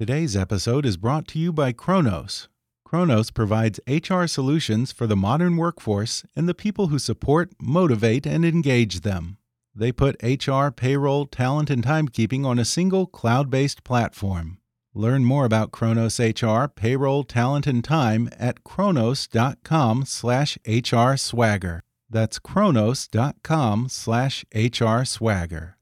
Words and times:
Today's 0.00 0.34
episode 0.34 0.86
is 0.86 0.96
brought 0.96 1.28
to 1.28 1.38
you 1.38 1.52
by 1.52 1.72
Kronos. 1.72 2.48
Kronos 2.86 3.30
provides 3.30 3.80
HR 3.86 4.24
solutions 4.24 4.92
for 4.92 5.06
the 5.06 5.14
modern 5.14 5.58
workforce 5.58 6.24
and 6.34 6.48
the 6.48 6.54
people 6.54 6.86
who 6.86 6.98
support, 6.98 7.50
motivate, 7.60 8.26
and 8.26 8.42
engage 8.42 9.00
them. 9.02 9.36
They 9.74 9.92
put 9.92 10.16
HR, 10.22 10.68
payroll, 10.70 11.26
talent, 11.26 11.68
and 11.68 11.84
timekeeping 11.84 12.46
on 12.46 12.58
a 12.58 12.64
single 12.64 13.04
cloud 13.04 13.50
based 13.50 13.84
platform. 13.84 14.56
Learn 14.94 15.26
more 15.26 15.44
about 15.44 15.70
Kronos 15.70 16.18
HR, 16.18 16.64
payroll, 16.74 17.22
talent, 17.22 17.66
and 17.66 17.84
time 17.84 18.30
at 18.38 18.64
kronos.com 18.64 20.06
slash 20.06 20.56
HR 20.66 21.16
swagger. 21.16 21.82
That's 22.08 22.38
kronos.com 22.38 23.88
slash 23.90 24.46
HR 24.54 25.04
swagger. 25.04 25.76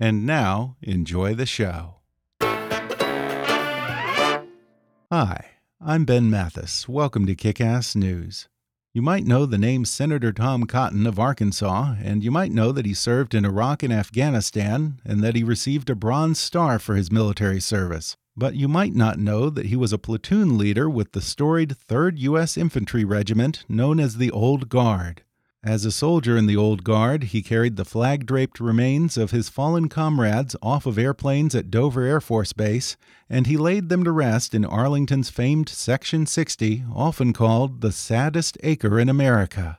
And 0.00 0.24
now, 0.24 0.76
enjoy 0.80 1.34
the 1.34 1.44
show. 1.44 1.96
Hi, 5.14 5.44
I'm 5.78 6.06
Ben 6.06 6.30
Mathis. 6.30 6.88
Welcome 6.88 7.26
to 7.26 7.34
Kick 7.34 7.60
Ass 7.60 7.94
News. 7.94 8.48
You 8.94 9.02
might 9.02 9.26
know 9.26 9.44
the 9.44 9.58
name 9.58 9.84
Senator 9.84 10.32
Tom 10.32 10.64
Cotton 10.64 11.06
of 11.06 11.18
Arkansas, 11.18 11.96
and 12.02 12.24
you 12.24 12.30
might 12.30 12.50
know 12.50 12.72
that 12.72 12.86
he 12.86 12.94
served 12.94 13.34
in 13.34 13.44
Iraq 13.44 13.82
and 13.82 13.92
Afghanistan, 13.92 15.02
and 15.04 15.22
that 15.22 15.36
he 15.36 15.44
received 15.44 15.90
a 15.90 15.94
Bronze 15.94 16.40
Star 16.40 16.78
for 16.78 16.94
his 16.94 17.12
military 17.12 17.60
service. 17.60 18.16
But 18.34 18.54
you 18.54 18.68
might 18.68 18.94
not 18.94 19.18
know 19.18 19.50
that 19.50 19.66
he 19.66 19.76
was 19.76 19.92
a 19.92 19.98
platoon 19.98 20.56
leader 20.56 20.88
with 20.88 21.12
the 21.12 21.20
storied 21.20 21.76
3rd 21.86 22.16
U.S. 22.20 22.56
Infantry 22.56 23.04
Regiment 23.04 23.66
known 23.68 24.00
as 24.00 24.16
the 24.16 24.30
Old 24.30 24.70
Guard. 24.70 25.24
As 25.64 25.84
a 25.84 25.92
soldier 25.92 26.36
in 26.36 26.46
the 26.46 26.56
Old 26.56 26.82
Guard, 26.82 27.22
he 27.24 27.40
carried 27.40 27.76
the 27.76 27.84
flag 27.84 28.26
draped 28.26 28.58
remains 28.58 29.16
of 29.16 29.30
his 29.30 29.48
fallen 29.48 29.88
comrades 29.88 30.56
off 30.60 30.86
of 30.86 30.98
airplanes 30.98 31.54
at 31.54 31.70
Dover 31.70 32.02
Air 32.02 32.20
Force 32.20 32.52
Base, 32.52 32.96
and 33.30 33.46
he 33.46 33.56
laid 33.56 33.88
them 33.88 34.02
to 34.02 34.10
rest 34.10 34.56
in 34.56 34.64
Arlington's 34.64 35.30
famed 35.30 35.68
Section 35.68 36.26
60, 36.26 36.82
often 36.92 37.32
called 37.32 37.80
the 37.80 37.92
saddest 37.92 38.58
acre 38.64 38.98
in 38.98 39.08
America. 39.08 39.78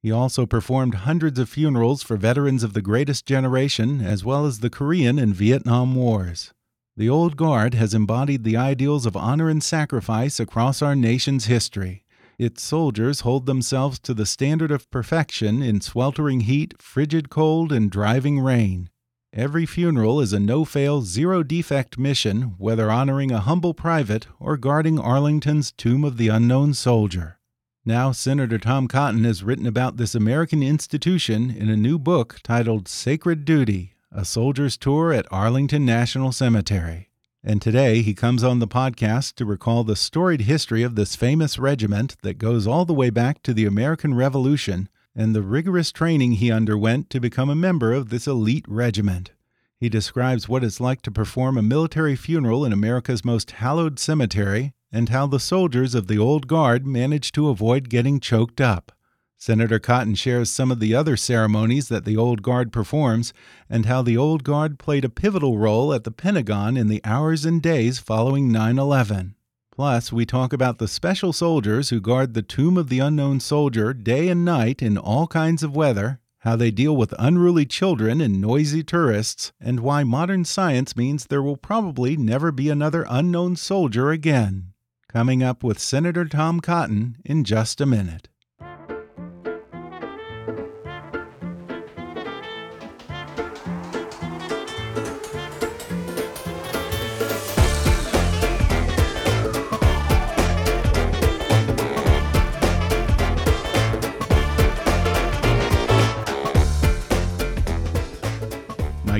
He 0.00 0.12
also 0.12 0.46
performed 0.46 0.94
hundreds 0.94 1.40
of 1.40 1.48
funerals 1.48 2.04
for 2.04 2.16
veterans 2.16 2.62
of 2.62 2.72
the 2.72 2.80
greatest 2.80 3.26
generation, 3.26 4.00
as 4.00 4.24
well 4.24 4.46
as 4.46 4.60
the 4.60 4.70
Korean 4.70 5.18
and 5.18 5.34
Vietnam 5.34 5.96
Wars. 5.96 6.52
The 6.96 7.08
Old 7.08 7.36
Guard 7.36 7.74
has 7.74 7.94
embodied 7.94 8.44
the 8.44 8.56
ideals 8.56 9.06
of 9.06 9.16
honor 9.16 9.50
and 9.50 9.60
sacrifice 9.60 10.38
across 10.38 10.82
our 10.82 10.94
nation's 10.94 11.46
history. 11.46 12.04
Its 12.38 12.62
soldiers 12.62 13.20
hold 13.20 13.46
themselves 13.46 13.98
to 14.00 14.12
the 14.12 14.26
standard 14.26 14.70
of 14.70 14.90
perfection 14.90 15.62
in 15.62 15.80
sweltering 15.80 16.40
heat, 16.40 16.74
frigid 16.80 17.30
cold, 17.30 17.72
and 17.72 17.90
driving 17.90 18.40
rain. 18.40 18.90
Every 19.32 19.66
funeral 19.66 20.20
is 20.20 20.32
a 20.32 20.40
no 20.40 20.64
fail, 20.64 21.02
zero 21.02 21.42
defect 21.42 21.98
mission, 21.98 22.54
whether 22.58 22.90
honoring 22.90 23.32
a 23.32 23.40
humble 23.40 23.74
private 23.74 24.26
or 24.38 24.56
guarding 24.56 24.98
Arlington's 24.98 25.72
Tomb 25.72 26.04
of 26.04 26.16
the 26.16 26.28
Unknown 26.28 26.74
Soldier. 26.74 27.38
Now, 27.84 28.12
Senator 28.12 28.58
Tom 28.58 28.88
Cotton 28.88 29.24
has 29.24 29.42
written 29.44 29.66
about 29.66 29.96
this 29.96 30.14
American 30.14 30.62
institution 30.62 31.50
in 31.50 31.70
a 31.70 31.76
new 31.76 31.98
book 31.98 32.40
titled 32.42 32.88
Sacred 32.88 33.44
Duty 33.44 33.94
A 34.10 34.24
Soldier's 34.24 34.76
Tour 34.76 35.12
at 35.12 35.30
Arlington 35.30 35.86
National 35.86 36.32
Cemetery. 36.32 37.10
And 37.48 37.62
today 37.62 38.02
he 38.02 38.12
comes 38.12 38.42
on 38.42 38.58
the 38.58 38.66
podcast 38.66 39.36
to 39.36 39.44
recall 39.44 39.84
the 39.84 39.94
storied 39.94 40.40
history 40.42 40.82
of 40.82 40.96
this 40.96 41.14
famous 41.14 41.60
regiment 41.60 42.16
that 42.22 42.38
goes 42.38 42.66
all 42.66 42.84
the 42.84 42.92
way 42.92 43.08
back 43.08 43.40
to 43.44 43.54
the 43.54 43.66
American 43.66 44.14
Revolution 44.14 44.88
and 45.14 45.32
the 45.32 45.42
rigorous 45.42 45.92
training 45.92 46.32
he 46.32 46.50
underwent 46.50 47.08
to 47.10 47.20
become 47.20 47.48
a 47.48 47.54
member 47.54 47.92
of 47.92 48.08
this 48.08 48.26
elite 48.26 48.64
regiment. 48.66 49.30
He 49.78 49.88
describes 49.88 50.48
what 50.48 50.64
it's 50.64 50.80
like 50.80 51.02
to 51.02 51.12
perform 51.12 51.56
a 51.56 51.62
military 51.62 52.16
funeral 52.16 52.64
in 52.64 52.72
America's 52.72 53.24
most 53.24 53.52
hallowed 53.52 54.00
cemetery 54.00 54.72
and 54.90 55.10
how 55.10 55.28
the 55.28 55.38
soldiers 55.38 55.94
of 55.94 56.08
the 56.08 56.18
Old 56.18 56.48
Guard 56.48 56.84
managed 56.84 57.32
to 57.36 57.48
avoid 57.48 57.88
getting 57.88 58.18
choked 58.18 58.60
up. 58.60 58.90
Senator 59.38 59.78
Cotton 59.78 60.14
shares 60.14 60.50
some 60.50 60.70
of 60.70 60.80
the 60.80 60.94
other 60.94 61.16
ceremonies 61.16 61.88
that 61.88 62.06
the 62.06 62.16
Old 62.16 62.42
Guard 62.42 62.72
performs 62.72 63.34
and 63.68 63.84
how 63.84 64.00
the 64.00 64.16
Old 64.16 64.44
Guard 64.44 64.78
played 64.78 65.04
a 65.04 65.10
pivotal 65.10 65.58
role 65.58 65.92
at 65.92 66.04
the 66.04 66.10
Pentagon 66.10 66.76
in 66.76 66.88
the 66.88 67.02
hours 67.04 67.44
and 67.44 67.60
days 67.60 67.98
following 67.98 68.50
9 68.50 68.78
11. 68.78 69.34
Plus, 69.70 70.10
we 70.10 70.24
talk 70.24 70.54
about 70.54 70.78
the 70.78 70.88
special 70.88 71.34
soldiers 71.34 71.90
who 71.90 72.00
guard 72.00 72.32
the 72.32 72.40
tomb 72.40 72.78
of 72.78 72.88
the 72.88 72.98
unknown 72.98 73.38
soldier 73.38 73.92
day 73.92 74.28
and 74.28 74.42
night 74.42 74.80
in 74.80 74.96
all 74.96 75.26
kinds 75.26 75.62
of 75.62 75.76
weather, 75.76 76.18
how 76.38 76.56
they 76.56 76.70
deal 76.70 76.96
with 76.96 77.12
unruly 77.18 77.66
children 77.66 78.22
and 78.22 78.40
noisy 78.40 78.82
tourists, 78.82 79.52
and 79.60 79.80
why 79.80 80.02
modern 80.02 80.46
science 80.46 80.96
means 80.96 81.26
there 81.26 81.42
will 81.42 81.58
probably 81.58 82.16
never 82.16 82.50
be 82.50 82.70
another 82.70 83.04
unknown 83.10 83.54
soldier 83.54 84.10
again. 84.10 84.72
Coming 85.10 85.42
up 85.42 85.62
with 85.62 85.78
Senator 85.78 86.24
Tom 86.24 86.60
Cotton 86.60 87.18
in 87.22 87.44
just 87.44 87.78
a 87.78 87.86
minute. 87.86 88.30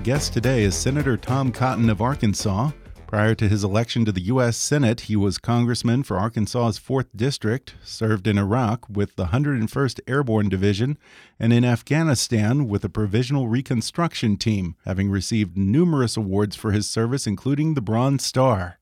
Guest 0.06 0.33
today 0.33 0.62
is 0.62 0.77
Senator 0.77 1.17
Tom 1.17 1.50
Cotton 1.50 1.91
of 1.91 2.00
Arkansas. 2.00 2.71
Prior 3.09 3.34
to 3.34 3.49
his 3.49 3.65
election 3.65 4.05
to 4.05 4.12
the 4.12 4.27
U.S. 4.27 4.56
Senate, 4.56 5.00
he 5.00 5.17
was 5.17 5.37
congressman 5.37 6.05
for 6.05 6.17
Arkansas's 6.17 6.78
4th 6.78 7.09
District, 7.17 7.75
served 7.83 8.28
in 8.28 8.39
Iraq 8.39 8.89
with 8.89 9.16
the 9.16 9.25
101st 9.25 9.99
Airborne 10.06 10.49
Division, 10.49 10.97
and 11.41 11.53
in 11.53 11.65
Afghanistan 11.65 12.69
with 12.69 12.83
the 12.83 12.89
Provincial 12.89 13.49
Reconstruction 13.49 14.37
Team, 14.37 14.77
having 14.84 15.11
received 15.11 15.59
numerous 15.59 16.16
awards 16.16 16.55
for 16.55 16.71
his 16.71 16.89
service, 16.89 17.27
including 17.27 17.75
the 17.75 17.81
Bronze 17.81 18.25
Star. 18.25 18.78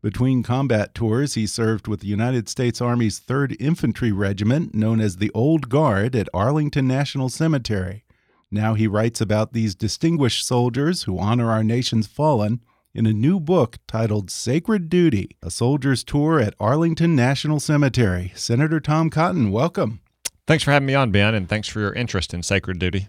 Between 0.00 0.42
combat 0.42 0.94
tours, 0.94 1.34
he 1.34 1.46
served 1.46 1.86
with 1.86 2.00
the 2.00 2.06
United 2.06 2.48
States 2.48 2.80
Army's 2.80 3.20
3rd 3.20 3.60
Infantry 3.60 4.10
Regiment, 4.10 4.74
known 4.74 5.02
as 5.02 5.18
the 5.18 5.30
Old 5.34 5.68
Guard, 5.68 6.16
at 6.16 6.30
Arlington 6.32 6.88
National 6.88 7.28
Cemetery. 7.28 8.04
Now 8.52 8.74
he 8.74 8.86
writes 8.86 9.18
about 9.22 9.54
these 9.54 9.74
distinguished 9.74 10.46
soldiers 10.46 11.04
who 11.04 11.18
honor 11.18 11.50
our 11.50 11.64
nation's 11.64 12.06
fallen 12.06 12.60
in 12.92 13.06
a 13.06 13.12
new 13.14 13.40
book 13.40 13.78
titled 13.88 14.30
Sacred 14.30 14.90
Duty 14.90 15.30
A 15.42 15.50
Soldier's 15.50 16.04
Tour 16.04 16.38
at 16.38 16.54
Arlington 16.60 17.16
National 17.16 17.60
Cemetery. 17.60 18.30
Senator 18.34 18.78
Tom 18.78 19.08
Cotton, 19.08 19.50
welcome. 19.50 20.02
Thanks 20.46 20.64
for 20.64 20.70
having 20.70 20.84
me 20.84 20.94
on, 20.94 21.10
Ben, 21.10 21.34
and 21.34 21.48
thanks 21.48 21.66
for 21.66 21.80
your 21.80 21.94
interest 21.94 22.34
in 22.34 22.42
sacred 22.42 22.78
duty. 22.78 23.08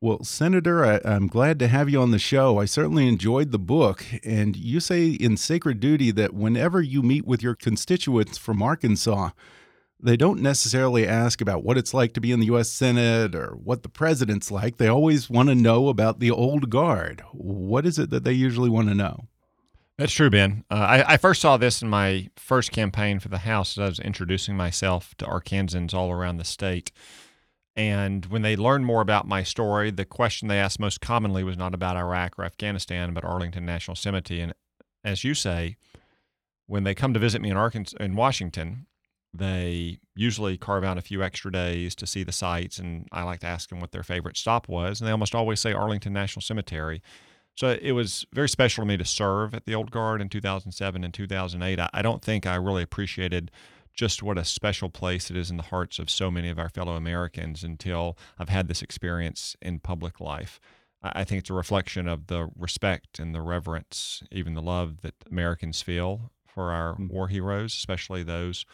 Well, 0.00 0.22
Senator, 0.22 0.84
I, 0.84 1.00
am 1.04 1.26
glad 1.26 1.58
to 1.58 1.66
have 1.66 1.90
you 1.90 2.00
on 2.00 2.12
the 2.12 2.18
show. 2.20 2.60
I 2.60 2.66
certainly 2.66 3.08
enjoyed 3.08 3.50
the 3.50 3.58
book. 3.58 4.04
And 4.22 4.54
you 4.54 4.78
say 4.78 5.08
in 5.08 5.36
Sacred 5.36 5.80
Duty 5.80 6.12
that 6.12 6.34
whenever 6.34 6.80
you 6.80 7.02
meet 7.02 7.26
with 7.26 7.42
your 7.42 7.56
constituents 7.56 8.38
from 8.38 8.62
Arkansas, 8.62 9.30
they 10.04 10.16
don't 10.16 10.40
necessarily 10.40 11.08
ask 11.08 11.40
about 11.40 11.64
what 11.64 11.78
it's 11.78 11.94
like 11.94 12.12
to 12.12 12.20
be 12.20 12.30
in 12.30 12.38
the 12.38 12.46
U.S. 12.46 12.68
Senate 12.68 13.34
or 13.34 13.52
what 13.52 13.82
the 13.82 13.88
president's 13.88 14.50
like. 14.50 14.76
They 14.76 14.88
always 14.88 15.30
want 15.30 15.48
to 15.48 15.54
know 15.54 15.88
about 15.88 16.20
the 16.20 16.30
old 16.30 16.68
guard. 16.68 17.22
What 17.32 17.86
is 17.86 17.98
it 17.98 18.10
that 18.10 18.22
they 18.22 18.32
usually 18.32 18.68
want 18.68 18.88
to 18.88 18.94
know? 18.94 19.28
That's 19.96 20.12
true, 20.12 20.28
Ben. 20.28 20.64
Uh, 20.70 20.74
I, 20.74 21.14
I, 21.14 21.16
first 21.16 21.40
saw 21.40 21.56
this 21.56 21.80
in 21.80 21.88
my 21.88 22.28
first 22.36 22.72
campaign 22.72 23.20
for 23.20 23.28
the 23.28 23.38
House 23.38 23.78
as 23.78 23.82
I 23.82 23.88
was 23.88 24.00
introducing 24.00 24.56
myself 24.56 25.14
to 25.18 25.24
Arkansans 25.24 25.94
all 25.94 26.10
around 26.10 26.36
the 26.36 26.44
state. 26.44 26.90
And 27.76 28.26
when 28.26 28.42
they 28.42 28.56
learned 28.56 28.86
more 28.86 29.00
about 29.00 29.26
my 29.26 29.42
story, 29.42 29.90
the 29.90 30.04
question 30.04 30.48
they 30.48 30.58
asked 30.58 30.80
most 30.80 31.00
commonly 31.00 31.44
was 31.44 31.56
not 31.56 31.74
about 31.74 31.96
Iraq 31.96 32.38
or 32.38 32.44
Afghanistan, 32.44 33.14
but 33.14 33.24
Arlington 33.24 33.64
National 33.64 33.94
Cemetery. 33.94 34.40
And 34.40 34.54
as 35.04 35.24
you 35.24 35.32
say, 35.32 35.76
when 36.66 36.84
they 36.84 36.94
come 36.94 37.14
to 37.14 37.20
visit 37.20 37.40
me 37.40 37.50
in 37.50 37.56
Arkansas, 37.56 37.96
in 38.00 38.16
Washington, 38.16 38.86
They 39.36 39.98
usually 40.14 40.56
carve 40.56 40.84
out 40.84 40.96
a 40.96 41.02
few 41.02 41.22
extra 41.22 41.50
days 41.50 41.96
to 41.96 42.06
see 42.06 42.22
the 42.22 42.30
sights, 42.30 42.78
and 42.78 43.08
I 43.10 43.24
like 43.24 43.40
to 43.40 43.48
ask 43.48 43.68
them 43.68 43.80
what 43.80 43.90
their 43.90 44.04
favorite 44.04 44.36
stop 44.36 44.68
was, 44.68 45.00
and 45.00 45.08
they 45.08 45.12
almost 45.12 45.34
always 45.34 45.58
say 45.58 45.72
Arlington 45.72 46.12
National 46.12 46.40
Cemetery. 46.40 47.02
So 47.56 47.76
it 47.80 47.92
was 47.92 48.26
very 48.32 48.48
special 48.48 48.82
to 48.82 48.86
me 48.86 48.96
to 48.96 49.04
serve 49.04 49.54
at 49.54 49.64
the 49.64 49.74
Old 49.74 49.90
Guard 49.90 50.20
in 50.20 50.28
2007 50.28 51.04
and 51.04 51.12
2008. 51.12 51.80
I, 51.80 51.90
I 51.92 52.02
don't 52.02 52.22
think 52.22 52.46
I 52.46 52.54
really 52.54 52.82
appreciated 52.82 53.50
just 53.92 54.22
what 54.22 54.38
a 54.38 54.44
special 54.44 54.88
place 54.88 55.30
it 55.30 55.36
is 55.36 55.50
in 55.50 55.56
the 55.56 55.64
hearts 55.64 55.98
of 55.98 56.10
so 56.10 56.30
many 56.30 56.48
of 56.48 56.58
our 56.58 56.68
fellow 56.68 56.94
Americans 56.94 57.62
until 57.64 58.16
I've 58.38 58.48
had 58.48 58.68
this 58.68 58.82
experience 58.82 59.56
in 59.60 59.78
public 59.80 60.20
life. 60.20 60.60
I 61.02 61.24
think 61.24 61.40
it's 61.40 61.50
a 61.50 61.54
reflection 61.54 62.08
of 62.08 62.28
the 62.28 62.48
respect 62.56 63.18
and 63.18 63.34
the 63.34 63.42
reverence, 63.42 64.22
even 64.32 64.54
the 64.54 64.62
love 64.62 65.02
that 65.02 65.14
Americans 65.30 65.82
feel 65.82 66.30
for 66.46 66.70
our 66.72 66.94
mm. 66.94 67.10
war 67.10 67.28
heroes, 67.28 67.74
especially 67.74 68.22
those 68.22 68.64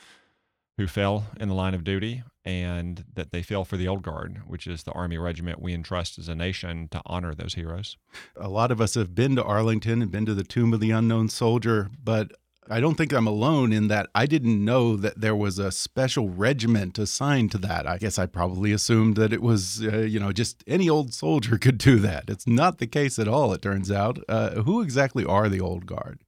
who 0.78 0.86
fell 0.86 1.26
in 1.38 1.48
the 1.48 1.54
line 1.54 1.74
of 1.74 1.84
duty, 1.84 2.22
and 2.44 3.04
that 3.14 3.32
they 3.32 3.42
fell 3.42 3.64
for 3.64 3.76
the 3.76 3.86
Old 3.86 4.02
Guard, 4.02 4.42
which 4.46 4.66
is 4.66 4.82
the 4.82 4.92
Army 4.92 5.18
regiment 5.18 5.60
we 5.60 5.74
entrust 5.74 6.18
as 6.18 6.28
a 6.28 6.34
nation 6.34 6.88
to 6.88 7.02
honor 7.04 7.34
those 7.34 7.54
heroes. 7.54 7.96
A 8.36 8.48
lot 8.48 8.70
of 8.70 8.80
us 8.80 8.94
have 8.94 9.14
been 9.14 9.36
to 9.36 9.44
Arlington 9.44 10.00
and 10.00 10.10
been 10.10 10.26
to 10.26 10.34
the 10.34 10.42
Tomb 10.42 10.72
of 10.72 10.80
the 10.80 10.90
Unknown 10.90 11.28
Soldier, 11.28 11.90
but 12.02 12.32
I 12.72 12.78
don't 12.80 12.94
think 12.94 13.12
I'm 13.12 13.26
alone 13.26 13.72
in 13.72 13.88
that 13.88 14.08
I 14.14 14.26
didn't 14.26 14.64
know 14.64 14.96
that 14.96 15.20
there 15.20 15.34
was 15.34 15.58
a 15.58 15.72
special 15.72 16.28
regiment 16.30 16.98
assigned 16.98 17.50
to 17.52 17.58
that. 17.58 17.86
I 17.86 17.98
guess 17.98 18.16
I 18.16 18.26
probably 18.26 18.70
assumed 18.70 19.16
that 19.16 19.32
it 19.32 19.42
was, 19.42 19.82
uh, 19.82 19.98
you 19.98 20.20
know, 20.20 20.30
just 20.30 20.62
any 20.68 20.88
old 20.88 21.12
soldier 21.12 21.58
could 21.58 21.78
do 21.78 21.98
that. 21.98 22.30
It's 22.30 22.46
not 22.46 22.78
the 22.78 22.86
case 22.86 23.18
at 23.18 23.26
all, 23.26 23.52
it 23.52 23.60
turns 23.60 23.90
out. 23.90 24.20
Uh, 24.28 24.62
who 24.62 24.82
exactly 24.82 25.24
are 25.24 25.48
the 25.48 25.60
Old 25.60 25.84
Guard? 25.84 26.20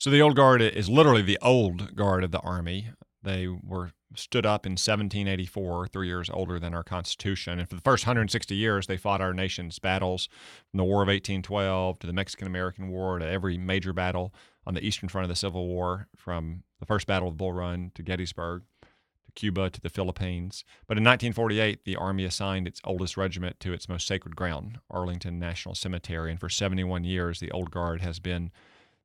So 0.00 0.10
the 0.10 0.22
Old 0.22 0.36
Guard 0.36 0.62
is 0.62 0.88
literally 0.88 1.22
the 1.22 1.38
old 1.42 1.94
guard 1.94 2.24
of 2.24 2.30
the 2.30 2.40
Army. 2.40 2.88
They 3.24 3.48
were 3.48 3.92
stood 4.14 4.46
up 4.46 4.66
in 4.66 4.72
1784, 4.72 5.88
three 5.88 6.06
years 6.06 6.30
older 6.32 6.60
than 6.60 6.74
our 6.74 6.84
Constitution. 6.84 7.58
And 7.58 7.68
for 7.68 7.74
the 7.74 7.80
first 7.80 8.06
160 8.06 8.54
years, 8.54 8.86
they 8.86 8.96
fought 8.96 9.20
our 9.20 9.32
nation's 9.32 9.78
battles 9.78 10.28
from 10.70 10.78
the 10.78 10.84
War 10.84 11.02
of 11.02 11.08
1812 11.08 11.98
to 12.00 12.06
the 12.06 12.12
Mexican 12.12 12.46
American 12.46 12.88
War 12.88 13.18
to 13.18 13.26
every 13.26 13.58
major 13.58 13.92
battle 13.92 14.32
on 14.66 14.74
the 14.74 14.84
eastern 14.84 15.08
front 15.08 15.24
of 15.24 15.28
the 15.28 15.36
Civil 15.36 15.66
War, 15.66 16.08
from 16.16 16.62
the 16.80 16.86
first 16.86 17.06
Battle 17.06 17.28
of 17.28 17.36
Bull 17.36 17.52
Run 17.52 17.90
to 17.94 18.02
Gettysburg 18.02 18.62
to 18.82 19.32
Cuba 19.34 19.70
to 19.70 19.80
the 19.80 19.90
Philippines. 19.90 20.64
But 20.86 20.96
in 20.96 21.04
1948, 21.04 21.84
the 21.84 21.96
Army 21.96 22.24
assigned 22.24 22.68
its 22.68 22.80
oldest 22.84 23.16
regiment 23.16 23.58
to 23.60 23.72
its 23.72 23.88
most 23.88 24.06
sacred 24.06 24.36
ground, 24.36 24.78
Arlington 24.90 25.38
National 25.38 25.74
Cemetery. 25.74 26.30
And 26.30 26.40
for 26.40 26.48
71 26.48 27.04
years, 27.04 27.40
the 27.40 27.50
Old 27.50 27.70
Guard 27.70 28.00
has 28.00 28.20
been 28.20 28.52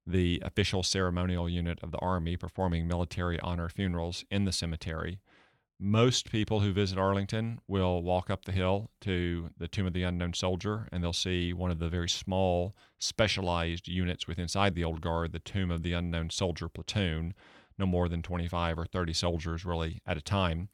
the 0.05 0.41
official 0.43 0.83
ceremonial 0.83 1.49
unit 1.49 1.79
of 1.81 1.91
the 1.91 1.99
Army 1.99 2.35
performing 2.35 2.87
military 2.87 3.39
honor 3.39 3.69
funerals 3.69 4.25
in 4.31 4.45
the 4.45 4.51
cemetery. 4.51 5.19
Most 5.81 6.29
people 6.29 6.59
who 6.59 6.73
visit 6.73 6.97
Arlington 6.97 7.59
will 7.65 8.03
walk 8.03 8.29
up 8.29 8.43
the 8.43 8.51
hill 8.51 8.89
to 9.01 9.49
the 9.57 9.67
Tomb 9.69 9.87
of 9.87 9.93
the 9.93 10.03
Unknown 10.03 10.33
Soldier 10.33 10.89
and 10.91 11.01
they'll 11.01 11.13
see 11.13 11.53
one 11.53 11.71
of 11.71 11.79
the 11.79 11.87
very 11.87 12.09
small 12.09 12.75
specialized 12.99 13.87
units 13.87 14.27
within 14.27 14.43
inside 14.43 14.75
the 14.75 14.83
Old 14.83 14.99
Guard, 14.99 15.31
the 15.31 15.39
Tomb 15.39 15.71
of 15.71 15.81
the 15.81 15.93
Unknown 15.93 16.31
Soldier 16.31 16.67
platoon, 16.67 17.33
no 17.77 17.85
more 17.85 18.09
than 18.09 18.21
25 18.21 18.77
or 18.77 18.85
30 18.85 19.13
soldiers 19.13 19.63
really 19.63 20.01
at 20.05 20.17
a 20.17 20.21
time 20.21 20.67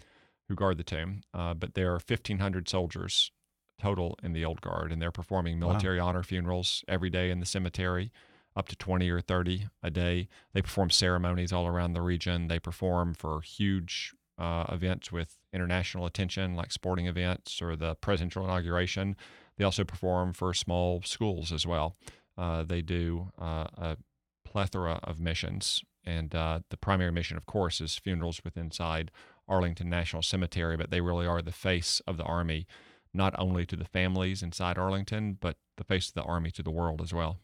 who 0.47 0.55
guard 0.55 0.77
the 0.77 0.83
tomb. 0.83 1.21
Uh, 1.35 1.53
but 1.53 1.75
there 1.75 1.89
are 1.91 1.99
1,500 1.99 2.67
soldiers 2.67 3.31
total 3.79 4.17
in 4.23 4.33
the 4.33 4.43
Old 4.43 4.61
Guard 4.61 4.91
and 4.91 4.99
they're 4.99 5.11
performing 5.11 5.59
military 5.59 5.99
wow. 5.99 6.07
honor 6.07 6.23
funerals 6.23 6.83
every 6.87 7.11
day 7.11 7.29
in 7.29 7.39
the 7.39 7.45
cemetery 7.45 8.11
up 8.55 8.67
to 8.69 8.75
20 8.75 9.09
or 9.09 9.21
30 9.21 9.67
a 9.83 9.89
day. 9.89 10.27
They 10.53 10.61
perform 10.61 10.89
ceremonies 10.89 11.51
all 11.51 11.67
around 11.67 11.93
the 11.93 12.01
region. 12.01 12.47
They 12.47 12.59
perform 12.59 13.13
for 13.13 13.41
huge 13.41 14.13
uh, 14.37 14.65
events 14.69 15.11
with 15.11 15.37
international 15.53 16.05
attention, 16.05 16.55
like 16.55 16.71
sporting 16.71 17.07
events 17.07 17.61
or 17.61 17.75
the 17.75 17.95
presidential 17.95 18.43
inauguration. 18.43 19.15
They 19.57 19.63
also 19.63 19.83
perform 19.83 20.33
for 20.33 20.53
small 20.53 21.01
schools 21.03 21.51
as 21.51 21.65
well. 21.65 21.95
Uh, 22.37 22.63
they 22.63 22.81
do 22.81 23.31
uh, 23.39 23.67
a 23.77 23.97
plethora 24.43 24.99
of 25.03 25.19
missions, 25.19 25.81
and 26.03 26.35
uh, 26.35 26.59
the 26.69 26.77
primary 26.77 27.11
mission, 27.11 27.37
of 27.37 27.45
course, 27.45 27.79
is 27.79 27.97
funerals 27.97 28.41
with 28.43 28.57
inside 28.57 29.11
Arlington 29.47 29.89
National 29.89 30.21
Cemetery. 30.21 30.75
But 30.75 30.91
they 30.91 31.01
really 31.01 31.25
are 31.25 31.41
the 31.41 31.51
face 31.51 32.01
of 32.05 32.17
the 32.17 32.23
Army, 32.23 32.67
not 33.13 33.33
only 33.37 33.65
to 33.65 33.75
the 33.77 33.85
families 33.85 34.43
inside 34.43 34.77
Arlington, 34.77 35.37
but 35.39 35.57
the 35.77 35.85
face 35.85 36.09
of 36.09 36.15
the 36.15 36.23
Army 36.23 36.51
to 36.51 36.63
the 36.63 36.71
world 36.71 37.01
as 37.01 37.13
well. 37.13 37.37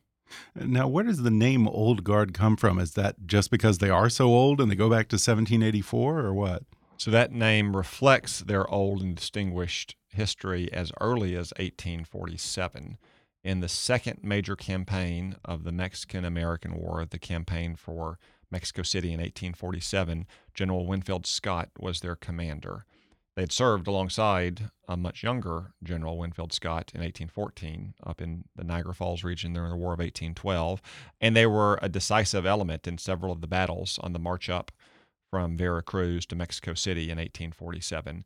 Now, 0.56 0.88
where 0.88 1.04
does 1.04 1.24
the 1.24 1.32
name 1.32 1.68
Old 1.68 2.04
Guard 2.04 2.34
come 2.34 2.58
from? 2.58 2.80
Is 2.80 2.94
that 2.94 3.28
just 3.28 3.52
because 3.52 3.78
they 3.78 3.90
are 3.90 4.10
so 4.10 4.28
old 4.28 4.60
and 4.60 4.72
they 4.72 4.76
go 4.76 4.90
back 4.90 5.08
to 5.10 5.16
1784 5.16 6.20
or 6.20 6.34
what? 6.34 6.64
So 6.98 7.10
that 7.12 7.32
name 7.32 7.76
reflects 7.76 8.42
their 8.42 8.70
old 8.70 9.02
and 9.02 9.16
distinguished 9.16 9.96
history 10.10 10.72
as 10.72 10.92
early 11.02 11.32
as 11.32 11.52
1847. 11.58 12.98
In 13.44 13.60
the 13.60 13.68
second 13.68 14.20
major 14.22 14.56
campaign 14.56 15.36
of 15.44 15.64
the 15.64 15.72
Mexican 15.72 16.24
American 16.26 16.76
War, 16.76 17.04
the 17.10 17.18
campaign 17.18 17.76
for 17.76 18.20
Mexico 18.52 18.84
City 18.84 19.08
in 19.08 19.20
1847, 19.20 20.28
General 20.54 20.86
Winfield 20.86 21.26
Scott 21.26 21.70
was 21.80 22.02
their 22.02 22.16
commander. 22.16 22.86
They 23.42 23.46
had 23.46 23.52
served 23.52 23.88
alongside 23.88 24.70
a 24.88 24.96
much 24.96 25.24
younger 25.24 25.74
General 25.82 26.20
Winfield 26.20 26.54
Scott 26.54 26.92
in 26.94 27.02
1814 27.02 27.96
up 28.06 28.22
in 28.22 28.44
the 28.56 28.64
Niagara 28.64 28.94
Falls 28.94 29.24
region 29.24 29.54
during 29.54 29.72
the 29.72 29.78
War 29.78 29.94
of 29.94 29.98
1812, 29.98 30.80
and 31.20 31.36
they 31.36 31.48
were 31.48 31.80
a 31.82 31.90
decisive 31.90 32.46
element 32.46 32.88
in 32.88 33.00
several 33.00 33.34
of 33.34 33.42
the 33.42 33.48
battles 33.48 33.98
on 34.04 34.14
the 34.14 34.20
march 34.20 34.48
up 34.48 34.72
from 35.32 35.58
Veracruz 35.58 36.28
to 36.28 36.36
Mexico 36.36 36.76
City 36.76 37.06
in 37.06 37.18
1847. 37.18 38.24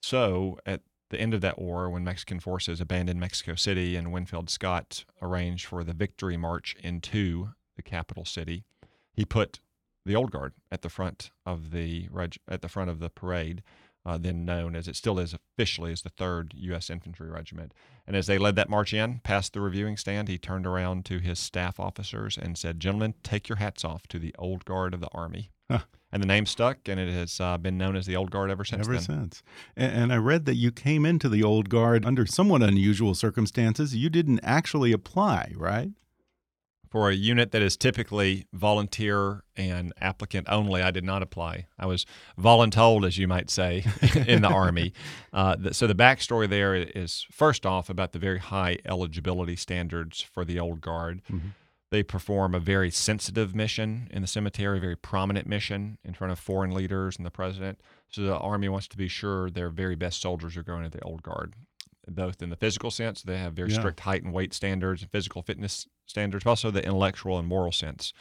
So, 0.00 0.58
at 0.64 0.80
the 1.10 1.20
end 1.20 1.34
of 1.34 1.42
that 1.42 1.58
war, 1.58 1.90
when 1.90 2.02
Mexican 2.02 2.40
forces 2.40 2.80
abandoned 2.80 3.20
Mexico 3.20 3.54
City 3.54 3.96
and 3.96 4.12
Winfield 4.12 4.48
Scott 4.48 5.04
arranged 5.20 5.66
for 5.66 5.84
the 5.84 5.92
victory 5.92 6.38
march 6.38 6.74
into 6.82 7.50
the 7.76 7.82
capital 7.82 8.24
city, 8.24 8.64
he 9.12 9.26
put 9.26 9.60
the 10.06 10.16
old 10.16 10.30
guard 10.30 10.54
at 10.72 10.80
the 10.80 10.88
front 10.88 11.32
of 11.44 11.70
the 11.70 12.08
at 12.48 12.62
the 12.62 12.68
front 12.70 12.88
of 12.88 12.98
the 12.98 13.10
parade 13.10 13.62
uh, 14.08 14.16
then 14.16 14.46
known 14.46 14.74
as 14.74 14.88
it 14.88 14.96
still 14.96 15.18
is 15.18 15.34
officially 15.34 15.92
as 15.92 16.00
the 16.00 16.08
3rd 16.08 16.52
U.S. 16.54 16.88
Infantry 16.88 17.28
Regiment. 17.28 17.74
And 18.06 18.16
as 18.16 18.26
they 18.26 18.38
led 18.38 18.56
that 18.56 18.70
march 18.70 18.94
in, 18.94 19.20
past 19.22 19.52
the 19.52 19.60
reviewing 19.60 19.98
stand, 19.98 20.28
he 20.28 20.38
turned 20.38 20.66
around 20.66 21.04
to 21.06 21.18
his 21.18 21.38
staff 21.38 21.78
officers 21.78 22.38
and 22.38 22.56
said, 22.56 22.80
Gentlemen, 22.80 23.12
take 23.22 23.50
your 23.50 23.56
hats 23.56 23.84
off 23.84 24.06
to 24.08 24.18
the 24.18 24.34
old 24.38 24.64
guard 24.64 24.94
of 24.94 25.00
the 25.00 25.10
Army. 25.12 25.50
Huh. 25.70 25.80
And 26.10 26.22
the 26.22 26.26
name 26.26 26.46
stuck, 26.46 26.88
and 26.88 26.98
it 26.98 27.12
has 27.12 27.38
uh, 27.38 27.58
been 27.58 27.76
known 27.76 27.94
as 27.94 28.06
the 28.06 28.16
Old 28.16 28.30
Guard 28.30 28.50
ever 28.50 28.64
since. 28.64 28.86
Ever 28.86 28.94
then. 28.94 29.02
since. 29.02 29.42
And, 29.76 29.92
and 30.04 30.12
I 30.14 30.16
read 30.16 30.46
that 30.46 30.54
you 30.54 30.72
came 30.72 31.04
into 31.04 31.28
the 31.28 31.42
Old 31.42 31.68
Guard 31.68 32.06
under 32.06 32.24
somewhat 32.24 32.62
unusual 32.62 33.14
circumstances. 33.14 33.94
You 33.94 34.08
didn't 34.08 34.40
actually 34.42 34.92
apply, 34.92 35.52
right? 35.54 35.90
For 36.90 37.10
a 37.10 37.14
unit 37.14 37.52
that 37.52 37.62
is 37.62 37.76
typically 37.76 38.46
volunteer 38.52 39.44
and 39.56 39.92
applicant 40.00 40.46
only, 40.48 40.82
I 40.82 40.90
did 40.90 41.04
not 41.04 41.22
apply. 41.22 41.66
I 41.78 41.86
was 41.86 42.06
voluntold, 42.38 43.06
as 43.06 43.18
you 43.18 43.28
might 43.28 43.50
say, 43.50 43.84
in 44.26 44.42
the 44.42 44.48
Army. 44.48 44.92
Uh, 45.30 45.54
the, 45.56 45.74
so 45.74 45.86
the 45.86 45.94
backstory 45.94 46.48
there 46.48 46.74
is 46.74 47.26
first 47.30 47.66
off 47.66 47.90
about 47.90 48.12
the 48.12 48.18
very 48.18 48.38
high 48.38 48.78
eligibility 48.86 49.54
standards 49.56 50.22
for 50.22 50.42
the 50.42 50.58
old 50.58 50.80
guard. 50.80 51.20
Mm-hmm. 51.30 51.48
They 51.90 52.02
perform 52.02 52.54
a 52.54 52.60
very 52.60 52.90
sensitive 52.90 53.54
mission 53.54 54.08
in 54.10 54.22
the 54.22 54.26
cemetery, 54.26 54.78
a 54.78 54.80
very 54.80 54.96
prominent 54.96 55.46
mission 55.46 55.98
in 56.02 56.14
front 56.14 56.32
of 56.32 56.38
foreign 56.38 56.72
leaders 56.72 57.18
and 57.18 57.26
the 57.26 57.30
president. 57.30 57.80
So 58.08 58.22
the 58.22 58.38
Army 58.38 58.70
wants 58.70 58.88
to 58.88 58.96
be 58.96 59.06
sure 59.06 59.50
their 59.50 59.68
very 59.68 59.96
best 59.96 60.22
soldiers 60.22 60.56
are 60.56 60.62
going 60.62 60.84
to 60.84 60.90
the 60.90 61.02
old 61.02 61.22
guard 61.22 61.54
both 62.10 62.42
in 62.42 62.50
the 62.50 62.56
physical 62.56 62.90
sense, 62.90 63.22
they 63.22 63.38
have 63.38 63.52
very 63.52 63.70
yeah. 63.70 63.78
strict 63.78 64.00
height 64.00 64.22
and 64.22 64.32
weight 64.32 64.54
standards 64.54 65.02
and 65.02 65.10
physical 65.10 65.42
fitness 65.42 65.86
standards, 66.08 66.44
but 66.44 66.50
also 66.50 66.70
the 66.70 66.84
intellectual 66.84 67.38
and 67.38 67.46
moral 67.46 67.72
sense. 67.72 68.12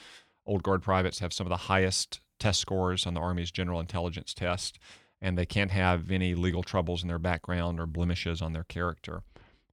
Old 0.45 0.63
Guard 0.63 0.81
privates 0.81 1.19
have 1.19 1.33
some 1.33 1.47
of 1.47 1.49
the 1.49 1.57
highest 1.57 2.19
test 2.39 2.59
scores 2.59 3.05
on 3.05 3.13
the 3.13 3.19
Army's 3.19 3.51
general 3.51 3.79
intelligence 3.79 4.33
test, 4.33 4.79
and 5.21 5.37
they 5.37 5.45
can't 5.45 5.71
have 5.71 6.11
any 6.11 6.35
legal 6.35 6.63
troubles 6.63 7.01
in 7.01 7.07
their 7.07 7.19
background 7.19 7.79
or 7.79 7.85
blemishes 7.85 8.41
on 8.41 8.53
their 8.53 8.63
character. 8.63 9.23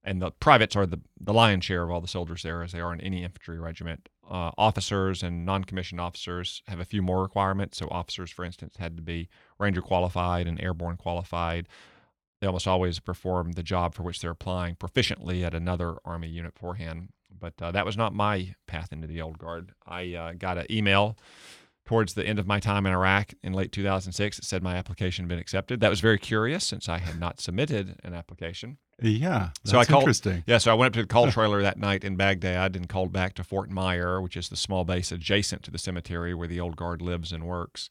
And 0.03 0.21
the 0.21 0.33
privates 0.33 0.77
are 0.77 0.87
the, 0.87 1.01
the 1.19 1.33
lion's 1.33 1.65
share 1.65 1.83
of 1.83 1.91
all 1.91 2.01
the 2.01 2.09
soldiers 2.09 2.43
there, 2.43 2.63
as 2.63 2.73
they 2.73 2.81
are 2.81 2.93
in 2.93 3.01
any 3.01 3.25
infantry 3.25 3.59
regiment. 3.59 4.09
Uh, 4.29 4.51
officers 4.59 5.23
and 5.23 5.45
non 5.47 5.65
commissioned 5.65 6.01
officers 6.01 6.63
have 6.67 6.81
a 6.81 6.85
few 6.85 7.03
more 7.03 7.23
requirements. 7.23 7.79
So, 7.79 7.89
officers, 7.91 8.31
for 8.31 8.45
instance, 8.45 8.77
had 8.79 8.97
to 8.97 9.03
be 9.03 9.29
Ranger 9.59 9.83
qualified 9.83 10.47
and 10.47 10.61
airborne 10.61 10.97
qualified 10.97 11.69
they 12.45 12.49
almost 12.49 12.69
always 12.69 12.99
perform 12.99 13.53
the 13.53 13.63
job 13.63 13.95
for 13.95 14.03
which 14.03 14.21
they're 14.21 14.33
applying 14.33 14.77
proficiently 14.77 15.43
at 15.45 15.55
another 15.55 15.97
Army 16.05 16.29
unit 16.29 16.53
beforehand. 16.53 17.09
But 17.45 17.63
uh, 17.63 17.73
that 17.73 17.85
was 17.85 17.95
not 17.95 18.15
my 18.15 18.55
path 18.67 18.91
into 18.91 19.07
the 19.07 19.21
old 19.21 19.37
guard. 19.37 19.73
I 19.87 20.15
uh, 20.15 20.33
got 20.33 20.57
an 20.57 20.65
email 20.71 21.19
towards 21.85 22.15
the 22.15 22.27
end 22.27 22.39
of 22.39 22.47
my 22.47 22.59
time 22.59 22.87
in 22.87 22.93
Iraq 22.95 23.35
in 23.43 23.53
late 23.53 23.71
2006 23.71 24.39
that 24.39 24.45
said 24.47 24.63
my 24.63 24.77
application 24.77 25.25
had 25.25 25.29
been 25.29 25.39
accepted. 25.39 25.81
That 25.81 25.91
was 25.91 26.01
very 26.01 26.17
curious 26.19 26.65
since 26.65 26.89
I 26.89 26.97
had 26.97 27.21
not 27.21 27.43
submitted 27.43 28.01
an 28.03 28.15
application. 28.15 28.79
Yeah, 28.99 29.51
so 29.63 29.79
I 29.79 29.85
called, 29.85 30.05
interesting. 30.05 30.43
Yeah, 30.47 30.57
so 30.57 30.71
I 30.71 30.75
went 30.75 30.87
up 30.87 30.93
to 30.95 31.03
the 31.03 31.07
call 31.07 31.31
trailer 31.31 31.61
that 31.61 31.79
night 31.79 32.03
in 32.03 32.17
Baghdad 32.17 32.77
and 32.77 32.89
called 32.89 33.13
back 33.13 33.35
to 33.35 33.45
Fort 33.45 33.71
Myer, 33.71 34.23
which 34.23 34.39
is 34.39 34.49
the 34.49 34.57
small 34.57 34.85
base 34.85 35.13
adjacent 35.13 35.63
to 35.65 35.71
the 35.71 35.77
cemetery 35.77 36.33
where 36.33 36.49
the 36.49 36.61
old 36.61 36.77
guard 36.77 37.03
lives 37.03 37.31
and 37.31 37.45
works 37.45 37.91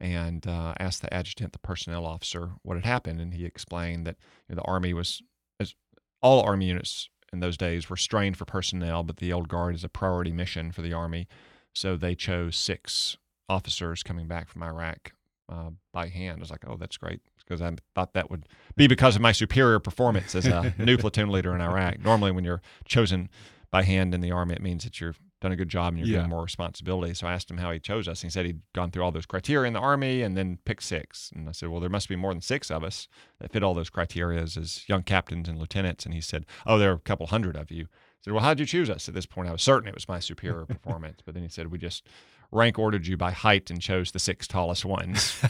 and 0.00 0.44
uh, 0.44 0.74
asked 0.80 1.02
the 1.02 1.14
adjutant, 1.14 1.52
the 1.52 1.60
personnel 1.60 2.04
officer, 2.04 2.50
what 2.62 2.76
had 2.76 2.84
happened. 2.84 3.20
And 3.20 3.32
he 3.32 3.44
explained 3.44 4.08
that 4.08 4.16
you 4.48 4.56
know, 4.56 4.62
the 4.62 4.66
Army 4.66 4.92
was, 4.92 5.22
as 5.60 5.76
all 6.20 6.42
Army 6.42 6.66
units 6.66 7.08
in 7.32 7.40
those 7.40 7.56
days 7.56 7.90
were 7.90 7.96
strained 7.96 8.36
for 8.36 8.44
personnel, 8.44 9.02
but 9.02 9.18
the 9.18 9.32
old 9.32 9.48
guard 9.48 9.74
is 9.74 9.84
a 9.84 9.88
priority 9.88 10.32
mission 10.32 10.72
for 10.72 10.82
the 10.82 10.92
Army. 10.92 11.28
So 11.74 11.96
they 11.96 12.14
chose 12.14 12.56
six 12.56 13.16
officers 13.48 14.02
coming 14.02 14.26
back 14.26 14.48
from 14.48 14.62
Iraq 14.62 15.12
uh, 15.48 15.70
by 15.92 16.08
hand. 16.08 16.38
I 16.38 16.40
was 16.40 16.50
like, 16.50 16.64
oh, 16.66 16.76
that's 16.76 16.96
great 16.96 17.20
because 17.38 17.62
I 17.62 17.74
thought 17.94 18.12
that 18.12 18.30
would 18.30 18.46
be 18.76 18.86
because 18.86 19.16
of 19.16 19.22
my 19.22 19.32
superior 19.32 19.78
performance 19.78 20.34
as 20.34 20.46
a 20.46 20.74
new 20.78 20.98
platoon 20.98 21.30
leader 21.30 21.54
in 21.54 21.60
Iraq. 21.60 22.00
Normally, 22.00 22.30
when 22.30 22.44
you're 22.44 22.62
chosen 22.84 23.30
by 23.70 23.82
hand 23.82 24.14
in 24.14 24.20
the 24.20 24.30
Army, 24.30 24.54
it 24.54 24.62
means 24.62 24.84
that 24.84 25.00
you've 25.00 25.20
done 25.40 25.52
a 25.52 25.56
good 25.56 25.68
job 25.68 25.88
and 25.94 25.98
you're 25.98 26.08
Yeah. 26.08 26.16
given 26.18 26.30
more 26.30 26.42
responsibility. 26.42 27.14
So 27.14 27.26
I 27.26 27.32
asked 27.32 27.50
him 27.50 27.58
how 27.58 27.70
he 27.70 27.78
chose 27.78 28.08
us. 28.08 28.22
And 28.22 28.30
he 28.30 28.32
said 28.32 28.44
he'd 28.46 28.60
gone 28.74 28.90
through 28.90 29.04
all 29.04 29.12
those 29.12 29.26
criteria 29.26 29.68
in 29.68 29.72
the 29.72 29.78
Army 29.80 30.22
and 30.22 30.36
then 30.36 30.58
picked 30.64 30.82
six. 30.82 31.30
And 31.34 31.48
I 31.48 31.52
said, 31.52 31.68
well, 31.68 31.80
there 31.80 31.88
must 31.90 32.08
be 32.08 32.16
more 32.16 32.32
than 32.32 32.40
six 32.40 32.70
of 32.70 32.82
us 32.82 33.06
that 33.40 33.52
fit 33.52 33.62
all 33.62 33.74
those 33.74 33.90
criteria 33.90 34.42
as 34.42 34.84
young 34.88 35.02
captains 35.04 35.48
and 35.48 35.58
lieutenants. 35.58 36.04
And 36.04 36.12
he 36.14 36.20
said, 36.20 36.44
oh, 36.66 36.78
there 36.78 36.90
are 36.90 36.96
a 36.96 36.98
couple 37.00 37.26
hundred 37.28 37.56
of 37.56 37.70
you. 37.70 37.84
I 37.84 38.20
said, 38.24 38.32
well, 38.34 38.42
how'd 38.42 38.58
you 38.58 38.66
choose 38.66 38.90
us? 38.90 39.08
At 39.08 39.14
this 39.14 39.26
point, 39.26 39.48
I 39.48 39.52
was 39.52 39.62
certain 39.62 39.88
it 39.88 39.94
was 39.94 40.08
my 40.08 40.18
superior 40.18 40.64
performance. 40.66 41.20
But 41.24 41.34
then 41.34 41.44
he 41.44 41.48
said, 41.48 41.70
we 41.70 41.78
just 41.78 42.04
rank 42.50 42.78
ordered 42.78 43.06
you 43.06 43.16
by 43.16 43.30
height 43.30 43.70
and 43.70 43.80
chose 43.80 44.10
the 44.10 44.18
six 44.18 44.48
tallest 44.48 44.84
ones. 44.84 45.40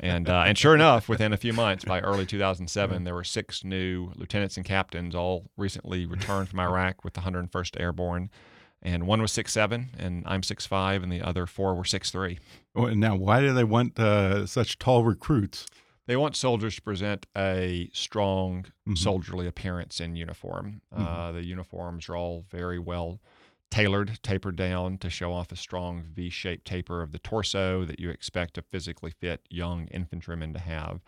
and 0.00 0.28
uh, 0.28 0.44
and 0.46 0.56
sure 0.56 0.74
enough, 0.74 1.08
within 1.08 1.32
a 1.32 1.36
few 1.36 1.52
months, 1.52 1.84
by 1.84 2.00
early 2.00 2.24
2007, 2.24 3.04
there 3.04 3.14
were 3.14 3.24
six 3.24 3.64
new 3.64 4.10
lieutenants 4.16 4.56
and 4.56 4.64
captains, 4.64 5.14
all 5.14 5.50
recently 5.56 6.06
returned 6.06 6.48
from 6.48 6.60
Iraq 6.68 7.04
with 7.04 7.14
the 7.14 7.20
101st 7.22 7.78
Airborne. 7.80 8.30
And 8.82 9.06
one 9.06 9.22
was 9.22 9.30
six 9.32 9.52
seven, 9.52 9.90
and 9.98 10.24
I'm 10.26 10.42
six 10.42 10.66
five, 10.66 11.02
and 11.04 11.12
the 11.12 11.22
other 11.22 11.46
four 11.46 11.74
were 11.74 11.84
six 11.84 12.10
three. 12.10 12.38
Now, 12.74 13.14
why 13.16 13.40
do 13.40 13.52
they 13.54 13.64
want 13.64 13.98
uh, 13.98 14.46
such 14.46 14.78
tall 14.78 15.04
recruits? 15.04 15.66
They 16.06 16.16
want 16.16 16.34
soldiers 16.34 16.74
to 16.76 16.82
present 16.82 17.26
a 17.36 17.88
strong 17.92 18.66
Mhm. 18.88 18.98
soldierly 18.98 19.46
appearance 19.46 20.00
in 20.00 20.16
uniform. 20.16 20.82
Uh, 20.90 21.30
the 21.30 21.44
uniforms 21.44 22.08
are 22.08 22.16
all 22.16 22.44
very 22.50 22.78
well 22.80 23.20
tailored, 23.70 24.18
tapered 24.22 24.56
down 24.56 24.98
to 24.98 25.08
show 25.08 25.32
off 25.32 25.52
a 25.52 25.56
strong 25.56 26.02
V 26.12 26.28
shaped 26.28 26.66
taper 26.66 27.02
of 27.02 27.12
the 27.12 27.18
torso 27.20 27.84
that 27.84 28.00
you 28.00 28.10
expect 28.10 28.58
a 28.58 28.62
physically 28.62 29.12
fit 29.12 29.46
young 29.48 29.86
infantryman 29.92 30.52
to 30.54 30.58
have. 30.58 31.00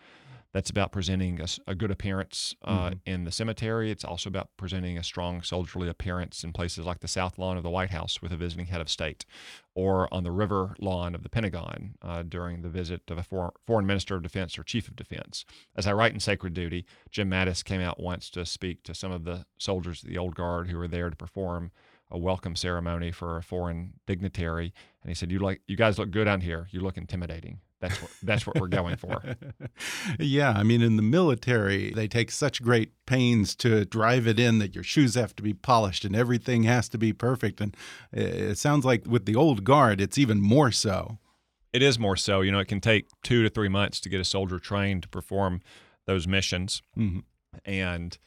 That's 0.55 0.69
about 0.69 0.93
presenting 0.93 1.37
a 1.67 1.75
good 1.75 1.91
appearance 1.91 2.55
uh, 2.63 2.91
Mhm. 2.91 2.99
in 3.05 3.23
the 3.25 3.31
cemetery. 3.33 3.91
It's 3.91 4.05
also 4.05 4.29
about 4.29 4.55
presenting 4.55 4.97
a 4.97 5.03
strong 5.03 5.41
soldierly 5.41 5.89
appearance 5.89 6.45
in 6.45 6.53
places 6.53 6.85
like 6.85 7.01
the 7.01 7.09
South 7.09 7.37
Lawn 7.37 7.57
of 7.57 7.63
the 7.63 7.69
White 7.69 7.89
House 7.89 8.21
with 8.21 8.31
a 8.31 8.37
visiting 8.37 8.67
head 8.67 8.79
of 8.79 8.89
state, 8.89 9.25
or 9.73 10.07
on 10.13 10.23
the 10.23 10.31
river 10.31 10.73
lawn 10.79 11.13
of 11.13 11.23
the 11.23 11.29
Pentagon 11.29 11.95
uh, 12.01 12.23
during 12.23 12.61
the 12.61 12.69
visit 12.69 13.01
of 13.11 13.17
a 13.17 13.23
for- 13.23 13.51
foreign 13.67 13.85
minister 13.85 14.15
of 14.15 14.23
defense 14.23 14.57
or 14.57 14.63
chief 14.63 14.87
of 14.87 14.95
defense. 14.95 15.43
As 15.75 15.87
I 15.87 15.91
write 15.91 16.13
in 16.13 16.21
Sacred 16.21 16.53
Duty, 16.53 16.85
Jim 17.11 17.29
Mattis 17.29 17.61
came 17.61 17.81
out 17.81 17.99
once 17.99 18.29
to 18.29 18.45
speak 18.45 18.81
to 18.83 18.93
some 18.95 19.11
of 19.11 19.25
the 19.25 19.45
soldiers 19.57 20.03
of 20.03 20.09
the 20.09 20.17
old 20.17 20.35
guard 20.35 20.69
who 20.69 20.77
were 20.77 20.87
there 20.87 21.09
to 21.09 21.17
perform 21.17 21.73
a 22.09 22.17
welcome 22.17 22.55
ceremony 22.55 23.11
for 23.11 23.35
a 23.35 23.43
foreign 23.43 23.99
dignitary, 24.05 24.73
and 25.01 25.09
he 25.09 25.15
said, 25.15 25.33
"You 25.33 25.39
like 25.39 25.63
you 25.67 25.75
guys 25.75 25.99
look 25.99 26.11
good 26.11 26.29
out 26.29 26.43
here. 26.43 26.69
You 26.71 26.79
look 26.79 26.95
intimidating. 26.97 27.59
That's 27.81 28.01
what 28.01 28.11
that's 28.23 28.47
what 28.47 28.59
we're 28.59 28.67
going 28.67 28.95
for." 28.97 29.21
yeah, 30.19 30.51
I 30.51 30.63
mean, 30.63 30.81
in 30.81 30.95
the 30.95 31.01
military, 31.03 31.91
they 31.91 32.07
take 32.07 32.31
such 32.31 32.61
great 32.63 32.91
pains 33.05 33.55
to 33.57 33.85
drive 33.85 34.27
it 34.27 34.39
in 34.39 34.59
that 34.59 34.73
your 34.75 34.83
shoes 34.83 35.15
have 35.15 35.35
to 35.35 35.43
be 35.43 35.53
polished 35.53 36.05
and 36.05 36.15
everything 36.15 36.63
has 36.63 36.89
to 36.89 36.97
be 36.97 37.13
perfect. 37.13 37.61
And 37.61 37.75
uh, 38.15 38.21
it 38.21 38.57
sounds 38.57 38.85
like 38.85 39.05
with 39.05 39.25
the 39.25 39.35
old 39.35 39.63
guard, 39.63 39.99
it's 40.01 40.17
even 40.17 40.41
more 40.41 40.71
so. 40.71 41.19
It 41.73 41.81
is 41.81 41.99
more 41.99 42.15
so. 42.15 42.41
You 42.41 42.51
know, 42.51 42.59
it 42.59 42.67
can 42.69 42.79
take 42.81 43.07
two 43.23 43.43
to 43.43 43.49
three 43.49 43.69
months 43.69 43.99
to 44.01 44.09
get 44.09 44.21
a 44.21 44.25
soldier 44.25 44.59
trained 44.59 45.03
to 45.03 45.09
perform 45.09 45.61
those 46.05 46.27
missions. 46.27 46.81
Mhm. 46.97 47.23
and 47.65 48.17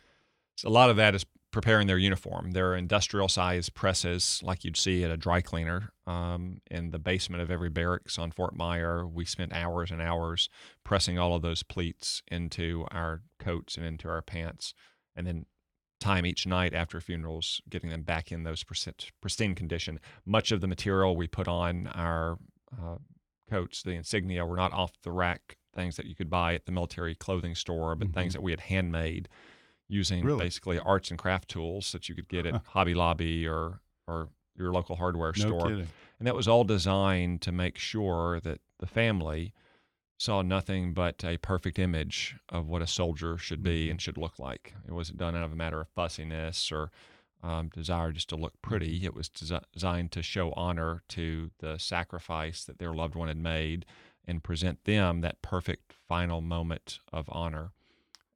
a 0.65 0.71
lot 0.71 0.91
of 0.91 0.97
that 0.97 1.15
is 1.15 1.25
preparing 1.51 1.87
their 1.87 1.99
uniform. 1.99 2.51
There 2.51 2.71
are 2.71 2.77
industrial 2.77 3.29
sized 3.29 3.75
presses 3.75 4.41
like 4.43 4.65
you'd 4.65 4.77
see 4.77 5.03
at 5.03 5.11
a 5.11 5.17
dry 5.17 5.41
cleaner 5.41 5.93
um, 6.07 6.61
in 6.71 6.91
the 6.91 6.99
basement 6.99 7.43
of 7.43 7.51
every 7.51 7.71
barracks 7.71 8.19
on 8.19 8.31
Fort 8.31 8.55
Myer. 8.55 9.07
We 9.07 9.25
spent 9.25 9.53
hours 9.53 9.91
and 9.91 10.03
hours 10.03 10.51
pressing 10.85 11.19
all 11.19 11.35
of 11.35 11.43
those 11.43 11.63
pleats 11.63 12.23
into 12.29 12.87
our 12.91 13.23
coats 13.39 13.77
and 13.77 13.87
into 13.87 14.09
our 14.09 14.21
pants, 14.21 14.75
and 15.17 15.27
then 15.27 15.47
time 16.01 16.27
each 16.27 16.47
night 16.47 16.75
after 16.75 17.01
funerals, 17.01 17.61
getting 17.69 17.91
them 17.91 18.03
back 18.03 18.31
in 18.31 18.45
those 18.45 18.63
pristine- 18.63 18.95
pristine 19.21 19.55
condition. 19.55 19.99
Much 20.27 20.53
of 20.53 20.61
the 20.61 20.69
material 20.69 21.17
we 21.17 21.27
put 21.27 21.49
on 21.49 21.87
our 21.89 22.39
uh, 22.73 22.97
coats, 23.51 23.83
the 23.83 23.93
insignia, 23.93 24.45
were 24.45 24.57
not 24.57 24.73
off 24.73 24.93
the 25.03 25.11
rack 25.11 25.57
things 25.75 25.97
that 25.97 26.07
you 26.07 26.15
could 26.15 26.31
buy 26.31 26.55
at 26.55 26.67
the 26.67 26.73
military 26.73 27.15
clothing 27.15 27.55
store, 27.55 27.95
but 27.95 28.13
things 28.13 28.33
that 28.33 28.43
we 28.43 28.53
had 28.53 28.61
handmade 28.61 29.29
using 29.89 30.25
Really? 30.25 30.45
basically 30.45 30.79
arts 30.79 31.11
and 31.11 31.19
craft 31.19 31.49
tools 31.49 31.93
that 31.93 32.09
you 32.09 32.15
could 32.15 32.29
get 32.29 32.47
at 32.47 32.55
uh-huh. 32.55 32.71
Hobby 32.71 32.95
Lobby 32.95 33.47
or 33.47 33.81
or 34.07 34.29
your 34.57 34.73
local 34.73 34.97
hardware 34.97 35.33
No 35.37 35.47
store. 35.47 35.69
kidding. 35.69 35.89
And 36.19 36.27
that 36.27 36.35
was 36.35 36.49
all 36.49 36.65
designed 36.65 37.43
to 37.43 37.53
make 37.53 37.79
sure 37.79 38.41
that 38.41 38.61
the 38.79 38.87
family 38.87 39.53
saw 40.19 40.43
nothing 40.43 40.93
but 40.93 41.25
a 41.25 41.37
perfect 41.39 41.79
image 41.79 42.37
of 42.49 42.67
what 42.67 42.83
a 42.83 42.87
soldier 42.87 43.39
should 43.39 43.63
be 43.63 43.85
mm-hmm. 43.85 43.93
and 43.93 44.03
should 44.03 44.19
look 44.19 44.39
like. 44.39 44.75
It 44.87 44.93
wasn't 44.93 45.19
done 45.19 45.37
out 45.37 45.45
of 45.45 45.53
a 45.53 45.57
matter 45.57 45.81
of 45.81 45.89
fussiness 45.89 46.73
or 46.73 46.91
um, 47.43 47.69
desire 47.69 48.11
just 48.11 48.29
to 48.31 48.37
look 48.37 48.61
pretty. 48.61 48.97
Mm-hmm. 48.97 49.07
It 49.07 49.15
was 49.15 49.29
desi- 49.29 49.63
designed 49.73 50.11
to 50.13 50.23
show 50.23 50.53
honor 50.53 51.05
to 51.11 51.51
the 51.61 51.79
sacrifice 51.79 52.65
that 52.65 52.79
their 52.79 52.93
loved 52.93 53.15
one 53.15 53.29
had 53.29 53.37
made 53.37 53.87
and 54.27 54.43
present 54.43 54.85
them 54.85 55.21
that 55.21 55.41
perfect 55.41 55.93
final 56.09 56.41
moment 56.41 56.99
of 57.13 57.29
honor. 57.31 57.71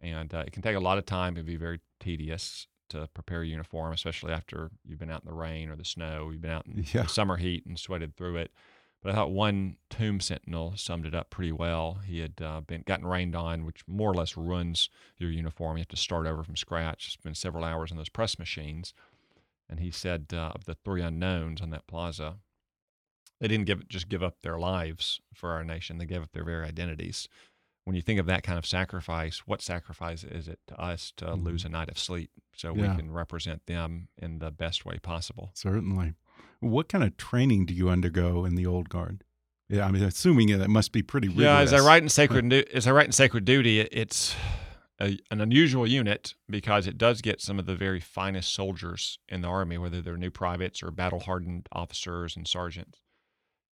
And 0.02 0.35
uh, 0.35 0.38
it 0.47 0.52
can 0.52 0.62
take 0.62 0.76
a 0.76 0.80
lot 0.80 0.99
of 0.99 1.06
time. 1.06 1.35
It 1.37 1.40
can 1.40 1.47
be 1.47 1.56
very 1.56 1.80
tedious 2.00 2.66
to 2.90 3.09
prepare 3.14 3.42
a 3.42 3.47
uniform, 3.47 3.92
especially 3.92 4.32
after 4.32 4.71
you've 4.85 4.99
been 4.99 5.11
out 5.11 5.23
in 5.23 5.28
the 5.28 5.35
rain 5.35 5.71
or 5.71 5.76
the 5.76 5.85
snow. 5.85 6.30
You've 6.30 6.42
been 6.42 6.50
out 6.50 6.66
in 6.66 6.85
Yeah. 6.92 7.02
the 7.02 7.09
summer 7.09 7.37
heat 7.37 7.64
and 7.66 7.78
sweated 7.78 8.16
through 8.16 8.37
it. 8.37 8.50
But 9.02 9.12
I 9.12 9.14
thought 9.14 9.32
one 9.32 9.76
tomb 9.90 10.21
sentinel 10.21 10.75
summed 10.76 11.06
it 11.06 11.14
up 11.14 11.30
pretty 11.30 11.50
well. 11.50 11.99
He 12.06 12.21
had 12.21 12.35
uh, 12.40 12.61
been 12.61 12.82
gotten 12.87 13.06
rained 13.06 13.35
on, 13.35 13.64
which 13.64 13.82
more 13.88 14.11
or 14.11 14.14
less 14.14 14.37
ruins 14.37 14.90
your 15.18 15.30
uniform. 15.30 15.76
You 15.76 15.80
have 15.82 15.88
to 15.88 15.97
start 15.97 16.26
over 16.26 16.44
from 16.44 16.54
scratch. 16.56 17.12
Spend 17.12 17.37
several 17.37 17.64
hours 17.64 17.90
on 17.90 17.97
those 17.97 18.09
press 18.09 18.38
machines. 18.38 18.94
And 19.68 19.80
he 19.80 19.90
said 19.90 20.26
uh, 20.32 20.52
of 20.54 20.66
the 20.66 20.75
three 20.85 21.02
unknowns 21.02 21.61
on 21.61 21.71
that 21.71 21.87
plaza, 21.87 22.37
they 23.40 23.49
didn't 23.49 23.66
give 23.66 23.88
just 23.88 24.09
give 24.09 24.23
up 24.23 24.37
their 24.42 24.59
lives 24.59 25.21
for 25.35 25.50
our 25.50 25.64
nation. 25.64 25.99
They 25.99 26.06
gave 26.06 26.23
up 26.23 26.30
their 26.32 26.44
very 26.44 26.64
identities. 26.66 27.28
When 27.84 27.96
you 27.96 28.02
think 28.02 28.20
of 28.20 28.26
that 28.26 28.42
kind 28.44 28.58
of 28.58 28.66
sacrifice, 28.66 29.42
what 29.44 29.60
sacrifice 29.60 30.22
is 30.22 30.46
it 30.46 30.60
to 30.68 30.80
us 30.80 31.12
to 31.16 31.26
mm-hmm. 31.26 31.44
lose 31.44 31.64
a 31.64 31.68
night 31.68 31.88
of 31.90 31.98
sleep 31.98 32.30
so 32.54 32.74
Yeah. 32.74 32.90
we 32.90 32.96
can 32.96 33.10
represent 33.10 33.66
them 33.66 34.08
in 34.16 34.38
the 34.38 34.50
best 34.50 34.84
way 34.84 34.98
possible? 34.98 35.50
Certainly. 35.54 36.14
What 36.60 36.88
kind 36.88 37.02
of 37.02 37.16
training 37.16 37.66
do 37.66 37.74
you 37.74 37.88
undergo 37.88 38.44
in 38.44 38.54
the 38.54 38.66
old 38.66 38.88
guard? 38.88 39.24
Yeah, 39.68 39.86
I 39.86 39.90
mean, 39.90 40.02
assuming 40.04 40.56
that 40.58 40.68
must 40.68 40.92
be 40.92 41.02
pretty 41.02 41.28
rigorous. 41.28 41.44
Yeah, 41.44 41.60
as 41.60 41.72
I 41.72 41.80
write 41.80 42.02
in 42.02 42.08
Sacred 42.20 42.52
as 42.52 42.86
I 42.86 42.92
write 42.92 43.06
in 43.06 43.12
Sacred 43.12 43.44
Duty, 43.44 43.80
it's 43.80 44.36
a, 45.00 45.18
an 45.30 45.40
unusual 45.40 45.86
unit 45.86 46.34
because 46.48 46.86
it 46.86 46.98
does 46.98 47.20
get 47.20 47.40
some 47.40 47.58
of 47.58 47.66
the 47.66 47.74
very 47.74 47.98
finest 47.98 48.54
soldiers 48.54 49.18
in 49.28 49.40
the 49.40 49.48
army, 49.48 49.78
whether 49.78 50.00
they're 50.00 50.16
new 50.16 50.30
privates 50.30 50.82
or 50.82 50.90
battle 50.90 51.20
hardened 51.20 51.68
officers 51.72 52.36
and 52.36 52.46
sergeants. 52.46 53.00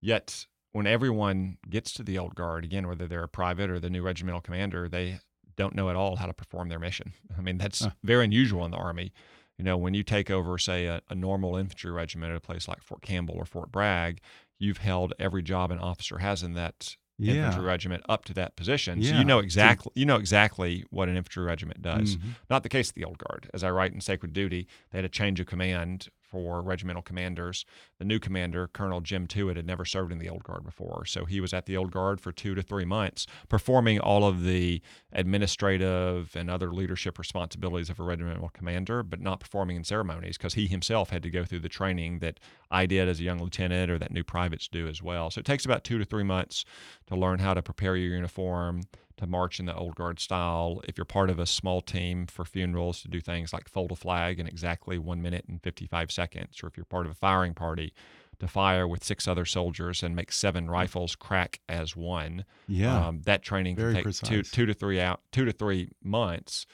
Yet, 0.01 0.47
when 0.71 0.87
everyone 0.87 1.57
gets 1.69 1.91
to 1.93 2.03
the 2.03 2.17
old 2.17 2.35
guard 2.35 2.63
again, 2.63 2.87
whether 2.87 3.07
they're 3.07 3.23
a 3.23 3.27
private 3.29 3.69
or 3.69 3.79
the 3.79 3.89
new 3.89 4.01
regimental 4.01 4.41
commander, 4.41 4.87
they 4.87 5.19
don't 5.57 5.75
know 5.75 5.89
at 5.89 5.95
all 5.95 6.15
how 6.15 6.25
to 6.25 6.33
perform 6.33 6.69
their 6.69 6.79
mission. 6.79 7.13
I 7.37 7.41
mean, 7.41 7.57
that's 7.57 7.81
Huh. 7.83 7.91
very 8.03 8.25
unusual 8.25 8.63
in 8.65 8.71
the 8.71 8.77
army. 8.77 9.11
You 9.57 9.65
know, 9.65 9.77
when 9.77 9.93
you 9.93 10.01
take 10.03 10.31
over, 10.31 10.57
say, 10.57 10.85
a, 10.85 11.01
a 11.09 11.15
normal 11.15 11.55
infantry 11.55 11.91
regiment 11.91 12.31
at 12.31 12.37
a 12.37 12.41
place 12.41 12.67
like 12.67 12.81
Fort 12.81 13.01
Campbell 13.01 13.35
or 13.35 13.45
Fort 13.45 13.71
Bragg, 13.71 14.21
you've 14.57 14.77
held 14.79 15.13
every 15.19 15.43
job 15.43 15.71
an 15.71 15.77
officer 15.79 16.17
has 16.19 16.41
in 16.41 16.53
that 16.53 16.95
Yeah. 17.19 17.33
infantry 17.33 17.63
regiment 17.63 18.03
up 18.09 18.25
to 18.25 18.33
that 18.35 18.55
position. 18.55 19.03
So 19.03 19.13
you 19.13 19.23
know 19.25 19.37
exactly 19.39 19.91
you 19.93 20.05
know 20.05 20.15
exactly 20.15 20.85
what 20.89 21.09
an 21.09 21.17
infantry 21.17 21.43
regiment 21.43 21.81
does. 21.83 22.15
Mhm. 22.17 22.35
Not 22.49 22.63
the 22.63 22.69
case 22.69 22.89
of 22.89 22.95
the 22.95 23.03
old 23.03 23.19
guard. 23.19 23.49
As 23.53 23.63
I 23.63 23.69
write 23.69 23.93
in 23.93 24.01
Sacred 24.01 24.33
Duty, 24.33 24.67
they 24.89 24.97
had 24.97 25.05
a 25.05 25.09
change 25.09 25.39
of 25.39 25.45
command 25.45 26.07
for 26.31 26.61
regimental 26.61 27.01
commanders. 27.03 27.65
The 27.99 28.05
new 28.05 28.17
commander, 28.17 28.67
Colonel 28.67 29.01
Jim 29.01 29.27
Tewitt, 29.27 29.57
had 29.57 29.67
never 29.67 29.83
served 29.85 30.11
in 30.11 30.17
the 30.17 30.29
old 30.29 30.43
guard 30.43 30.63
before. 30.63 31.05
So 31.05 31.25
he 31.25 31.41
was 31.41 31.53
at 31.53 31.65
the 31.65 31.75
old 31.75 31.91
guard 31.91 32.21
for 32.21 32.31
two 32.31 32.55
to 32.55 32.61
three 32.61 32.85
months, 32.85 33.27
performing 33.49 33.99
all 33.99 34.25
of 34.25 34.43
the 34.43 34.81
administrative 35.11 36.35
and 36.35 36.49
other 36.49 36.71
leadership 36.71 37.19
responsibilities 37.19 37.89
of 37.89 37.99
a 37.99 38.03
regimental 38.03 38.49
commander, 38.49 39.03
but 39.03 39.19
not 39.19 39.41
performing 39.41 39.75
in 39.75 39.83
ceremonies 39.83 40.37
because 40.37 40.53
he 40.53 40.67
himself 40.67 41.09
had 41.09 41.21
to 41.23 41.29
go 41.29 41.43
through 41.43 41.59
the 41.59 41.69
training 41.69 42.19
that 42.19 42.39
I 42.71 42.85
did 42.85 43.09
as 43.09 43.19
a 43.19 43.23
young 43.23 43.39
lieutenant 43.39 43.91
or 43.91 43.99
that 43.99 44.11
new 44.11 44.23
privates 44.23 44.67
do 44.67 44.87
as 44.87 45.03
well. 45.03 45.29
So 45.29 45.39
it 45.39 45.45
takes 45.45 45.65
about 45.65 45.83
two 45.83 45.99
to 45.99 46.05
three 46.05 46.23
months 46.23 46.63
to 47.07 47.15
learn 47.15 47.39
how 47.39 47.53
to 47.53 47.61
prepare 47.61 47.97
your 47.97 48.15
uniform, 48.15 48.83
to 49.21 49.27
march 49.27 49.59
in 49.59 49.67
the 49.67 49.75
old 49.75 49.95
guard 49.95 50.19
style. 50.19 50.81
If 50.87 50.97
you're 50.97 51.05
part 51.05 51.29
of 51.29 51.37
a 51.37 51.45
small 51.45 51.79
team 51.79 52.25
for 52.25 52.43
funerals, 52.43 53.03
to 53.03 53.07
do 53.07 53.21
things 53.21 53.53
like 53.53 53.69
fold 53.69 53.91
a 53.91 53.95
flag 53.95 54.39
in 54.39 54.47
exactly 54.47 54.97
one 54.97 55.21
minute 55.21 55.45
and 55.47 55.61
55 55.61 56.11
seconds, 56.11 56.61
or 56.63 56.67
if 56.67 56.75
you're 56.75 56.85
part 56.85 57.05
of 57.05 57.11
a 57.11 57.15
firing 57.15 57.53
party, 57.53 57.93
to 58.39 58.47
fire 58.47 58.87
with 58.87 59.03
six 59.03 59.27
other 59.27 59.45
soldiers 59.45 60.01
and 60.01 60.15
make 60.15 60.31
seven 60.31 60.67
rifles 60.67 61.15
crack 61.15 61.59
as 61.69 61.95
one. 61.95 62.45
Yeah. 62.67 63.07
Um, 63.07 63.21
that 63.25 63.43
training 63.43 63.75
Very 63.75 63.93
can 63.93 64.11
take 64.11 64.21
two 64.21 64.41
two 64.41 64.65
to 64.65 64.73
three 64.73 64.99
out 64.99 65.21
two 65.31 65.45
to 65.45 65.51
three 65.51 65.91
months, 66.03 66.65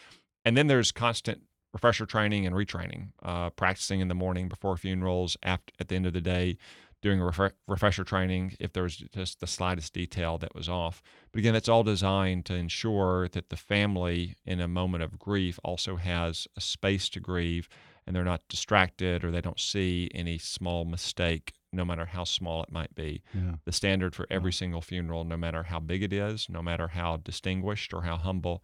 and 0.46 0.56
then 0.56 0.68
there's 0.68 0.94
constant 0.94 1.42
refresher 1.74 2.06
training 2.06 2.46
and 2.46 2.56
retraining, 2.56 3.10
uh, 3.22 3.50
practicing 3.50 4.00
in 4.00 4.08
the 4.08 4.16
morning 4.16 4.48
before 4.48 4.78
funerals, 4.78 5.36
after, 5.44 5.74
at 5.82 5.90
the 5.90 5.96
end 5.96 6.06
of 6.08 6.14
the 6.14 6.22
day, 6.22 6.58
doing 7.02 7.22
a 7.22 7.24
refre- 7.24 7.54
refresher 7.68 8.04
training 8.04 8.56
if 8.60 8.74
there 8.74 8.84
was 8.84 8.98
just 8.98 9.40
the 9.40 9.48
slightest 9.48 9.94
detail 9.94 10.38
that 10.40 10.56
was 10.56 10.68
off. 10.68 11.02
But 11.32 11.40
again, 11.40 11.54
that's 11.54 11.70
all 11.70 11.84
designed 11.84 12.46
to 12.46 12.56
ensure 12.56 13.28
that 13.30 13.50
the 13.50 13.58
family, 13.58 14.36
in 14.46 14.60
a 14.60 14.68
moment 14.68 15.04
of 15.04 15.20
grief, 15.20 15.60
also 15.64 15.98
has 15.98 16.48
a 16.56 16.62
space 16.62 17.10
to 17.10 17.20
grieve, 17.20 17.70
and 18.06 18.16
they're 18.16 18.24
not 18.24 18.48
distracted 18.48 19.24
or 19.24 19.32
they 19.32 19.42
don't 19.42 19.60
see 19.60 20.10
any 20.16 20.38
small 20.38 20.86
mistake, 20.86 21.54
no 21.74 21.84
matter 21.84 22.06
how 22.06 22.24
small 22.24 22.64
it 22.64 22.72
might 22.72 22.96
be 22.96 23.22
yeah. 23.34 23.56
the 23.66 23.72
standard 23.72 24.16
for 24.16 24.26
every 24.30 24.54
single 24.54 24.82
funeral, 24.82 25.26
no 25.26 25.38
matter 25.38 25.64
how 25.64 25.80
big 25.80 26.02
it 26.02 26.14
is, 26.14 26.48
no 26.50 26.62
matter 26.62 26.88
how 26.88 27.18
distinguished 27.18 27.94
or 27.94 28.04
how 28.04 28.18
humble 28.18 28.64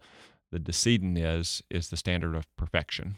the 0.50 0.58
decedent 0.58 1.18
is, 1.18 1.62
is 1.70 1.88
the 1.88 1.96
standard 1.96 2.34
of 2.34 2.46
perfection. 2.56 3.16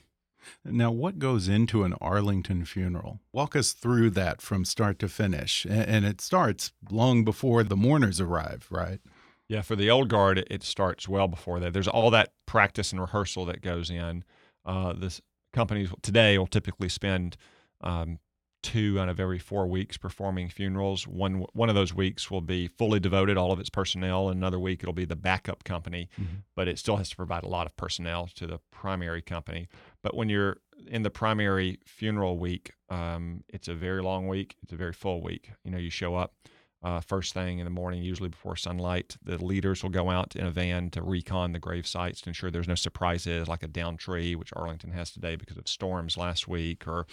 Now, 0.65 0.91
what 0.91 1.19
goes 1.19 1.49
into 1.49 1.85
an 1.85 1.95
Arlington 2.01 2.65
funeral? 2.65 3.21
Walk 3.33 3.55
us 3.57 3.73
through 3.73 4.11
that 4.11 4.41
from 4.41 4.65
start 4.65 4.99
to 5.01 5.09
finish. 5.09 5.67
And 5.69 6.05
it 6.05 6.21
starts 6.21 6.73
long 6.91 7.25
before 7.25 7.63
the 7.63 7.77
mourners 7.77 8.21
arrive, 8.21 8.67
right? 8.71 9.01
Yeah, 9.49 9.63
for 9.63 9.77
the 9.77 9.91
old 9.91 10.09
guard, 10.09 10.45
it- 10.51 10.63
starts 10.63 11.09
well 11.09 11.29
before 11.29 11.61
that. 11.61 11.73
There's 11.73 11.87
all 11.89 12.11
that 12.11 12.33
practice 12.47 12.91
and 12.93 13.01
rehearsal 13.01 13.45
that 13.47 13.63
goes 13.63 13.91
in. 13.91 14.25
Uh, 14.65 14.93
this 14.93 15.21
companies 15.53 15.91
today 16.03 16.37
will 16.37 16.47
typically 16.49 16.89
spend 16.89 17.37
um, 17.81 18.19
two 18.67 18.99
out 18.99 19.09
of 19.09 19.21
every 19.21 19.39
four 19.39 19.67
weeks 19.69 19.97
performing 19.97 20.49
funerals. 20.49 21.07
One 21.07 21.45
one 21.53 21.69
of 21.69 21.75
those 21.77 21.95
weeks 21.95 22.31
will 22.31 22.41
be 22.41 22.67
fully 22.67 22.99
devoted, 22.99 23.37
all 23.37 23.53
of 23.53 23.61
its 23.61 23.71
personnel. 23.71 24.29
Another 24.29 24.59
week 24.59 24.83
it'll 24.83 24.93
be 24.93 25.05
the 25.05 25.15
backup 25.17 25.63
company, 25.65 26.09
Mhm. 26.21 26.43
but 26.57 26.67
it 26.67 26.79
still 26.79 26.97
has 26.97 27.09
to 27.11 27.17
provide 27.17 27.45
a 27.45 27.49
lot 27.49 27.67
of 27.67 27.77
personnel 27.77 28.27
to 28.35 28.47
the 28.47 28.59
primary 28.73 29.23
company. 29.23 29.69
But 30.03 30.15
when 30.17 30.29
you're 30.29 30.59
in 30.89 31.03
the 31.03 31.11
primary 31.11 31.79
funeral 31.87 32.39
week, 32.39 32.73
um, 32.89 33.45
it's 33.49 33.69
a 33.69 33.75
very 33.75 34.03
long 34.03 34.27
week. 34.27 34.57
It's 34.63 34.73
a 34.73 34.77
very 34.77 34.93
full 34.93 35.23
week. 35.23 35.53
You 35.65 35.71
know, 35.71 35.79
you 35.79 35.91
show 35.91 36.17
up 36.17 36.35
uh, 36.83 37.01
first 37.01 37.35
thing 37.35 37.59
in 37.59 37.65
the 37.65 37.71
morning, 37.71 38.03
usually 38.03 38.29
before 38.29 38.57
sunlight. 38.57 39.17
The 39.23 39.43
leaders 39.43 39.83
will 39.83 39.91
go 39.91 40.11
out 40.11 40.37
in 40.37 40.47
a 40.47 40.51
van 40.51 40.91
to 40.91 41.03
recon 41.03 41.53
the 41.53 41.59
grave 41.59 41.87
sites 41.87 42.21
to 42.23 42.31
ensure 42.31 42.51
there's 42.51 42.69
no 42.69 42.75
surprises 42.75 43.49
like 43.49 43.63
a 43.63 43.69
down 43.69 43.97
tree, 43.97 44.35
which 44.35 44.53
Arlington 44.55 44.93
has 44.93 45.11
today 45.11 45.37
because 45.37 45.57
of 45.57 45.67
storms 45.67 46.17
last 46.17 46.47
week, 46.47 46.87
or 46.87 47.07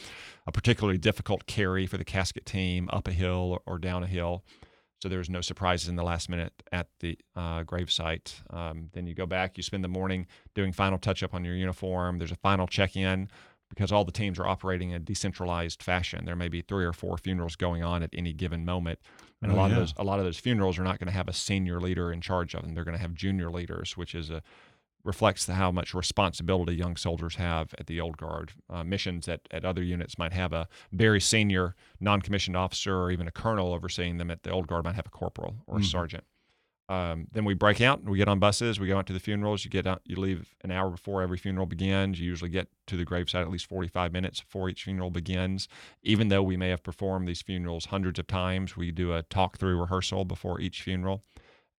a 0.46 0.52
particularly 0.52 0.98
difficult 0.98 1.46
carry 1.48 1.88
for 1.88 1.98
the 1.98 2.06
casket 2.06 2.46
team 2.46 2.90
up 2.92 3.08
a 3.08 3.14
hill 3.14 3.62
or 3.66 3.80
down 3.80 4.04
a 4.04 4.08
hill. 4.08 4.44
So 5.02 5.10
there's 5.10 5.30
no 5.30 5.42
surprises 5.42 5.90
in 5.90 5.98
the 5.98 6.04
last 6.04 6.30
minute 6.30 6.54
at 6.72 6.88
the 7.02 7.18
uh, 7.36 7.64
grave 7.64 7.92
site. 7.92 8.42
Um, 8.52 8.90
then 8.94 9.06
you 9.06 9.14
go 9.14 9.26
back, 9.26 9.58
you 9.58 9.64
spend 9.64 9.84
the 9.84 9.90
morning 9.90 10.28
doing 10.56 10.72
final 10.72 10.98
touch 10.98 11.24
up 11.24 11.34
on 11.34 11.44
your 11.44 11.56
uniform. 11.56 12.20
There's 12.20 12.32
a 12.32 12.38
final 12.38 12.68
check 12.68 12.96
in 12.96 13.28
because 13.70 13.92
all 13.92 14.06
the 14.06 14.14
teams 14.14 14.40
are 14.40 14.48
operating 14.48 14.92
in 14.92 14.96
a 14.96 15.00
decentralized 15.00 15.84
fashion. 15.84 16.24
There 16.24 16.38
may 16.38 16.48
be 16.48 16.62
three 16.62 16.86
or 16.86 16.94
four 16.94 17.18
funerals 17.18 17.58
going 17.58 17.84
on 17.84 18.02
at 18.02 18.12
any 18.14 18.32
given 18.32 18.64
moment, 18.64 19.00
and 19.44 19.52
Oh, 19.52 19.56
a 19.56 19.58
lot 19.58 19.68
yeah. 19.70 19.76
of 19.76 19.80
those 19.82 19.94
a 19.98 20.04
lot 20.04 20.20
of 20.20 20.26
those 20.26 20.40
funerals 20.40 20.80
are 20.80 20.84
not 20.84 20.98
going 21.00 21.08
to 21.08 21.14
have 21.14 21.28
a 21.28 21.34
senior 21.34 21.80
leader 21.80 22.12
in 22.12 22.22
charge 22.22 22.56
of 22.56 22.64
them. 22.64 22.74
They're 22.74 22.84
going 22.86 22.96
to 22.98 23.02
have 23.02 23.14
junior 23.14 23.52
leaders, 23.52 23.96
which 23.98 24.16
is 24.16 24.30
a 24.30 24.42
reflects 25.06 25.46
the, 25.46 25.54
how 25.56 25.70
much 25.70 25.94
responsibility 25.94 26.74
young 26.74 26.96
soldiers 26.96 27.36
have 27.36 27.76
at 27.78 27.88
the 27.88 28.00
old 28.00 28.16
guard. 28.16 28.54
Uh, 28.70 28.86
missions 28.86 29.28
at, 29.28 29.42
at 29.52 29.66
other 29.66 29.84
units 29.84 30.18
might 30.18 30.32
have 30.32 30.54
a 30.54 30.66
very 30.94 31.20
senior 31.20 31.76
non-commissioned 32.00 32.56
officer 32.56 32.96
or 32.98 33.12
even 33.12 33.28
a 33.28 33.32
colonel 33.32 33.74
overseeing 33.74 34.18
them. 34.18 34.32
At 34.32 34.44
the 34.44 34.52
old 34.52 34.68
guard 34.68 34.86
might 34.86 34.96
have 34.96 35.06
a 35.06 35.10
corporal 35.10 35.56
or 35.68 35.78
a 35.78 35.82
Mhm. 35.82 35.86
sergeant. 35.92 36.24
Um, 36.90 37.28
then 37.32 37.46
we 37.46 37.54
break 37.54 37.80
out 37.80 38.00
and 38.00 38.10
we 38.10 38.18
get 38.18 38.28
on 38.28 38.40
buses. 38.40 38.80
We 38.80 38.88
go 38.88 38.98
out 38.98 39.08
to 39.08 39.14
the 39.14 39.20
funerals. 39.20 39.64
You 39.64 39.72
get 39.72 39.88
out. 39.88 40.02
You 40.04 40.18
leave 40.18 40.54
an 40.64 40.72
hour 40.72 40.90
before 40.90 41.22
every 41.22 41.38
funeral 41.38 41.66
begins. 41.66 42.20
You 42.20 42.28
usually 42.28 42.50
get 42.50 42.68
to 42.88 42.98
the 42.98 43.06
gravesite 43.06 43.42
at 43.42 43.50
least 43.50 43.68
45 43.68 44.12
minutes 44.12 44.42
before 44.42 44.70
each 44.70 44.84
funeral 44.84 45.10
begins. 45.10 45.70
Even 46.04 46.28
though 46.28 46.44
we 46.44 46.58
may 46.58 46.70
have 46.70 46.84
performed 46.84 47.28
these 47.28 47.42
funerals 47.42 47.86
hundreds 47.86 48.20
of 48.20 48.28
times, 48.28 48.76
we 48.76 48.92
do 48.92 49.14
a 49.14 49.24
talk-through 49.24 49.80
rehearsal 49.80 50.26
before 50.26 50.60
each 50.60 50.82
funeral 50.82 51.24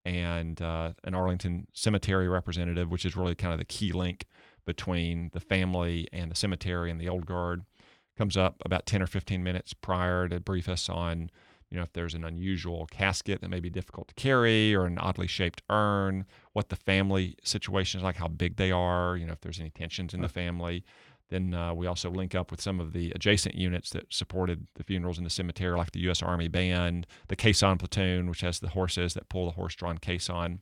and 0.04 0.60
uh, 0.60 0.92
an 1.04 1.14
Arlington 1.14 1.66
cemetery 1.72 2.28
representative, 2.28 2.90
which 2.90 3.04
is 3.04 3.16
really 3.16 3.34
kind 3.34 3.52
of 3.52 3.58
the 3.58 3.64
key 3.64 3.92
link 3.92 4.26
between 4.66 5.30
the 5.32 5.40
family 5.40 6.08
and 6.12 6.30
the 6.30 6.36
cemetery 6.36 6.90
and 6.90 7.00
the 7.00 7.08
old 7.08 7.26
guard, 7.26 7.64
comes 8.16 8.36
up 8.36 8.62
about 8.64 8.86
10 8.86 9.02
or 9.02 9.06
15 9.06 9.42
minutes 9.42 9.74
prior 9.74 10.28
to 10.28 10.40
brief 10.40 10.68
us 10.68 10.88
on, 10.88 11.30
you 11.74 11.80
know, 11.80 11.82
if 11.82 11.92
there's 11.92 12.14
an 12.14 12.22
unusual 12.22 12.86
casket 12.86 13.40
that 13.40 13.50
may 13.50 13.58
be 13.58 13.68
difficult 13.68 14.06
to 14.06 14.14
carry 14.14 14.72
or 14.72 14.86
an 14.86 14.96
oddly 14.96 15.26
shaped 15.26 15.60
urn, 15.68 16.24
what 16.52 16.68
the 16.68 16.76
family 16.76 17.34
situation 17.42 17.98
is 17.98 18.04
like, 18.04 18.14
how 18.14 18.28
big 18.28 18.54
they 18.58 18.70
are, 18.70 19.16
you 19.16 19.26
know, 19.26 19.32
if 19.32 19.40
there's 19.40 19.58
any 19.58 19.70
tensions 19.70 20.14
in 20.14 20.20
the 20.20 20.28
family. 20.28 20.84
Then 21.30 21.52
uh, 21.52 21.74
we 21.74 21.88
also 21.88 22.10
link 22.12 22.32
up 22.32 22.52
with 22.52 22.60
some 22.60 22.78
of 22.78 22.92
the 22.92 23.10
adjacent 23.10 23.56
units 23.56 23.90
that 23.90 24.14
supported 24.14 24.68
the 24.76 24.84
funerals 24.84 25.18
in 25.18 25.24
the 25.24 25.30
cemetery, 25.30 25.76
like 25.76 25.90
the 25.90 25.98
U.S. 26.02 26.22
Army 26.22 26.46
Band, 26.46 27.08
the 27.26 27.34
caisson 27.34 27.76
platoon, 27.76 28.30
which 28.30 28.42
has 28.42 28.60
the 28.60 28.68
horses 28.68 29.14
that 29.14 29.28
pull 29.28 29.46
the 29.46 29.52
horse-drawn 29.52 29.98
caisson, 29.98 30.60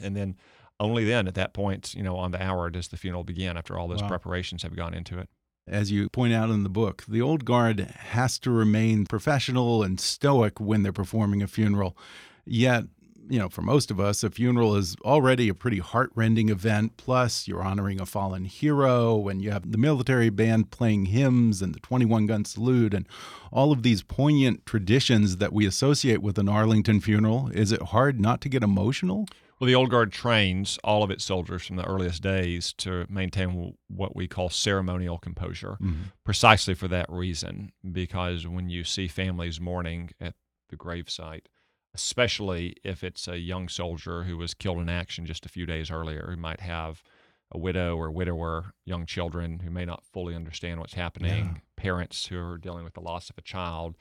and 0.00 0.16
then 0.16 0.34
only 0.80 1.04
then, 1.04 1.28
at 1.28 1.34
that 1.36 1.54
point, 1.54 1.94
you 1.94 2.02
know, 2.02 2.16
on 2.16 2.32
the 2.32 2.42
hour, 2.42 2.68
does 2.68 2.88
the 2.88 2.96
funeral 2.96 3.22
begin 3.22 3.56
after 3.56 3.78
all 3.78 3.86
those 3.86 4.02
Wow. 4.02 4.08
preparations 4.08 4.64
have 4.64 4.74
gone 4.74 4.92
into 4.92 5.20
it. 5.20 5.28
As 5.68 5.90
you 5.90 6.08
point 6.08 6.32
out 6.32 6.48
in 6.48 6.62
the 6.62 6.68
book, 6.68 7.02
the 7.08 7.20
old 7.20 7.44
guard 7.44 7.80
has 7.80 8.38
to 8.38 8.52
remain 8.52 9.04
professional 9.04 9.82
and 9.82 9.98
stoic 9.98 10.60
when 10.60 10.84
they're 10.84 10.92
performing 10.92 11.42
a 11.42 11.48
funeral. 11.48 11.96
Yet, 12.44 12.84
you 13.28 13.40
know, 13.40 13.48
for 13.48 13.62
most 13.62 13.90
of 13.90 13.98
us, 13.98 14.22
a 14.22 14.30
funeral 14.30 14.76
is 14.76 14.94
already 15.04 15.48
a 15.48 15.54
pretty 15.54 15.80
heartrending 15.80 16.50
event. 16.50 16.96
Plus, 16.96 17.48
you're 17.48 17.64
honoring 17.64 18.00
a 18.00 18.06
fallen 18.06 18.44
hero, 18.44 19.26
and 19.26 19.42
you 19.42 19.50
have 19.50 19.72
the 19.72 19.76
military 19.76 20.30
band 20.30 20.70
playing 20.70 21.06
hymns 21.06 21.60
and 21.60 21.74
the 21.74 21.80
21 21.80 22.26
gun 22.26 22.44
salute, 22.44 22.94
and 22.94 23.08
all 23.50 23.72
of 23.72 23.82
these 23.82 24.04
poignant 24.04 24.64
traditions 24.66 25.38
that 25.38 25.52
we 25.52 25.66
associate 25.66 26.22
with 26.22 26.38
an 26.38 26.48
Arlington 26.48 27.00
funeral. 27.00 27.50
Is 27.52 27.72
it 27.72 27.82
hard 27.82 28.20
not 28.20 28.40
to 28.42 28.48
get 28.48 28.62
emotional? 28.62 29.26
Well, 29.58 29.66
the 29.66 29.74
Old 29.74 29.90
Guard 29.90 30.12
trains 30.12 30.78
all 30.84 31.02
of 31.02 31.10
its 31.10 31.24
soldiers 31.24 31.66
from 31.66 31.76
the 31.76 31.86
earliest 31.86 32.22
days 32.22 32.74
to 32.74 33.06
maintain 33.08 33.74
what 33.88 34.14
we 34.14 34.28
call 34.28 34.50
ceremonial 34.50 35.18
composure, 35.18 35.78
mm-hmm. 35.80 36.02
precisely 36.24 36.74
for 36.74 36.88
that 36.88 37.06
reason. 37.08 37.72
Because 37.90 38.46
when 38.46 38.68
you 38.68 38.84
see 38.84 39.08
families 39.08 39.58
mourning 39.58 40.10
at 40.20 40.34
the 40.68 40.76
gravesite, 40.76 41.46
especially 41.94 42.74
if 42.84 43.02
it's 43.02 43.26
a 43.26 43.38
young 43.38 43.68
soldier 43.68 44.24
who 44.24 44.36
was 44.36 44.52
killed 44.52 44.78
in 44.78 44.90
action 44.90 45.24
just 45.24 45.46
a 45.46 45.50
few 45.50 45.64
days 45.64 45.90
earlier, 45.90 46.28
who 46.30 46.36
might 46.36 46.60
have 46.60 47.02
a 47.50 47.58
widow 47.58 47.96
or 47.96 48.10
widower, 48.10 48.74
young 48.84 49.06
children 49.06 49.60
who 49.60 49.70
may 49.70 49.86
not 49.86 50.04
fully 50.04 50.34
understand 50.34 50.80
what's 50.80 50.94
happening, 50.94 51.62
parents 51.76 52.26
who 52.26 52.38
are 52.38 52.58
dealing 52.58 52.84
with 52.84 52.92
the 52.92 53.00
loss 53.00 53.30
of 53.30 53.38
a 53.38 53.42
child. 53.42 53.96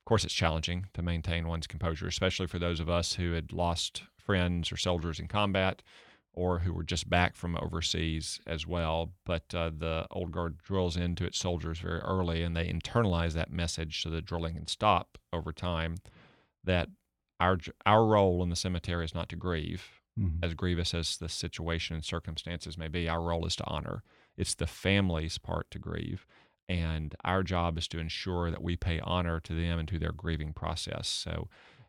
Of 0.00 0.04
course, 0.06 0.24
it's 0.24 0.32
challenging 0.32 0.86
to 0.94 1.02
maintain 1.02 1.48
one's 1.48 1.66
composure, 1.66 2.06
especially 2.06 2.46
for 2.46 2.58
those 2.58 2.80
of 2.80 2.88
us 2.88 3.14
who 3.14 3.32
had 3.32 3.52
lost 3.52 4.04
friends 4.26 4.70
or 4.72 4.76
soldiers 4.76 5.18
in 5.20 5.28
combat 5.28 5.82
or 6.32 6.58
who 6.58 6.72
were 6.74 6.82
just 6.84 7.08
back 7.08 7.34
from 7.34 7.56
overseas 7.62 8.40
as 8.46 8.66
well. 8.66 9.12
But 9.24 9.54
uh, 9.54 9.70
the 9.76 10.06
old 10.10 10.32
guard 10.32 10.58
drills 10.58 10.96
into 10.96 11.24
its 11.24 11.38
soldiers 11.38 11.78
very 11.78 12.00
early 12.00 12.42
and 12.42 12.54
they 12.54 12.68
internalize 12.68 13.32
that 13.32 13.50
message 13.50 14.02
so 14.02 14.10
the 14.10 14.20
drilling 14.20 14.54
can 14.54 14.66
stop 14.66 15.16
over 15.32 15.50
time 15.52 15.94
that 16.64 16.88
our, 17.40 17.58
our 17.86 18.04
role 18.04 18.42
in 18.42 18.50
the 18.50 18.56
cemetery 18.56 19.04
is 19.04 19.14
not 19.14 19.28
to 19.30 19.36
grieve, 19.36 19.84
Mhm. 20.18 20.38
as 20.42 20.54
grievous 20.54 20.94
as 20.94 21.18
the 21.18 21.28
situation 21.28 21.94
and 21.94 22.04
circumstances 22.04 22.78
may 22.78 22.88
be. 22.88 23.06
Our 23.06 23.20
role 23.22 23.44
is 23.46 23.54
to 23.56 23.64
honor. 23.66 24.02
It's 24.38 24.54
the 24.54 24.66
family's 24.66 25.36
part 25.36 25.70
to 25.72 25.78
grieve. 25.78 26.26
And 26.70 27.14
our 27.22 27.42
job 27.42 27.76
is 27.78 27.86
to 27.88 27.98
ensure 27.98 28.50
that 28.50 28.62
we 28.62 28.76
pay 28.76 28.98
honor 29.00 29.40
to 29.40 29.54
them 29.54 29.78
and 29.78 29.86
to 29.88 29.98
their 29.98 30.12
grieving 30.12 30.52
process. 30.54 31.06
So, 31.06 31.48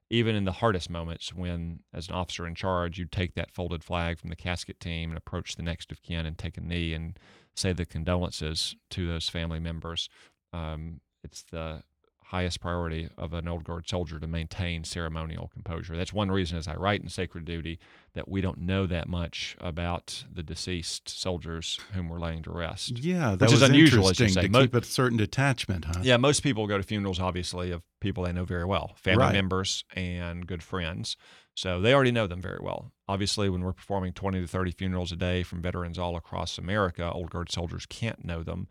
even 0.10 0.36
in 0.36 0.46
the 0.46 0.54
hardest 0.54 0.90
moments, 0.90 1.34
when 1.34 1.80
as 1.94 2.08
an 2.08 2.16
officer 2.16 2.48
in 2.48 2.56
charge, 2.56 2.98
you 2.98 3.06
take 3.06 3.36
that 3.36 3.52
folded 3.52 3.84
flag 3.84 4.20
from 4.20 4.30
the 4.30 4.36
casket 4.36 4.80
team 4.80 5.10
and 5.10 5.18
approach 5.18 5.56
the 5.56 5.64
next 5.64 5.92
of 5.92 6.02
kin 6.02 6.26
and 6.26 6.38
take 6.38 6.58
a 6.58 6.62
knee 6.62 6.94
and 6.94 7.20
say 7.56 7.74
the 7.74 7.86
condolences 7.86 8.76
to 8.92 9.08
those 9.08 9.30
family 9.30 9.60
members, 9.60 10.10
um, 10.54 11.02
it's 11.24 11.44
the 11.52 11.84
highest 12.32 12.60
priority 12.60 13.10
of 13.18 13.32
an 13.32 13.48
old 13.48 13.64
guard 13.64 13.88
soldier 13.88 14.20
to 14.20 14.28
maintain 14.28 14.84
ceremonial 14.84 15.50
composure. 15.54 15.96
That's 15.96 16.12
one 16.12 16.30
reason, 16.30 16.58
as 16.58 16.68
I 16.68 16.76
write 16.76 17.02
in 17.02 17.08
Sacred 17.08 17.46
Duty, 17.46 17.80
that 18.16 18.28
we 18.28 18.42
don't 18.42 18.58
know 18.60 18.86
that 18.86 19.08
much 19.08 19.56
about 19.62 20.26
the 20.34 20.44
deceased 20.44 21.08
soldiers 21.08 21.80
whom 21.94 22.10
we're 22.10 22.20
laying 22.20 22.44
to 22.44 22.52
rest. 22.52 23.00
Yeah, 23.00 23.36
that 23.36 23.42
Which 23.42 23.54
is 23.54 23.62
unusual, 23.62 24.10
as 24.10 24.20
you 24.20 24.26
interesting 24.26 24.42
say. 24.42 24.48
to 24.48 24.52
Mo- 24.52 24.62
keep 24.64 24.76
a 24.76 24.84
certain 24.84 25.18
detachment, 25.18 25.86
huh? 25.86 26.02
Yeah, 26.04 26.18
most 26.18 26.42
people 26.44 26.68
go 26.68 26.76
to 26.78 26.84
funerals, 26.84 27.20
obviously, 27.20 27.72
of 27.72 27.82
people 28.02 28.26
they 28.26 28.34
know 28.34 28.44
very 28.44 28.66
well, 28.66 28.94
family 28.98 29.20
Right. 29.24 29.34
members 29.34 29.86
and 29.96 30.46
good 30.46 30.62
friends. 30.64 31.16
So 31.56 31.80
they 31.80 31.94
already 31.94 32.12
know 32.12 32.28
them 32.28 32.42
very 32.42 32.60
well. 32.62 32.92
Obviously, 33.08 33.50
when 33.50 33.62
we're 33.62 33.72
performing 33.74 34.12
20 34.12 34.42
to 34.42 34.48
30 34.48 34.72
funerals 34.72 35.14
a 35.14 35.16
day 35.16 35.44
from 35.44 35.62
veterans 35.62 35.98
all 35.98 36.18
across 36.18 36.58
America, 36.58 37.10
Old 37.10 37.30
Guard 37.30 37.50
soldiers 37.52 37.86
can't 37.86 38.26
know 38.26 38.44
them. 38.44 38.68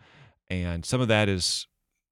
And 0.51 0.85
some 0.85 1.01
of 1.01 1.09
that 1.09 1.29
is 1.29 1.67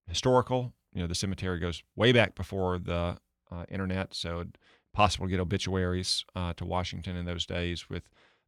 historical, 0.09 0.72
you 0.94 1.02
know 1.02 1.07
the 1.07 1.14
cemetery 1.14 1.59
goes 1.59 1.83
way 1.96 2.12
back 2.12 2.35
before 2.35 2.78
the 2.78 3.18
uh, 3.50 3.64
internet, 3.68 4.14
so 4.14 4.44
possible 4.92 5.26
to 5.26 5.30
get 5.30 5.40
obituaries 5.40 6.24
uh, 6.37 6.52
to 6.54 6.64
Washington 6.64 7.16
in 7.16 7.26
those 7.26 7.44
days 7.46 7.90
with 7.90 8.04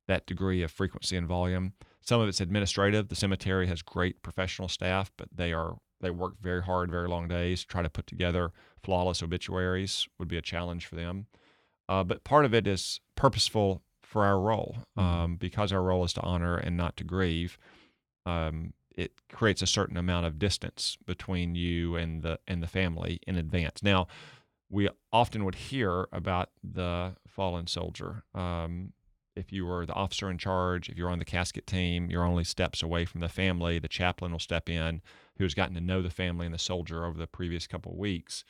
that 0.09 0.26
degree 0.26 0.62
of 0.62 0.70
frequency 0.70 1.16
and 1.16 1.26
volume. 1.26 1.72
Some 2.00 2.20
of 2.20 2.28
it's 2.28 2.40
administrative. 2.40 3.09
The 3.09 3.16
cemetery 3.16 3.66
has 3.66 3.82
great 3.82 4.22
professional 4.22 4.68
staff, 4.68 5.11
but 5.16 5.28
they 5.35 5.52
are 5.52 5.76
they 6.00 6.11
work 6.11 6.35
very 6.40 6.62
hard, 6.62 6.90
very 6.90 7.09
long 7.09 7.26
days. 7.26 7.62
To 7.62 7.66
try 7.66 7.82
to 7.82 7.90
put 7.90 8.06
together 8.06 8.52
flawless 8.82 9.22
obituaries 9.22 10.06
would 10.18 10.28
be 10.28 10.37
a 10.37 10.42
challenge 10.42 10.87
for 10.87 10.94
them. 10.94 11.26
Uh, 11.88 12.04
but 12.04 12.22
part 12.22 12.44
of 12.44 12.54
it 12.54 12.66
is 12.66 13.00
purposeful 13.16 13.82
for 14.02 14.24
our 14.24 14.38
role, 14.38 14.76
Mm-hmm. 14.96 15.09
um, 15.09 15.37
because 15.37 15.72
our 15.72 15.82
role 15.82 16.04
is 16.04 16.12
to 16.14 16.20
honor 16.20 16.56
and 16.56 16.76
not 16.76 16.96
to 16.98 17.04
grieve. 17.04 17.59
Um, 18.24 18.72
it 18.96 19.12
creates 19.30 19.62
a 19.62 19.66
certain 19.66 19.96
amount 19.96 20.26
of 20.26 20.38
distance 20.38 20.96
between 21.06 21.54
you 21.54 21.96
and 21.96 22.22
the 22.22 22.38
and 22.48 22.62
the 22.62 22.66
family 22.66 23.20
in 23.26 23.37
advance. 23.37 23.82
Now, 23.82 24.06
we 24.70 24.88
often 25.12 25.44
would 25.44 25.54
hear 25.54 26.09
about 26.12 26.50
the 26.64 27.16
fallen 27.26 27.66
soldier. 27.66 28.24
Um, 28.35 28.92
if 29.37 29.52
you 29.52 29.66
were 29.66 29.85
the 29.85 29.92
officer 29.92 30.30
in 30.30 30.38
charge, 30.38 30.88
if 30.88 30.96
you're 30.96 31.11
on 31.11 31.18
the 31.18 31.24
casket 31.24 31.66
team, 31.66 32.11
you're 32.11 32.24
only 32.24 32.42
steps 32.42 32.82
away 32.82 33.04
from 33.04 33.20
the 33.20 33.28
family. 33.28 33.78
The 33.78 33.87
chaplain 33.87 34.32
will 34.32 34.38
step 34.38 34.70
in, 34.70 35.02
who 35.37 35.44
has 35.44 35.52
gotten 35.52 35.74
to 35.74 35.80
know 35.80 36.00
the 36.00 36.09
family 36.09 36.46
and 36.46 36.54
the 36.54 36.59
soldier 36.59 37.04
over 37.04 37.18
the 37.18 37.26
previous 37.26 37.66
couple 37.66 37.92
of 37.92 37.98
weeks, 37.98 38.44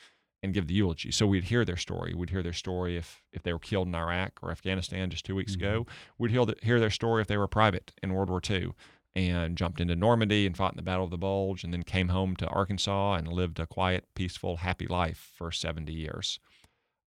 and 0.44 0.54
give 0.54 0.68
the 0.68 0.74
eulogy. 0.74 1.10
So 1.10 1.26
we'd 1.26 1.44
hear 1.44 1.64
their 1.64 1.76
story. 1.76 2.14
We'd 2.14 2.30
hear 2.30 2.44
their 2.44 2.52
story 2.52 2.96
if 2.96 3.20
if 3.32 3.42
they 3.42 3.52
were 3.52 3.58
killed 3.58 3.88
in 3.88 3.96
Iraq 3.96 4.38
or 4.42 4.52
Afghanistan 4.52 5.10
just 5.10 5.26
two 5.26 5.34
weeks 5.34 5.56
ago. 5.56 5.86
We'd 6.18 6.30
hear, 6.30 6.46
the, 6.46 6.54
hear 6.62 6.78
their 6.78 6.90
story 6.90 7.20
if 7.20 7.26
they 7.26 7.36
were 7.36 7.44
a 7.44 7.48
private 7.48 7.92
in 8.00 8.14
World 8.14 8.30
War 8.30 8.40
II 8.48 8.72
and 9.16 9.56
jumped 9.56 9.80
into 9.80 9.96
Normandy 9.96 10.46
and 10.46 10.54
fought 10.56 10.72
in 10.74 10.76
the 10.76 10.82
Battle 10.82 11.04
of 11.06 11.10
the 11.10 11.16
Bulge, 11.18 11.64
and 11.64 11.72
then 11.72 11.82
came 11.82 12.08
home 12.10 12.36
to 12.36 12.46
Arkansas 12.46 13.14
and 13.14 13.26
lived 13.26 13.58
a 13.58 13.66
quiet, 13.66 14.04
peaceful, 14.14 14.58
happy 14.58 14.86
life 14.86 15.32
for 15.36 15.50
70 15.50 15.90
years. 15.92 16.38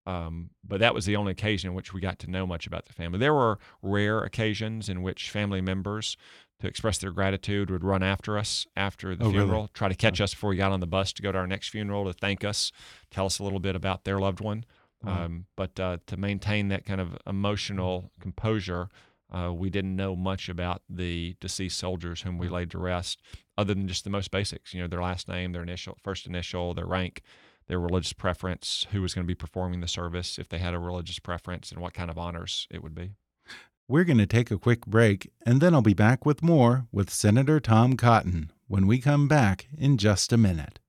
Um, 0.07 0.49
but 0.67 0.79
that 0.79 0.95
was 0.95 1.05
the 1.05 1.15
only 1.15 1.31
occasion 1.33 1.69
in 1.69 1.75
which 1.75 1.93
we 1.93 2.01
got 2.01 2.17
to 2.19 2.31
know 2.31 2.47
much 2.47 2.65
about 2.65 2.85
the 2.87 2.93
family. 2.93 3.19
There 3.19 3.33
were 3.33 3.59
rare 3.83 4.21
occasions 4.21 4.89
in 4.89 5.03
which 5.03 5.29
family 5.29 5.61
members, 5.61 6.17
to 6.61 6.67
express 6.67 6.97
their 6.97 7.11
gratitude, 7.11 7.69
would 7.69 7.83
run 7.83 8.01
after 8.01 8.37
us 8.39 8.65
after 8.75 9.15
the 9.15 9.25
Oh, 9.25 9.27
really? 9.27 9.39
funeral, 9.41 9.69
try 9.75 9.87
to 9.87 9.95
catch 9.95 10.19
us 10.19 10.33
before 10.33 10.49
we 10.49 10.55
got 10.57 10.71
on 10.71 10.79
the 10.79 10.87
bus 10.87 11.13
to 11.13 11.21
go 11.21 11.31
to 11.31 11.37
our 11.37 11.45
next 11.47 11.69
funeral 11.69 12.05
to 12.05 12.13
thank 12.13 12.43
us, 12.43 12.71
tell 13.11 13.27
us 13.27 13.37
a 13.37 13.43
little 13.43 13.59
bit 13.59 13.75
about 13.75 14.03
their 14.03 14.17
loved 14.17 14.39
one. 14.41 14.65
Wow. 15.03 15.25
Um, 15.25 15.45
but 15.55 15.79
uh, 15.79 15.97
to 16.07 16.17
maintain 16.17 16.69
that 16.69 16.85
kind 16.85 16.99
of 16.99 17.15
emotional 17.27 18.11
composure, 18.19 18.89
uh, 19.31 19.53
we 19.53 19.69
didn't 19.69 19.95
know 19.95 20.15
much 20.15 20.49
about 20.49 20.81
the 20.89 21.35
deceased 21.39 21.77
soldiers 21.77 22.21
whom 22.21 22.37
we 22.37 22.49
laid 22.49 22.71
to 22.71 22.77
rest, 22.77 23.21
other 23.57 23.73
than 23.73 23.87
just 23.87 24.03
the 24.03 24.09
most 24.09 24.31
basics. 24.31 24.73
You 24.73 24.81
know, 24.81 24.87
their 24.87 25.01
last 25.01 25.27
name, 25.27 25.51
their 25.51 25.63
initial, 25.63 25.97
first 26.03 26.25
initial, 26.25 26.73
their 26.73 26.85
rank, 26.85 27.21
their 27.67 27.79
religious 27.79 28.13
preference, 28.13 28.87
who 28.91 29.01
was 29.01 29.13
going 29.13 29.25
to 29.25 29.27
be 29.27 29.35
performing 29.35 29.81
the 29.81 29.87
service, 29.87 30.39
if 30.39 30.49
they 30.49 30.57
had 30.57 30.73
a 30.73 30.79
religious 30.79 31.19
preference, 31.19 31.71
and 31.71 31.79
what 31.79 31.93
kind 31.93 32.09
of 32.09 32.17
honors 32.17 32.67
it 32.71 32.81
would 32.81 32.95
be. 32.95 33.11
We're 33.87 34.03
going 34.03 34.17
to 34.19 34.27
take 34.27 34.51
a 34.51 34.57
quick 34.57 34.85
break, 34.85 35.31
and 35.45 35.61
then 35.61 35.73
I'll 35.73 35.81
be 35.81 35.93
back 35.93 36.25
with 36.25 36.43
more 36.43 36.85
with 36.91 37.09
Senator 37.09 37.59
Tom 37.59 37.97
Cotton 37.97 38.51
when 38.67 38.85
we 38.85 38.99
come 38.99 39.27
back 39.27 39.67
in 39.77 39.97
just 39.97 40.31
a 40.31 40.37
minute. 40.37 40.79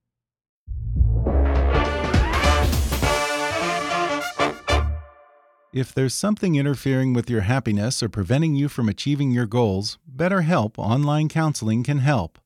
If 5.72 5.94
there's 5.94 6.14
something 6.14 6.56
interfering 6.56 7.12
with 7.12 7.30
your 7.30 7.42
happiness 7.42 8.02
or 8.02 8.08
preventing 8.08 8.56
you 8.56 8.68
from 8.68 8.88
achieving 8.88 9.30
your 9.30 9.46
goals, 9.46 9.98
BetterHelp 10.12 10.72
Online 10.78 11.28
Counseling 11.28 11.84
can 11.84 11.98
help. 11.98 12.40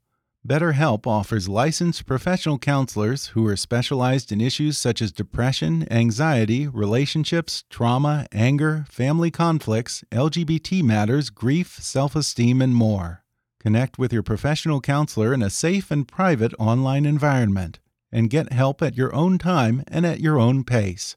BetterHelp 0.47 1.07
offers 1.07 1.49
licensed 1.49 2.05
professional 2.05 2.59
counselors 2.59 3.29
who 3.29 3.47
are 3.47 3.57
specialized 3.57 4.31
in 4.31 4.43
issues 4.43 4.77
such 4.77 5.01
as 5.01 5.11
depression, 5.11 5.91
anxiety, 5.91 6.69
relationships, 6.69 7.65
trauma, 7.71 8.27
anger, 8.31 8.85
family 8.91 9.31
conflicts, 9.31 10.05
LGBT 10.13 10.83
matters, 10.83 11.31
grief, 11.31 11.79
self 11.81 12.15
esteem, 12.15 12.61
and 12.61 12.75
more. 12.75 13.25
Connect 13.59 13.97
with 13.97 14.13
your 14.13 14.23
professional 14.23 14.83
counselor 14.83 15.33
in 15.33 15.43
a 15.43 15.49
safe 15.49 15.91
and 15.91 16.07
private 16.07 16.53
online 16.59 17.07
environment 17.07 17.81
and 18.13 18.29
get 18.29 18.53
help 18.53 18.83
at 18.83 18.99
your 18.99 19.15
own 19.15 19.39
time 19.39 19.83
and 19.89 20.05
at 20.05 20.21
your 20.21 20.39
own 20.39 20.63
pace. 20.63 21.17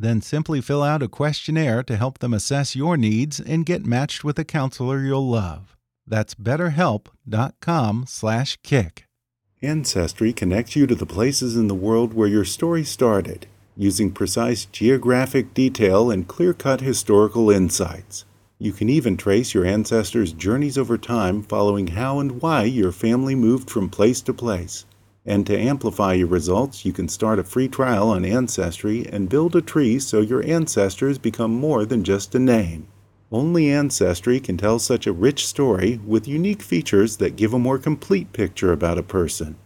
Then 0.00 0.22
simply 0.22 0.60
fill 0.60 0.84
out 0.84 1.02
a 1.02 1.08
questionnaire 1.08 1.82
to 1.82 1.96
help 1.96 2.20
them 2.20 2.32
assess 2.32 2.76
your 2.76 2.96
needs 2.96 3.40
and 3.40 3.66
get 3.66 3.84
matched 3.84 4.22
with 4.22 4.38
a 4.38 4.44
counselor 4.44 5.00
you'll 5.00 5.28
love. 5.28 5.76
That's 6.06 6.36
betterhelp.com/kick. 6.36 9.04
Ancestry 9.60 10.32
connects 10.32 10.76
you 10.76 10.86
to 10.86 10.94
the 10.94 11.04
places 11.04 11.56
in 11.56 11.66
the 11.66 11.74
world 11.74 12.14
where 12.14 12.28
your 12.28 12.44
story 12.44 12.84
started, 12.84 13.48
using 13.76 14.12
precise 14.12 14.66
geographic 14.66 15.52
detail 15.52 16.12
and 16.12 16.28
clear-cut 16.28 16.80
historical 16.80 17.50
insights. 17.50 18.24
You 18.60 18.72
can 18.72 18.88
even 18.88 19.16
trace 19.16 19.52
your 19.52 19.64
ancestors' 19.64 20.32
journeys 20.32 20.78
over 20.78 20.96
time 20.96 21.42
following 21.42 21.88
how 21.88 22.20
and 22.20 22.40
why 22.40 22.62
your 22.64 22.92
family 22.92 23.34
moved 23.34 23.68
from 23.68 23.88
place 23.88 24.20
to 24.22 24.32
place. 24.32 24.84
And 25.28 25.46
to 25.46 25.60
amplify 25.60 26.14
your 26.14 26.26
results, 26.26 26.86
you 26.86 26.94
can 26.94 27.06
start 27.06 27.38
a 27.38 27.44
free 27.44 27.68
trial 27.68 28.08
on 28.08 28.24
Ancestry 28.24 29.06
and 29.06 29.28
build 29.28 29.54
a 29.54 29.60
tree 29.60 29.98
so 29.98 30.22
your 30.22 30.42
ancestors 30.42 31.18
become 31.18 31.52
more 31.52 31.84
than 31.84 32.02
just 32.02 32.34
a 32.34 32.38
name. 32.38 32.88
Only 33.30 33.70
Ancestry 33.70 34.40
can 34.40 34.56
tell 34.56 34.78
such 34.78 35.06
a 35.06 35.12
rich 35.12 35.46
story 35.46 36.00
with 36.06 36.26
unique 36.26 36.62
features 36.62 37.18
that 37.18 37.36
give 37.36 37.52
a 37.52 37.58
more 37.58 37.76
complete 37.76 38.32
picture 38.32 38.72
about 38.72 38.96
a 38.96 39.02
person. 39.02 39.56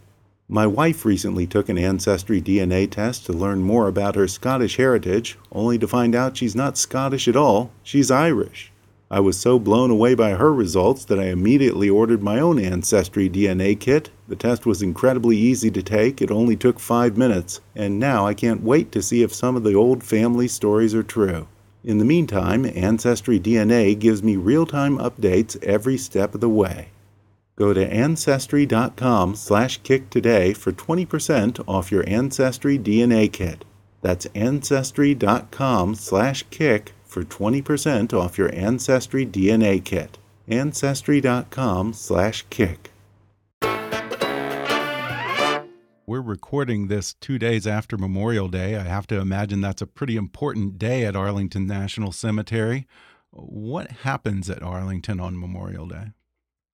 My 0.49 0.67
wife 0.67 1.05
recently 1.05 1.47
took 1.47 1.69
an 1.69 1.77
Ancestry 1.77 2.41
DNA 2.41 2.91
test 2.91 3.25
to 3.27 3.31
learn 3.31 3.63
more 3.63 3.87
about 3.87 4.15
her 4.15 4.27
Scottish 4.27 4.75
heritage, 4.75 5.37
only 5.53 5.77
to 5.77 5.87
find 5.87 6.13
out 6.13 6.35
she's 6.35 6.57
not 6.57 6.77
Scottish 6.77 7.29
at 7.29 7.37
all, 7.37 7.71
she's 7.83 8.11
Irish. 8.11 8.72
I 9.11 9.19
was 9.19 9.39
so 9.39 9.59
blown 9.59 9.91
away 9.91 10.15
by 10.15 10.31
her 10.31 10.53
results 10.53 11.05
that 11.05 11.19
I 11.19 11.25
immediately 11.25 11.89
ordered 11.89 12.23
my 12.23 12.39
own 12.39 12.57
Ancestry 12.57 13.29
DNA 13.29 13.79
kit. 13.79 14.09
The 14.27 14.35
test 14.35 14.65
was 14.65 14.81
incredibly 14.81 15.37
easy 15.37 15.69
to 15.71 15.83
take, 15.83 16.21
it 16.21 16.31
only 16.31 16.55
took 16.55 16.79
five 16.79 17.17
minutes, 17.17 17.59
and 17.75 17.99
now 17.99 18.25
I 18.25 18.33
can't 18.33 18.63
wait 18.63 18.91
to 18.93 19.01
see 19.01 19.21
if 19.21 19.33
some 19.33 19.55
of 19.55 19.63
the 19.63 19.75
old 19.75 20.03
family 20.03 20.47
stories 20.47 20.95
are 20.95 21.03
true. 21.03 21.47
In 21.83 21.97
the 21.97 22.05
meantime, 22.05 22.65
Ancestry 22.65 23.39
DNA 23.39 23.99
gives 23.99 24.23
me 24.23 24.37
real-time 24.37 24.97
updates 24.97 25.61
every 25.63 25.97
step 25.97 26.33
of 26.33 26.41
the 26.41 26.49
way. 26.49 26.87
Go 27.55 27.73
to 27.73 27.93
ancestry.com 27.93 29.35
slash 29.35 29.79
kick 29.83 30.09
today 30.09 30.53
for 30.53 30.71
20% 30.71 31.63
off 31.67 31.91
your 31.91 32.03
Ancestry 32.07 32.79
DNA 32.79 33.31
kit. 33.31 33.63
That's 34.01 34.25
ancestry.com/kick 34.33 36.93
for 37.13 37.23
20% 37.23 38.11
off 38.11 38.37
your 38.37 38.53
Ancestry 38.53 39.25
DNA 39.25 39.81
kit. 39.83 40.17
ancestry.com/kick. 40.47 42.91
We're 46.05 46.21
recording 46.21 46.87
this 46.87 47.13
two 47.13 47.39
days 47.39 47.65
after 47.65 47.97
Memorial 47.97 48.49
Day. 48.49 48.75
I 48.75 48.83
have 48.83 49.07
to 49.07 49.19
imagine 49.19 49.61
that's 49.61 49.81
a 49.81 49.87
pretty 49.87 50.17
important 50.17 50.77
day 50.77 51.05
at 51.05 51.15
Arlington 51.15 51.65
National 51.65 52.11
Cemetery. 52.11 52.85
What 53.31 53.89
happens 53.89 54.49
at 54.49 54.61
Arlington 54.61 55.21
on 55.21 55.39
Memorial 55.39 55.87
Day? 55.87 56.07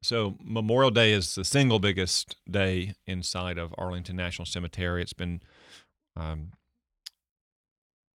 So 0.02 0.38
Memorial 0.44 0.92
Day 0.92 1.12
is 1.12 1.36
the 1.36 1.46
single 1.46 1.80
biggest 1.80 2.38
day 2.50 2.94
inside 3.06 3.58
of 3.58 3.76
Arlington 3.78 4.16
National 4.16 4.46
Cemetery. 4.46 5.02
It's 5.02 5.14
been 5.14 5.42
um, 6.16 6.54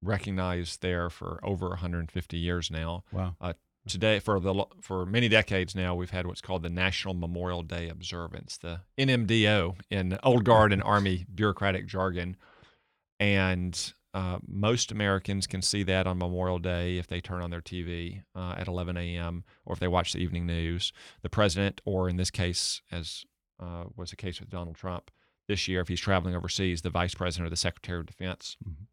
recognized 0.03 0.83
there 0.83 1.09
for 1.11 1.41
over 1.43 1.69
150 1.71 2.37
years 2.37 2.71
now. 2.71 3.05
Wow. 3.13 3.37
Uh, 3.41 3.53
today, 3.89 4.19
for 4.19 4.39
the 4.41 4.65
for 4.81 5.07
many 5.07 5.29
decades 5.29 5.75
now, 5.75 5.95
we've 5.95 6.11
had 6.11 6.27
what's 6.27 6.41
called 6.41 6.63
the 6.63 6.71
National 6.71 7.15
Memorial 7.15 7.63
Day 7.63 7.89
Observance, 7.89 8.59
the 8.59 8.81
NMDO 8.99 9.77
in 9.91 10.19
Old 10.23 10.45
Guard 10.45 10.73
and 10.73 10.83
Army 10.83 11.27
bureaucratic 11.35 11.87
jargon, 11.87 12.37
and 13.21 13.93
uh, 14.15 14.39
most 14.47 14.93
Americans 14.93 15.47
can 15.47 15.63
see 15.63 15.83
that 15.85 16.07
on 16.07 16.19
Memorial 16.19 16.59
Day 16.59 16.99
if 16.99 17.07
they 17.07 17.21
turn 17.21 17.41
on 17.43 17.51
their 17.51 17.63
TV 17.63 18.23
uh, 18.35 18.55
at 18.59 18.69
11 18.69 18.97
a.m. 18.97 19.45
or 19.65 19.73
if 19.73 19.79
they 19.79 19.89
watch 19.89 20.13
the 20.13 20.19
evening 20.19 20.47
news. 20.47 20.93
The 21.23 21.31
president, 21.31 21.81
or 21.85 22.09
in 22.09 22.17
this 22.17 22.31
case, 22.31 22.83
as 22.91 23.25
uh, 23.59 23.85
was 23.97 24.11
the 24.11 24.17
case 24.17 24.39
with 24.39 24.51
Donald 24.51 24.77
Trump, 24.77 25.11
this 25.49 25.67
year, 25.67 25.81
if 25.81 25.89
he's 25.89 26.01
traveling 26.01 26.35
overseas, 26.37 26.83
the 26.83 26.91
vice 26.91 27.15
president 27.15 27.47
or 27.47 27.51
the 27.51 27.57
secretary 27.57 28.01
of 28.01 28.07
defense 28.07 28.57
Mhm. 28.67 28.87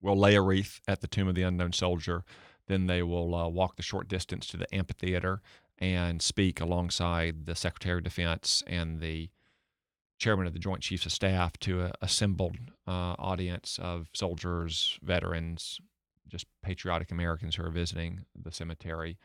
Will 0.00 0.16
lay 0.16 0.34
a 0.34 0.42
wreath 0.42 0.80
at 0.86 1.00
the 1.00 1.08
tomb 1.08 1.28
of 1.28 1.34
the 1.34 1.42
unknown 1.42 1.72
soldier. 1.72 2.24
Then 2.66 2.86
they 2.86 3.02
will 3.02 3.34
uh, 3.34 3.48
walk 3.48 3.76
the 3.76 3.82
short 3.82 4.08
distance 4.08 4.46
to 4.48 4.56
the 4.56 4.72
amphitheater 4.74 5.40
and 5.78 6.20
speak 6.20 6.60
alongside 6.60 7.46
the 7.46 7.54
secretary 7.54 7.98
of 7.98 8.04
defense 8.04 8.62
and 8.66 9.00
the 9.00 9.30
chairman 10.18 10.46
of 10.46 10.52
the 10.52 10.58
Joint 10.58 10.82
Chiefs 10.82 11.06
of 11.06 11.12
Staff 11.12 11.58
to 11.60 11.82
a 11.82 11.92
assembled 12.02 12.56
uh, 12.86 13.14
audience 13.18 13.78
of 13.80 14.08
soldiers, 14.12 14.98
veterans, 15.02 15.80
just 16.28 16.46
patriotic 16.62 17.10
Americans 17.10 17.56
who 17.56 17.64
are 17.64 17.70
visiting 17.70 18.24
the 18.40 18.52
cemetery. 18.52 19.16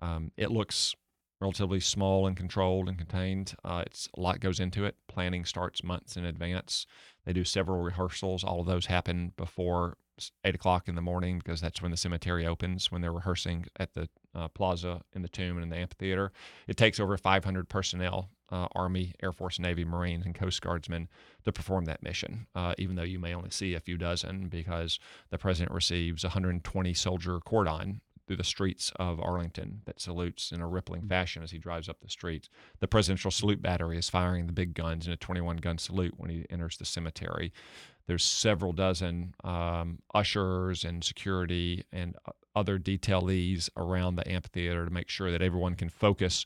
Um, 0.00 0.32
it 0.36 0.50
looks 0.50 0.94
relatively 1.40 1.80
small 1.80 2.26
and 2.26 2.36
controlled 2.36 2.88
and 2.88 2.98
contained. 2.98 3.54
Uh, 3.64 3.84
it's 3.86 4.08
a 4.16 4.20
lot 4.20 4.40
goes 4.40 4.60
into 4.60 4.84
it. 4.84 4.96
Planning 5.08 5.44
starts 5.44 5.82
months 5.82 6.16
in 6.16 6.24
advance. 6.24 6.86
They 7.24 7.32
do 7.32 7.44
several 7.44 7.80
rehearsals. 7.80 8.44
All 8.44 8.60
of 8.60 8.66
those 8.66 8.86
happen 8.86 9.32
before 9.36 9.96
eight 10.44 10.54
o'clock 10.54 10.88
in 10.88 10.94
the 10.94 11.02
morning 11.02 11.38
because 11.38 11.60
that's 11.60 11.80
when 11.82 11.90
the 11.90 11.96
cemetery 11.96 12.46
opens. 12.46 12.90
When 12.90 13.02
they're 13.02 13.12
rehearsing 13.12 13.66
at 13.78 13.94
the 13.94 14.08
uh, 14.34 14.48
plaza 14.48 15.02
in 15.14 15.22
the 15.22 15.28
tomb 15.28 15.56
and 15.56 15.64
in 15.64 15.68
the 15.70 15.76
amphitheater, 15.76 16.32
it 16.66 16.76
takes 16.76 17.00
over 17.00 17.16
500 17.16 17.68
personnel, 17.68 18.30
uh, 18.50 18.66
Army, 18.74 19.14
Air 19.22 19.32
Force, 19.32 19.58
Navy, 19.58 19.84
Marines, 19.84 20.24
and 20.24 20.34
Coast 20.34 20.60
Guardsmen 20.60 21.08
to 21.44 21.52
perform 21.52 21.84
that 21.86 22.02
mission. 22.02 22.46
Uh, 22.54 22.74
even 22.78 22.96
though 22.96 23.02
you 23.02 23.18
may 23.18 23.34
only 23.34 23.50
see 23.50 23.74
a 23.74 23.80
few 23.80 23.96
dozen, 23.96 24.48
because 24.48 24.98
the 25.30 25.38
president 25.38 25.72
receives 25.72 26.24
a 26.24 26.28
120 26.28 26.94
soldier 26.94 27.40
cordon 27.40 28.00
through 28.30 28.36
the 28.36 28.44
streets 28.44 28.92
of 28.94 29.18
Arlington 29.20 29.82
that 29.86 30.00
salutes 30.00 30.52
in 30.52 30.60
a 30.60 30.68
rippling 30.68 31.02
fashion 31.08 31.42
as 31.42 31.50
he 31.50 31.58
drives 31.58 31.88
up 31.88 32.00
the 32.00 32.08
streets. 32.08 32.48
The 32.78 32.86
presidential 32.86 33.32
salute 33.32 33.60
battery 33.60 33.98
is 33.98 34.08
firing 34.08 34.46
the 34.46 34.52
big 34.52 34.72
guns 34.72 35.08
in 35.08 35.12
a 35.12 35.16
21 35.16 35.56
gun 35.56 35.78
salute 35.78 36.14
when 36.16 36.30
he 36.30 36.46
enters 36.48 36.76
the 36.76 36.84
cemetery. 36.84 37.52
There's 38.10 38.24
several 38.24 38.72
dozen 38.72 39.36
um, 39.44 40.00
ushers 40.12 40.82
and 40.82 41.04
security 41.04 41.84
and 41.92 42.16
other 42.56 42.76
detailees 42.76 43.68
around 43.76 44.16
the 44.16 44.28
amphitheater 44.28 44.84
to 44.84 44.90
make 44.90 45.08
sure 45.08 45.30
that 45.30 45.40
everyone 45.40 45.76
can 45.76 45.90
focus 45.90 46.44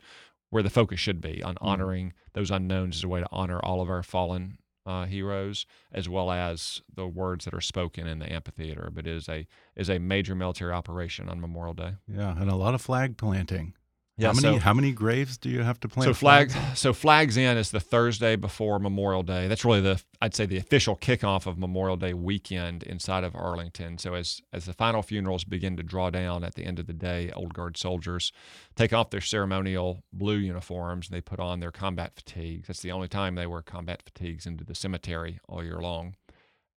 where 0.50 0.62
the 0.62 0.68
focus 0.68 1.00
should 1.00 1.22
be 1.22 1.42
on 1.42 1.56
honoring 1.62 2.12
those 2.34 2.50
unknowns 2.50 2.96
as 2.96 3.04
a 3.04 3.08
way 3.08 3.20
to 3.20 3.28
honor 3.32 3.60
all 3.60 3.80
of 3.80 3.88
our 3.88 4.02
fallen 4.02 4.58
uh, 4.84 5.06
heroes, 5.06 5.64
as 5.90 6.06
well 6.06 6.30
as 6.30 6.82
the 6.94 7.06
words 7.06 7.46
that 7.46 7.54
are 7.54 7.62
spoken 7.62 8.06
in 8.06 8.18
the 8.18 8.30
amphitheater. 8.30 8.90
But 8.92 9.06
it 9.06 9.16
is 9.16 9.26
a 9.30 9.46
is 9.74 9.88
a 9.88 9.98
major 9.98 10.34
military 10.34 10.74
operation 10.74 11.30
on 11.30 11.40
Memorial 11.40 11.72
Day. 11.72 11.94
Yeah, 12.06 12.38
and 12.38 12.50
a 12.50 12.56
lot 12.56 12.74
of 12.74 12.82
flag 12.82 13.16
planting. 13.16 13.72
Yeah, 14.16 14.28
how 14.28 14.34
many 14.34 14.56
so- 14.56 14.60
how 14.60 14.74
many 14.74 14.92
graves 14.92 15.36
do 15.36 15.50
you 15.50 15.62
have 15.62 15.80
to 15.80 15.88
plant? 15.88 16.06
So 16.06 16.14
flag, 16.14 16.52
flags? 16.52 16.78
so 16.78 16.92
flags 16.92 17.36
in 17.36 17.56
is 17.56 17.72
the 17.72 17.80
Thursday 17.80 18.36
before 18.36 18.78
Memorial 18.78 19.24
Day. 19.24 19.48
That's 19.48 19.64
really 19.64 19.80
the 19.80 20.00
I'd 20.22 20.36
say 20.36 20.46
the 20.46 20.56
official 20.56 20.96
kickoff 20.96 21.46
of 21.46 21.58
Memorial 21.58 21.96
Day 21.96 22.14
weekend 22.14 22.84
inside 22.84 23.24
of 23.24 23.34
Arlington. 23.34 23.98
So 23.98 24.14
as 24.14 24.40
as 24.52 24.66
the 24.66 24.72
final 24.72 25.02
funerals 25.02 25.42
begin 25.42 25.76
to 25.78 25.82
draw 25.82 26.10
down 26.10 26.44
at 26.44 26.54
the 26.54 26.64
end 26.64 26.78
of 26.78 26.86
the 26.86 26.92
day, 26.92 27.32
Old 27.34 27.54
Guard 27.54 27.76
soldiers 27.76 28.30
take 28.76 28.92
off 28.92 29.10
their 29.10 29.20
ceremonial 29.20 30.04
blue 30.12 30.36
uniforms 30.36 31.08
and 31.08 31.16
they 31.16 31.20
put 31.20 31.40
on 31.40 31.58
their 31.58 31.72
combat 31.72 32.12
fatigues. 32.14 32.68
That's 32.68 32.82
the 32.82 32.92
only 32.92 33.08
time 33.08 33.34
they 33.34 33.48
wear 33.48 33.62
combat 33.62 34.02
fatigues 34.04 34.46
into 34.46 34.62
the 34.62 34.76
cemetery 34.76 35.40
all 35.48 35.64
year 35.64 35.78
long. 35.78 36.14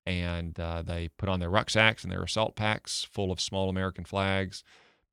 And 0.06 0.58
uh, 0.58 0.82
they 0.82 1.08
put 1.08 1.28
on 1.28 1.40
their 1.40 1.50
rucksacks 1.50 2.02
and 2.02 2.12
their 2.12 2.22
assault 2.22 2.56
packs 2.56 3.04
full 3.10 3.30
of 3.32 3.40
small 3.40 3.68
American 3.68 4.04
flags 4.04 4.62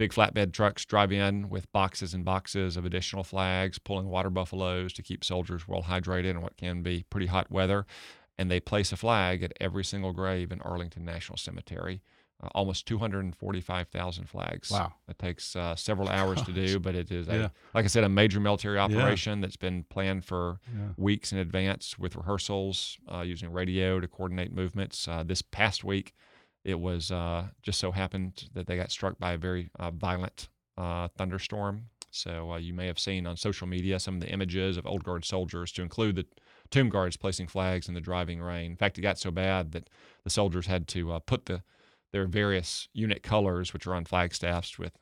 big 0.04 0.12
flatbed 0.12 0.52
trucks 0.52 0.84
drive 0.84 1.14
in 1.14 1.48
with 1.48 1.72
boxes 1.72 2.14
and 2.14 2.26
boxes 2.26 2.76
of 2.76 2.84
additional 2.84 3.24
flags, 3.24 3.80
pulling 3.80 4.10
water 4.10 4.30
buffaloes 4.30 4.92
to 4.92 5.02
keep 5.02 5.24
soldiers 5.24 5.66
well 5.66 5.84
hydrated 5.84 6.32
in 6.32 6.42
what 6.42 6.58
can 6.58 6.84
be 6.84 7.06
pretty 7.10 7.28
hot 7.28 7.50
weather. 7.50 7.86
And 8.38 8.52
they 8.52 8.60
place 8.60 8.92
a 8.92 8.98
flag 8.98 9.44
at 9.44 9.54
every 9.62 9.86
single 9.86 10.12
grave 10.12 10.52
in 10.52 10.60
Arlington 10.60 11.06
National 11.06 11.38
Cemetery. 11.38 12.02
Uh, 12.44 12.50
almost 12.54 12.86
245,000 12.86 14.26
flags. 14.28 14.70
Wow. 14.72 14.92
It 15.08 15.18
takes 15.20 15.56
uh, 15.56 15.78
several 15.78 16.10
hours 16.18 16.42
to 16.42 16.52
do, 16.52 16.80
but 16.80 16.96
it 16.96 17.10
is, 17.10 17.30
a, 17.30 17.34
Yeah. 17.34 17.48
like 17.74 17.86
I 17.86 17.88
said, 17.88 18.04
a 18.04 18.10
major 18.10 18.42
military 18.42 18.78
operation 18.80 19.40
that's 19.40 19.56
been 19.56 19.84
planned 19.84 20.26
for 20.26 20.60
Yeah. 20.76 20.90
weeks 20.98 21.32
in 21.32 21.38
advance 21.38 21.98
with 21.98 22.18
rehearsals, 22.18 22.98
uh, 23.10 23.22
using 23.22 23.54
radio 23.54 24.02
to 24.02 24.08
coordinate 24.10 24.52
movements. 24.52 25.08
Uh, 25.08 25.24
this 25.24 25.42
past 25.42 25.86
week, 25.86 26.14
it 26.64 26.80
was 26.80 27.12
uh, 27.12 27.48
just 27.62 27.80
so 27.80 27.92
happened 27.92 28.50
that 28.54 28.68
they 28.68 28.78
got 28.78 28.92
struck 28.92 29.20
by 29.20 29.34
a 29.34 29.38
very 29.38 29.70
uh, 29.80 29.92
violent 29.92 30.50
uh, 30.78 31.08
thunderstorm. 31.18 31.86
So 32.12 32.52
uh, 32.52 32.58
you 32.58 32.74
may 32.74 32.88
have 32.88 33.00
seen 33.00 33.26
on 33.26 33.38
social 33.38 33.68
media 33.68 34.00
some 34.00 34.16
of 34.16 34.22
the 34.22 34.30
images 34.30 34.78
of 34.78 34.86
Old 34.86 35.04
Guard 35.04 35.26
soldiers, 35.26 35.72
to 35.74 35.82
include 35.82 36.16
the 36.16 36.26
tomb 36.70 36.90
guards 36.90 37.18
placing 37.18 37.48
flags 37.48 37.88
in 37.88 37.96
the 37.96 38.02
driving 38.02 38.42
rain. 38.42 38.72
In 38.72 38.78
fact, 38.78 38.98
it 38.98 39.02
got 39.02 39.18
so 39.18 39.32
bad 39.32 39.72
that 39.72 39.90
the 40.24 40.30
soldiers 40.30 40.68
had 40.68 40.88
to 40.90 41.14
uh, 41.14 41.20
put 41.20 41.46
the 41.46 41.64
their 42.12 42.28
various 42.28 42.88
unit 42.94 43.24
colors, 43.24 43.74
which 43.74 43.88
are 43.88 43.96
on 43.96 44.06
flagstaffs 44.06 44.78
with 44.78 44.94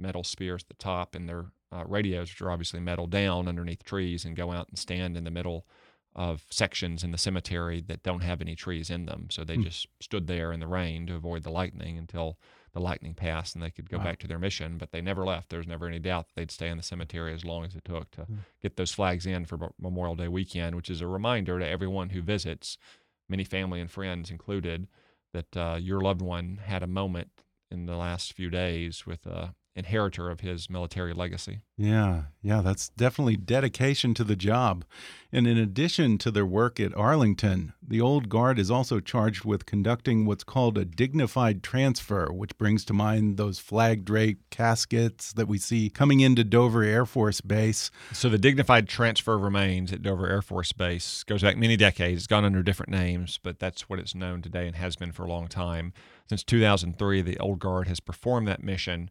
metal 0.00 0.24
spears 0.24 0.64
at 0.64 0.68
the 0.68 0.82
top, 0.82 1.14
and 1.14 1.28
their 1.28 1.46
uh, 1.70 1.84
radios, 1.86 2.28
which 2.30 2.42
are 2.42 2.50
obviously 2.50 2.80
metal, 2.80 3.06
down 3.06 3.46
underneath 3.46 3.84
trees, 3.84 4.24
and 4.24 4.34
go 4.34 4.50
out 4.50 4.68
and 4.68 4.76
stand 4.76 5.16
in 5.16 5.22
the 5.22 5.30
middle 5.30 5.64
of 6.16 6.44
sections 6.50 7.04
in 7.04 7.12
the 7.12 7.18
cemetery 7.18 7.80
that 7.82 8.02
don't 8.02 8.22
have 8.22 8.40
any 8.40 8.56
trees 8.56 8.88
in 8.90 9.04
them. 9.06 9.28
So 9.30 9.44
they 9.44 9.56
Hmm. 9.56 9.62
just 9.64 9.86
stood 10.00 10.26
there 10.26 10.50
in 10.50 10.60
the 10.60 10.66
rain 10.66 11.06
to 11.06 11.14
avoid 11.14 11.42
the 11.42 11.50
lightning 11.50 11.98
until 11.98 12.38
the 12.72 12.80
lightning 12.80 13.14
passed 13.14 13.54
and 13.54 13.62
they 13.62 13.70
could 13.70 13.88
go 13.90 13.98
Wow. 13.98 14.04
back 14.04 14.18
to 14.20 14.26
their 14.26 14.38
mission. 14.38 14.78
But 14.78 14.92
they 14.92 15.02
never 15.02 15.24
left. 15.26 15.50
There 15.50 15.58
was 15.58 15.66
never 15.68 15.86
any 15.86 15.98
doubt 15.98 16.28
that 16.28 16.34
they'd 16.34 16.50
stay 16.50 16.68
in 16.70 16.78
the 16.78 16.82
cemetery 16.82 17.32
as 17.34 17.44
long 17.44 17.64
as 17.64 17.76
it 17.76 17.84
took 17.84 18.10
to 18.12 18.24
Hmm. 18.24 18.36
get 18.62 18.76
those 18.76 18.92
flags 18.92 19.26
in 19.26 19.44
for 19.44 19.72
Memorial 19.78 20.16
Day 20.16 20.28
weekend, 20.28 20.74
which 20.74 20.88
is 20.90 21.02
a 21.02 21.06
reminder 21.06 21.58
to 21.58 21.66
everyone 21.68 22.10
who 22.10 22.22
visits, 22.22 22.78
many 23.28 23.44
family 23.44 23.80
and 23.80 23.90
friends 23.90 24.30
included, 24.30 24.88
that 25.32 25.54
uh, 25.56 25.78
your 25.78 26.00
loved 26.00 26.22
one 26.22 26.56
had 26.64 26.82
a 26.82 26.86
moment 26.86 27.44
in 27.70 27.84
the 27.84 27.96
last 27.96 28.32
few 28.32 28.48
days 28.48 29.04
with 29.06 29.26
a 29.26 29.54
inheritor 29.76 30.30
of 30.30 30.40
his 30.40 30.70
military 30.70 31.12
legacy. 31.12 31.60
Yeah, 31.76 32.22
yeah, 32.42 32.62
that's 32.62 32.88
definitely 32.88 33.36
dedication 33.36 34.14
to 34.14 34.24
the 34.24 34.34
job. 34.34 34.84
And 35.30 35.46
in 35.46 35.58
addition 35.58 36.16
to 36.18 36.30
their 36.30 36.46
work 36.46 36.80
at 36.80 36.96
Arlington, 36.96 37.74
the 37.86 38.00
Old 38.00 38.30
Guard 38.30 38.58
is 38.58 38.70
also 38.70 39.00
charged 39.00 39.44
with 39.44 39.66
conducting 39.66 40.24
what's 40.24 40.44
called 40.44 40.78
a 40.78 40.86
dignified 40.86 41.62
transfer, 41.62 42.32
which 42.32 42.56
brings 42.56 42.86
to 42.86 42.94
mind 42.94 43.36
those 43.36 43.58
flag 43.58 44.06
draped 44.06 44.48
caskets 44.50 45.34
that 45.34 45.46
we 45.46 45.58
see 45.58 45.90
coming 45.90 46.20
into 46.20 46.42
Dover 46.42 46.82
Air 46.82 47.04
Force 47.04 47.42
Base. 47.42 47.90
So 48.12 48.30
the 48.30 48.38
dignified 48.38 48.88
transfer 48.88 49.36
remains 49.36 49.92
at 49.92 50.02
Dover 50.02 50.26
Air 50.26 50.42
Force 50.42 50.72
Base 50.72 51.22
goes 51.24 51.42
back 51.42 51.58
many 51.58 51.76
decades. 51.76 52.20
It's 52.20 52.26
gone 52.26 52.46
under 52.46 52.62
different 52.62 52.90
names, 52.90 53.38
but 53.42 53.58
that's 53.58 53.90
what 53.90 53.98
it's 53.98 54.14
known 54.14 54.40
today 54.40 54.66
and 54.66 54.76
has 54.76 54.96
been 54.96 55.12
for 55.12 55.24
a 55.24 55.28
long 55.28 55.48
time. 55.48 55.92
Since 56.28 56.44
2003, 56.44 57.20
the 57.20 57.38
Old 57.38 57.58
Guard 57.58 57.88
has 57.88 58.00
performed 58.00 58.48
that 58.48 58.62
mission 58.62 59.10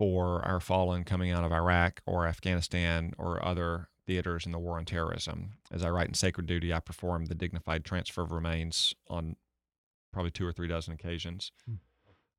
for 0.00 0.42
our 0.46 0.60
fallen 0.60 1.04
coming 1.04 1.30
out 1.30 1.44
of 1.44 1.52
Iraq 1.52 2.00
or 2.06 2.26
Afghanistan 2.26 3.12
or 3.18 3.44
other 3.44 3.90
theaters 4.06 4.46
in 4.46 4.52
the 4.52 4.58
war 4.58 4.78
on 4.78 4.86
terrorism. 4.86 5.50
As 5.70 5.84
I 5.84 5.90
write 5.90 6.08
in 6.08 6.14
Sacred 6.14 6.46
Duty, 6.46 6.72
I 6.72 6.80
performed 6.80 7.26
the 7.26 7.34
dignified 7.34 7.84
transfer 7.84 8.22
of 8.22 8.32
remains 8.32 8.94
on 9.08 9.36
probably 10.10 10.30
two 10.30 10.46
or 10.46 10.52
three 10.52 10.68
dozen 10.68 10.94
occasions. 10.94 11.52
Hmm. 11.66 11.74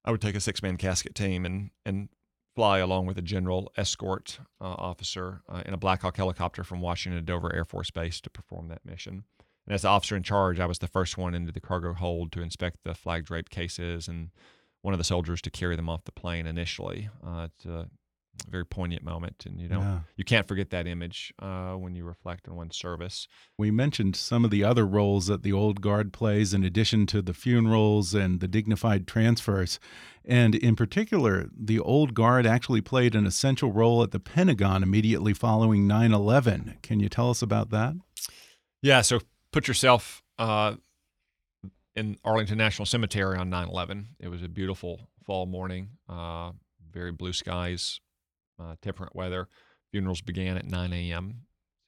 I 0.03 0.09
would 0.09 0.21
take 0.21 0.33
a 0.33 0.39
six 0.39 0.63
man 0.63 0.77
casket 0.77 1.13
team 1.13 1.45
and, 1.45 1.69
and 1.85 2.09
fly 2.55 2.79
along 2.79 3.05
with 3.05 3.19
a 3.19 3.21
general 3.21 3.71
escort 3.77 4.39
uh, 4.59 4.63
officer 4.63 5.43
uh, 5.47 5.61
in 5.63 5.75
a 5.75 5.77
Black 5.77 6.01
Hawk 6.01 6.17
helicopter 6.17 6.63
from 6.63 6.81
Washington 6.81 7.21
to 7.21 7.23
Dover 7.23 7.53
Air 7.53 7.65
Force 7.65 7.91
Base 7.91 8.19
to 8.21 8.31
perform 8.31 8.69
that 8.69 8.83
mission. 8.83 9.25
And 9.67 9.75
as 9.75 9.83
the 9.83 9.89
officer 9.89 10.15
in 10.15 10.23
charge, 10.23 10.59
I 10.59 10.65
was 10.65 10.79
the 10.79 10.87
first 10.87 11.15
one 11.15 11.35
into 11.35 11.51
the 11.51 11.61
cargo 11.61 11.93
hold 11.93 12.31
to 12.31 12.41
inspect 12.41 12.77
the 12.83 12.95
flag 12.95 13.23
draped 13.23 13.51
cases 13.51 14.07
and 14.07 14.31
one 14.81 14.93
of 14.93 14.97
the 14.97 15.03
soldiers 15.03 15.41
to 15.43 15.49
carry 15.51 15.75
them 15.75 15.89
off 15.89 16.03
the 16.05 16.11
plane 16.11 16.47
initially. 16.47 17.09
Uh, 17.25 17.47
it's 17.55 17.65
a 17.65 17.87
very 18.49 18.65
poignant 18.65 19.03
moment, 19.03 19.43
and 19.45 19.59
you 19.59 19.67
don't 19.67 19.81
Yeah. 19.83 19.99
you 20.15 20.23
can't 20.23 20.47
forget 20.47 20.69
that 20.71 20.87
image 20.87 21.33
uh, 21.39 21.73
when 21.73 21.93
you 21.95 22.05
reflect 22.05 22.47
on 22.47 22.55
one's 22.55 22.77
service. 22.77 23.27
We 23.57 23.69
mentioned 23.71 24.15
some 24.15 24.43
of 24.45 24.49
the 24.51 24.63
other 24.63 24.87
roles 24.87 25.27
that 25.27 25.43
the 25.43 25.51
Old 25.53 25.81
Guard 25.81 26.11
plays 26.13 26.53
in 26.53 26.63
addition 26.63 27.05
to 27.07 27.21
the 27.21 27.33
funerals 27.33 28.13
and 28.15 28.39
the 28.39 28.47
dignified 28.47 29.05
transfers. 29.05 29.79
And 30.25 30.55
in 30.55 30.75
particular, 30.75 31.49
the 31.55 31.79
Old 31.79 32.13
Guard 32.13 32.47
actually 32.47 32.81
played 32.81 33.15
an 33.15 33.27
essential 33.27 33.71
role 33.71 34.01
at 34.01 34.11
the 34.11 34.19
Pentagon 34.19 34.81
immediately 34.81 35.33
following 35.33 35.85
9 35.85 36.11
11. 36.13 36.77
Can 36.81 36.99
you 36.99 37.09
tell 37.09 37.29
us 37.29 37.41
about 37.43 37.69
that? 37.71 37.93
Yeah, 38.81 39.01
so 39.01 39.19
put 39.51 39.67
yourself 39.67 40.23
uh, 40.39 40.75
in 41.95 42.17
Arlington 42.23 42.57
National 42.57 42.85
Cemetery 42.85 43.37
on 43.37 43.49
9 43.49 43.67
11. 43.67 44.07
It 44.19 44.29
was 44.29 44.43
a 44.43 44.47
beautiful 44.47 45.09
fall 45.25 45.45
morning, 45.45 45.89
uh, 46.09 46.51
very 46.91 47.11
blue 47.11 47.33
skies, 47.33 47.99
uh, 48.59 48.75
temperate 48.81 49.15
weather. 49.15 49.47
Funerals 49.91 50.21
began 50.21 50.57
at 50.57 50.65
9 50.65 50.93
a.m. 50.93 51.41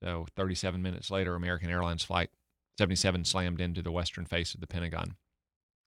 So 0.03 0.25
37 0.35 0.81
minutes 0.81 1.09
later, 1.09 1.35
American 1.35 1.69
Airlines 1.69 2.03
Flight 2.03 2.29
77 2.77 3.25
slammed 3.25 3.61
into 3.61 3.81
the 3.81 3.91
western 3.91 4.25
face 4.25 4.53
of 4.53 4.59
the 4.59 4.67
Pentagon. 4.67 5.15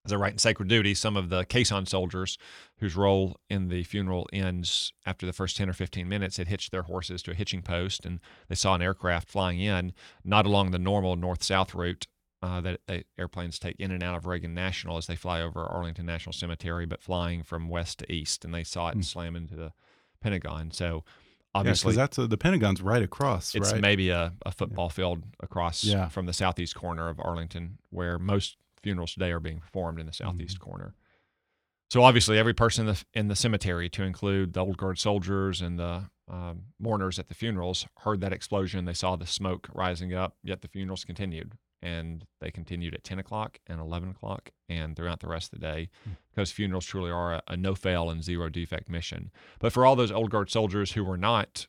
As 0.07 0.12
I 0.12 0.16
write 0.16 0.33
in 0.33 0.38
Sacred 0.38 0.68
Duty, 0.68 0.94
some 0.94 1.16
of 1.16 1.31
the 1.31 1.44
caisson 1.44 1.85
soldiers 1.85 2.38
whose 2.79 2.94
role 2.94 3.40
in 3.50 3.68
the 3.68 3.83
funeral 3.83 4.29
ends 4.33 4.92
after 5.05 5.26
the 5.26 5.33
first 5.33 5.57
10 5.57 5.68
or 5.68 5.72
15 5.72 6.09
minutes 6.09 6.37
had 6.37 6.46
hitched 6.46 6.70
their 6.70 6.85
horses 6.85 7.22
to 7.22 7.33
a 7.33 7.35
hitching 7.35 7.61
post 7.61 8.07
and 8.07 8.20
they 8.48 8.55
saw 8.55 8.76
an 8.76 8.83
aircraft 8.83 9.29
flying 9.29 9.59
in, 9.59 9.92
not 10.24 10.46
along 10.46 10.70
the 10.70 10.79
normal 10.79 11.16
north 11.16 11.42
south 11.42 11.74
route 11.74 12.07
uh, 12.42 12.61
that 12.61 12.81
they, 12.87 13.05
airplanes 13.18 13.59
take 13.59 13.77
in 13.79 13.90
and 13.90 14.03
out 14.03 14.14
of 14.16 14.27
Reagan 14.27 14.55
National 14.55 14.96
as 14.96 15.07
they 15.07 15.16
fly 15.16 15.40
over 15.40 15.64
Arlington 15.64 16.07
National 16.07 16.33
Cemetery, 16.33 16.87
but 16.87 17.01
flying 17.03 17.42
from 17.42 17.68
west 17.68 17.99
to 18.01 18.12
east, 18.12 18.44
and 18.44 18.55
they 18.55 18.64
saw 18.64 18.88
it 18.88 18.99
Mm. 18.99 19.05
slam 19.05 19.37
into 19.37 19.57
the 19.57 19.72
Pentagon. 20.20 20.70
So 20.70 21.05
obviously, 21.55 21.90
because 21.90 21.96
that's 21.96 22.18
a, 22.18 22.27
the 22.27 22.37
Pentagon's 22.37 22.83
right 22.83 23.03
across, 23.03 23.55
it's 23.55 23.72
right? 23.72 23.81
maybe 23.81 24.11
a, 24.11 24.35
a 24.44 24.53
football 24.53 24.88
field 24.90 25.22
across 25.40 25.83
Yeah. 25.85 26.09
from 26.09 26.27
the 26.27 26.33
southeast 26.33 26.75
corner 26.75 27.09
of 27.09 27.18
Arlington, 27.20 27.79
where 27.90 28.18
most 28.18 28.57
funerals 28.83 29.14
today 29.14 29.33
are 29.33 29.40
being 29.40 29.61
performed 29.61 29.99
in 29.99 30.07
the 30.07 30.12
southeast 30.12 30.57
Mm-hmm. 30.61 30.70
corner. 30.70 30.94
So 31.90 32.03
obviously, 32.03 32.37
every 32.37 32.53
person 32.55 32.87
in 32.88 32.94
the 32.94 33.05
in 33.14 33.29
the 33.29 33.37
cemetery, 33.37 33.88
to 33.90 34.03
include 34.03 34.53
the 34.55 34.61
old 34.64 34.77
guard 34.77 34.99
soldiers 34.99 35.61
and 35.62 35.79
the 35.79 36.11
um, 36.29 36.64
mourners 36.81 37.18
at 37.20 37.29
the 37.29 37.35
funerals, 37.35 37.87
heard 37.99 38.20
that 38.20 38.33
explosion. 38.33 38.85
They 38.85 38.92
saw 38.92 39.14
the 39.14 39.27
smoke 39.27 39.68
rising 39.72 40.12
up. 40.12 40.37
Yet 40.42 40.62
the 40.62 40.68
funerals 40.68 41.05
continued, 41.05 41.53
and 41.83 42.25
they 42.41 42.51
continued 42.51 42.95
at 42.95 43.05
ten 43.05 43.19
o'clock 43.19 43.59
and 43.67 43.81
eleven 43.81 44.11
o'clock, 44.11 44.51
and 44.69 44.97
throughout 44.97 45.21
the 45.21 45.29
rest 45.29 45.53
of 45.53 45.61
the 45.61 45.67
day, 45.67 45.89
because 46.31 46.51
funerals 46.51 46.87
truly 46.87 47.11
are 47.11 47.35
a, 47.35 47.43
a 47.49 47.57
no 47.57 47.75
fail 47.75 48.11
and 48.11 48.25
zero 48.25 48.49
defect 48.49 48.89
mission. 48.89 49.31
But 49.59 49.73
for 49.73 49.85
all 49.85 49.97
those 49.97 50.12
old 50.12 50.31
guard 50.31 50.51
soldiers 50.51 50.93
who 50.93 51.05
were 51.05 51.17
not 51.19 51.67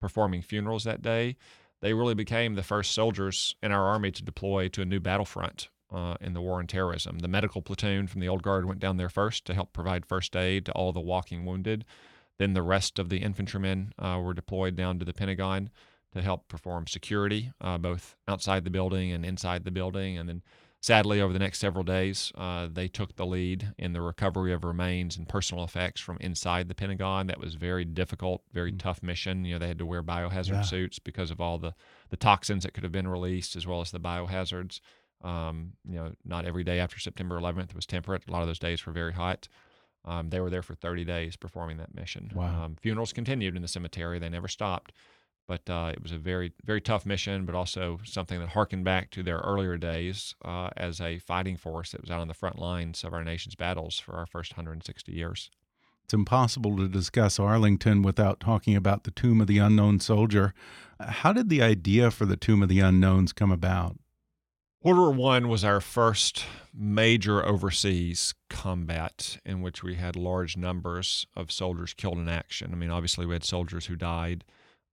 performing 0.00 0.42
funerals 0.42 0.84
that 0.84 1.02
day, 1.02 1.36
they 1.82 1.92
really 1.92 2.14
became 2.14 2.54
the 2.54 2.62
first 2.62 2.92
soldiers 2.92 3.54
in 3.62 3.72
our 3.72 3.84
army 3.84 4.10
to 4.10 4.22
deploy 4.22 4.68
to 4.68 4.82
a 4.82 4.86
new 4.86 5.00
battlefront 5.00 5.68
uh, 5.92 6.16
in 6.20 6.32
the 6.34 6.40
war 6.40 6.58
on 6.58 6.66
terrorism. 6.66 7.18
The 7.18 7.28
medical 7.28 7.62
platoon 7.62 8.06
from 8.06 8.20
the 8.20 8.28
old 8.28 8.42
guard 8.42 8.64
went 8.64 8.80
down 8.80 8.96
there 8.96 9.08
first 9.08 9.44
to 9.46 9.54
help 9.54 9.72
provide 9.72 10.06
first 10.06 10.36
aid 10.36 10.66
to 10.66 10.72
all 10.72 10.92
the 10.92 11.00
walking 11.00 11.44
wounded. 11.44 11.84
Then 12.38 12.54
the 12.54 12.62
rest 12.62 12.98
of 12.98 13.10
the 13.10 13.18
infantrymen 13.18 13.92
uh, 13.98 14.18
were 14.22 14.32
deployed 14.34 14.74
down 14.74 14.98
to 14.98 15.04
the 15.04 15.12
Pentagon 15.12 15.70
to 16.12 16.22
help 16.22 16.48
perform 16.48 16.86
security, 16.86 17.52
uh, 17.60 17.78
both 17.78 18.16
outside 18.26 18.64
the 18.64 18.70
building 18.70 19.12
and 19.12 19.24
inside 19.24 19.64
the 19.64 19.70
building. 19.70 20.18
And 20.18 20.28
then, 20.28 20.42
sadly, 20.80 21.20
over 21.20 21.32
the 21.32 21.38
next 21.38 21.58
several 21.60 21.84
days, 21.84 22.32
uh, 22.34 22.68
they 22.72 22.88
took 22.88 23.14
the 23.16 23.26
lead 23.26 23.72
in 23.78 23.92
the 23.92 24.00
recovery 24.02 24.52
of 24.52 24.64
remains 24.64 25.16
and 25.16 25.28
personal 25.28 25.62
effects 25.62 26.00
from 26.00 26.16
inside 26.20 26.68
the 26.68 26.74
Pentagon. 26.74 27.28
That 27.28 27.38
was 27.38 27.54
very 27.54 27.84
difficult, 27.84 28.42
very 28.52 28.72
tough 28.72 29.02
mission. 29.02 29.44
You 29.44 29.54
know, 29.54 29.58
they 29.60 29.68
had 29.68 29.78
to 29.78 29.86
wear 29.86 30.02
biohazard 30.02 30.48
Yeah. 30.50 30.62
suits 30.62 30.98
because 30.98 31.30
of 31.30 31.40
all 31.40 31.58
the 31.58 31.74
the 32.08 32.16
toxins 32.16 32.64
that 32.64 32.74
could 32.74 32.82
have 32.82 32.92
been 32.92 33.06
released, 33.08 33.54
as 33.54 33.66
well 33.66 33.80
as 33.80 33.92
the 33.92 34.00
biohazards. 34.00 34.80
Um, 35.22 35.74
you 35.88 35.96
know, 35.96 36.12
not 36.24 36.44
every 36.46 36.64
day 36.64 36.80
after 36.80 36.98
September 36.98 37.38
11th 37.38 37.74
was 37.74 37.84
temperate. 37.86 38.22
A 38.26 38.32
lot 38.32 38.40
of 38.40 38.48
those 38.48 38.58
days 38.58 38.84
were 38.84 38.92
very 38.92 39.12
hot. 39.12 39.46
Um, 40.06 40.30
they 40.30 40.40
were 40.40 40.48
there 40.48 40.62
for 40.62 40.74
30 40.74 41.04
days 41.04 41.36
performing 41.36 41.76
that 41.76 41.94
mission. 41.94 42.32
Wow. 42.34 42.64
Um, 42.64 42.76
funerals 42.80 43.12
continued 43.12 43.54
in 43.54 43.60
the 43.62 43.68
cemetery; 43.68 44.18
they 44.18 44.30
never 44.30 44.48
stopped. 44.48 44.92
But 45.50 45.68
uh, 45.68 45.90
it 45.92 46.00
was 46.00 46.12
a 46.12 46.16
very, 46.16 46.52
very 46.64 46.80
tough 46.80 47.04
mission, 47.04 47.44
but 47.44 47.56
also 47.56 47.98
something 48.04 48.38
that 48.38 48.50
harkened 48.50 48.84
back 48.84 49.10
to 49.10 49.24
their 49.24 49.38
earlier 49.38 49.76
days 49.76 50.36
uh, 50.44 50.70
as 50.76 51.00
a 51.00 51.18
fighting 51.18 51.56
force 51.56 51.90
that 51.90 52.00
was 52.00 52.08
out 52.08 52.20
on 52.20 52.28
the 52.28 52.34
front 52.34 52.60
lines 52.60 53.02
of 53.02 53.12
our 53.12 53.24
nation's 53.24 53.56
battles 53.56 53.98
for 53.98 54.14
our 54.14 54.26
first 54.26 54.52
160 54.52 55.10
years. 55.10 55.50
It's 56.04 56.14
impossible 56.14 56.76
to 56.76 56.86
discuss 56.86 57.40
Arlington 57.40 58.02
without 58.02 58.38
talking 58.38 58.76
about 58.76 59.02
the 59.02 59.10
Tomb 59.10 59.40
of 59.40 59.48
the 59.48 59.58
Unknown 59.58 59.98
Soldier. 59.98 60.54
How 61.00 61.32
did 61.32 61.48
the 61.48 61.62
idea 61.62 62.12
for 62.12 62.26
the 62.26 62.36
Tomb 62.36 62.62
of 62.62 62.68
the 62.68 62.78
Unknowns 62.78 63.32
come 63.32 63.50
about? 63.50 63.96
World 64.84 64.98
War 64.98 65.10
One 65.10 65.48
was 65.48 65.64
our 65.64 65.80
first 65.80 66.44
major 66.72 67.44
overseas 67.44 68.34
combat 68.48 69.38
in 69.44 69.62
which 69.62 69.82
we 69.82 69.96
had 69.96 70.14
large 70.14 70.56
numbers 70.56 71.26
of 71.34 71.50
soldiers 71.50 71.92
killed 71.92 72.18
in 72.18 72.28
action. 72.28 72.70
I 72.72 72.76
mean, 72.76 72.90
obviously, 72.90 73.26
we 73.26 73.34
had 73.34 73.42
soldiers 73.42 73.86
who 73.86 73.96
died 73.96 74.44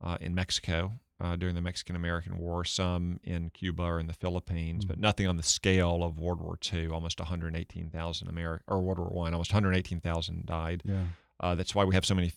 uh, 0.04 0.18
in 0.22 0.36
Mexico 0.36 0.94
uh, 1.20 1.36
during 1.36 1.56
the 1.56 1.62
Mexican 1.62 1.96
American 1.96 2.38
War, 2.38 2.64
some 2.64 3.20
in 3.24 3.50
Cuba 3.50 3.84
or 3.84 4.00
in 4.00 4.08
the 4.08 4.14
Philippines, 4.14 4.86
but 4.86 5.00
nothing 5.00 5.28
on 5.28 5.38
the 5.38 5.44
scale 5.44 6.04
of 6.04 6.20
World 6.20 6.42
War 6.42 6.58
II. 6.72 6.88
Almost 6.88 7.20
118,000 7.20 8.28
Ameri- 8.28 8.60
or 8.68 8.82
World 8.82 9.00
War 9.00 9.10
One, 9.10 9.34
almost 9.34 9.52
118,000 9.52 10.46
died. 10.46 10.84
Yeah. 10.86 11.04
Uh, 11.40 11.56
that's 11.56 11.74
why 11.74 11.86
we 11.86 11.96
have 11.96 12.06
so 12.06 12.16
many 12.16 12.34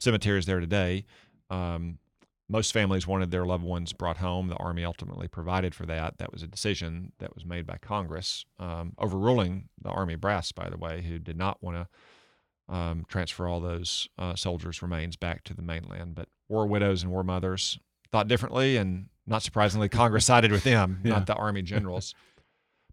cemeteries 0.00 0.46
there 0.46 0.60
today. 0.60 1.04
Um, 1.50 1.98
most 2.50 2.72
families 2.72 3.06
wanted 3.06 3.30
their 3.30 3.44
loved 3.44 3.64
ones 3.64 3.92
brought 3.92 4.16
home. 4.18 4.48
The 4.48 4.56
Army 4.56 4.84
ultimately 4.84 5.28
provided 5.28 5.74
for 5.74 5.84
that. 5.86 6.16
That 6.18 6.32
was 6.32 6.42
a 6.42 6.46
decision 6.46 7.12
that 7.18 7.34
was 7.34 7.44
made 7.44 7.66
by 7.66 7.76
Congress, 7.76 8.46
um, 8.58 8.94
overruling 8.98 9.68
the 9.82 9.90
Army 9.90 10.16
brass, 10.16 10.50
by 10.52 10.70
the 10.70 10.78
way, 10.78 11.02
who 11.02 11.18
did 11.18 11.36
not 11.36 11.62
want 11.62 11.76
to 11.76 12.74
um, 12.74 13.04
transfer 13.08 13.46
all 13.46 13.60
those 13.60 14.08
uh, 14.18 14.34
soldiers' 14.34 14.82
remains 14.82 15.16
back 15.16 15.44
to 15.44 15.54
the 15.54 15.62
mainland. 15.62 16.14
But 16.14 16.28
war 16.48 16.66
widows 16.66 17.02
and 17.02 17.12
war 17.12 17.22
mothers 17.24 17.78
thought 18.12 18.28
differently, 18.28 18.76
and 18.76 19.08
not 19.26 19.42
surprisingly, 19.42 19.88
Congress 20.00 20.24
sided 20.26 20.50
with 20.52 20.64
them, 20.64 21.00
Yeah. 21.04 21.10
not 21.14 21.26
the 21.26 21.34
Army 21.34 21.62
generals. 21.62 22.14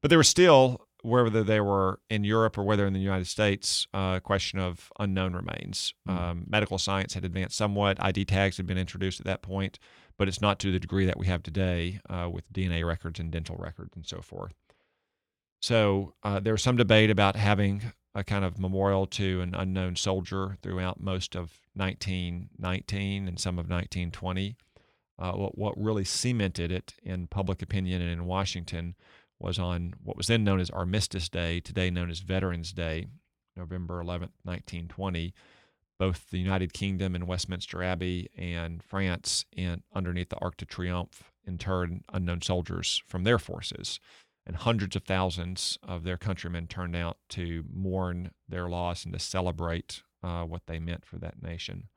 but 0.01 0.09
there 0.09 0.19
were 0.19 0.23
still, 0.23 0.87
whether 1.03 1.43
they 1.43 1.59
were 1.61 1.99
in 2.09 2.23
Europe 2.23 2.57
or 2.57 2.63
whether 2.63 2.85
in 2.85 2.93
the 2.93 2.99
United 2.99 3.27
States, 3.27 3.87
uh, 3.93 4.15
a 4.17 4.21
question 4.21 4.59
of 4.59 4.91
unknown 4.99 5.33
remains. 5.33 5.93
Mm. 6.07 6.17
Um, 6.19 6.45
medical 6.47 6.77
science 6.77 7.13
had 7.13 7.23
advanced 7.23 7.55
somewhat. 7.57 7.97
ID 8.03 8.25
tags 8.25 8.57
had 8.57 8.65
been 8.67 8.77
introduced 8.77 9.19
at 9.19 9.25
that 9.25 9.41
point, 9.41 9.79
but 10.17 10.27
it's 10.27 10.41
not 10.41 10.59
to 10.59 10.71
the 10.71 10.79
degree 10.79 11.05
that 11.05 11.17
we 11.17 11.27
have 11.27 11.41
today 11.43 11.99
uh, 12.09 12.29
with 12.31 12.51
DNA 12.51 12.85
records 12.85 13.19
and 13.19 13.31
dental 13.31 13.55
records 13.57 13.95
and 13.95 14.05
so 14.05 14.19
forth. 14.21 14.53
So 15.61 16.13
uh, 16.23 16.39
there 16.39 16.53
was 16.53 16.61
some 16.63 16.75
debate 16.77 17.09
about 17.09 17.35
having 17.35 17.81
a 18.15 18.23
kind 18.23 18.45
of 18.45 18.57
memorial 18.57 19.05
to 19.05 19.41
an 19.41 19.53
unknown 19.53 19.97
soldier 19.97 20.57
throughout 20.63 21.01
most 21.01 21.35
of 21.35 21.59
1919 21.75 23.27
and 23.27 23.39
some 23.39 23.59
of 23.59 23.69
1920. 23.69 24.55
Uh, 25.19 25.31
what, 25.33 25.57
what 25.57 25.73
really 25.77 26.05
cemented 26.05 26.71
it 26.71 26.93
in 27.03 27.27
public 27.27 27.61
opinion 27.61 28.01
and 28.01 28.09
in 28.09 28.25
Washington 28.25 28.95
was 29.37 29.59
on 29.59 29.93
what 30.01 30.15
was 30.15 30.27
then 30.27 30.45
known 30.45 30.61
as 30.61 30.69
Armistice 30.69 31.27
Day, 31.27 31.59
today 31.59 31.89
known 31.89 32.09
as 32.09 32.19
Veterans 32.21 32.71
Day, 32.71 33.07
November 33.55 34.01
11th, 34.01 34.31
1920. 34.43 35.33
Both 35.97 36.29
the 36.29 36.39
United 36.39 36.73
Kingdom 36.73 37.15
and 37.15 37.27
Westminster 37.27 37.81
Abbey 37.81 38.29
and 38.37 38.83
France, 38.83 39.45
in, 39.55 39.81
underneath 39.93 40.29
the 40.29 40.37
Arc 40.37 40.57
de 40.57 40.65
Triomphe, 40.65 41.23
interred 41.47 42.01
unknown 42.11 42.41
soldiers 42.41 43.01
from 43.07 43.23
their 43.23 43.39
forces. 43.39 43.99
And 44.47 44.55
hundreds 44.55 44.95
of 44.95 45.03
thousands 45.03 45.79
of 45.81 46.03
their 46.03 46.17
countrymen 46.17 46.67
turned 46.67 46.95
out 46.95 47.17
to 47.29 47.65
mourn 47.71 48.31
their 48.47 48.69
loss 48.69 49.03
and 49.03 49.13
to 49.13 49.19
celebrate 49.19 50.03
uh, 50.23 50.43
what 50.43 50.67
they 50.67 50.79
meant 50.79 51.05
for 51.05 51.17
that 51.17 51.41
nation. 51.41 51.87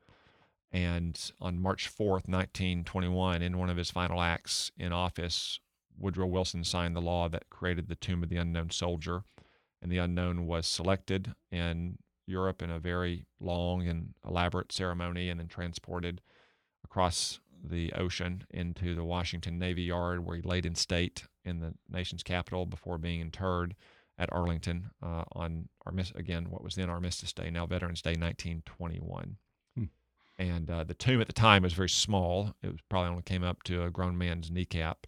And 0.71 1.19
on 1.39 1.59
March 1.59 1.89
4th, 1.89 2.27
1921, 2.27 3.41
in 3.41 3.57
one 3.57 3.69
of 3.69 3.77
his 3.77 3.91
final 3.91 4.21
acts 4.21 4.71
in 4.77 4.91
office, 4.91 5.59
Woodrow 5.97 6.27
Wilson 6.27 6.63
signed 6.63 6.95
the 6.95 7.01
law 7.01 7.27
that 7.29 7.49
created 7.49 7.87
the 7.87 7.95
Tomb 7.95 8.23
of 8.23 8.29
the 8.29 8.37
Unknown 8.37 8.69
Soldier. 8.69 9.23
And 9.81 9.91
the 9.91 9.97
unknown 9.97 10.45
was 10.45 10.67
selected 10.67 11.33
in 11.51 11.97
Europe 12.27 12.61
in 12.61 12.69
a 12.69 12.79
very 12.79 13.25
long 13.39 13.87
and 13.87 14.13
elaborate 14.27 14.71
ceremony 14.71 15.29
and 15.29 15.39
then 15.39 15.47
transported 15.47 16.21
across 16.83 17.39
the 17.63 17.91
ocean 17.93 18.43
into 18.51 18.95
the 18.95 19.03
Washington 19.03 19.57
Navy 19.57 19.83
Yard, 19.83 20.25
where 20.25 20.35
he 20.35 20.41
laid 20.41 20.65
in 20.65 20.75
state 20.75 21.23
in 21.45 21.59
the 21.59 21.73
nation's 21.89 22.23
capital 22.23 22.65
before 22.65 22.97
being 22.97 23.21
interred 23.21 23.75
at 24.17 24.31
Arlington 24.33 24.91
uh, 25.01 25.23
on 25.31 25.69
Armis- 25.85 26.11
again 26.15 26.49
what 26.49 26.63
was 26.63 26.75
then 26.75 26.89
Armistice 26.89 27.33
Day, 27.33 27.49
now 27.49 27.65
Veterans 27.65 28.01
Day, 28.01 28.11
1921. 28.11 29.37
Hmm. 29.75 29.83
And 30.37 30.69
uh, 30.69 30.83
the 30.83 30.93
tomb 30.93 31.21
at 31.21 31.27
the 31.27 31.33
time 31.33 31.63
was 31.63 31.73
very 31.73 31.89
small; 31.89 32.53
it 32.61 32.67
was 32.67 32.81
probably 32.89 33.09
only 33.09 33.23
came 33.23 33.43
up 33.43 33.63
to 33.63 33.83
a 33.83 33.91
grown 33.91 34.17
man's 34.17 34.51
kneecap. 34.51 35.07